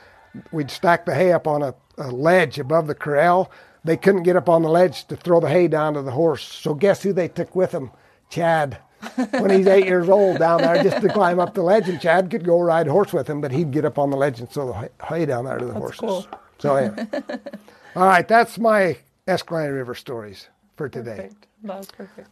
We'd 0.50 0.70
stack 0.70 1.04
the 1.06 1.14
hay 1.14 1.32
up 1.32 1.46
on 1.46 1.62
a, 1.62 1.74
a 1.98 2.10
ledge 2.10 2.58
above 2.58 2.86
the 2.86 2.94
corral. 2.94 3.50
They 3.84 3.96
couldn't 3.96 4.22
get 4.22 4.36
up 4.36 4.48
on 4.48 4.62
the 4.62 4.68
ledge 4.68 5.06
to 5.08 5.16
throw 5.16 5.40
the 5.40 5.48
hay 5.48 5.68
down 5.68 5.94
to 5.94 6.02
the 6.02 6.12
horse. 6.12 6.42
So 6.42 6.74
guess 6.74 7.02
who 7.02 7.12
they 7.12 7.28
took 7.28 7.54
with 7.54 7.72
them? 7.72 7.90
Chad. 8.30 8.78
when 9.30 9.50
he's 9.50 9.66
eight 9.66 9.86
years 9.86 10.08
old 10.08 10.38
down 10.38 10.60
there 10.60 10.80
just 10.82 11.02
to 11.02 11.08
climb 11.08 11.40
up 11.40 11.54
the 11.54 11.62
ledge, 11.62 11.88
and 11.88 12.00
Chad 12.00 12.30
could 12.30 12.44
go 12.44 12.60
ride 12.60 12.86
horse 12.86 13.12
with 13.12 13.28
him, 13.28 13.40
but 13.40 13.50
he'd 13.50 13.72
get 13.72 13.84
up 13.84 13.98
on 13.98 14.10
the 14.10 14.16
ledge 14.16 14.38
and 14.38 14.48
throw 14.48 14.68
the 14.68 14.90
hay- 15.06 15.26
down 15.26 15.44
there 15.44 15.58
to 15.58 15.66
the 15.66 15.74
horses. 15.74 15.98
cool. 16.00 16.26
So 16.60 16.76
yeah. 16.78 17.04
All 17.96 18.06
right, 18.06 18.26
that's 18.26 18.58
my 18.58 18.96
Escalante 19.26 19.72
River 19.72 19.96
stories 19.96 20.46
for 20.76 20.88
today. 20.88 21.16
Perfect. 21.16 21.46
That's 21.64 21.90
perfect. 21.90 22.28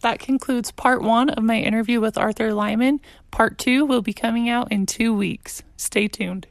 That 0.00 0.18
concludes 0.18 0.70
part 0.70 1.02
one 1.02 1.30
of 1.30 1.44
my 1.44 1.58
interview 1.58 2.00
with 2.00 2.16
Arthur 2.16 2.52
Lyman. 2.54 3.00
Part 3.30 3.58
two 3.58 3.84
will 3.84 4.02
be 4.02 4.12
coming 4.12 4.48
out 4.48 4.72
in 4.72 4.86
two 4.86 5.14
weeks. 5.14 5.62
Stay 5.76 6.08
tuned. 6.08 6.46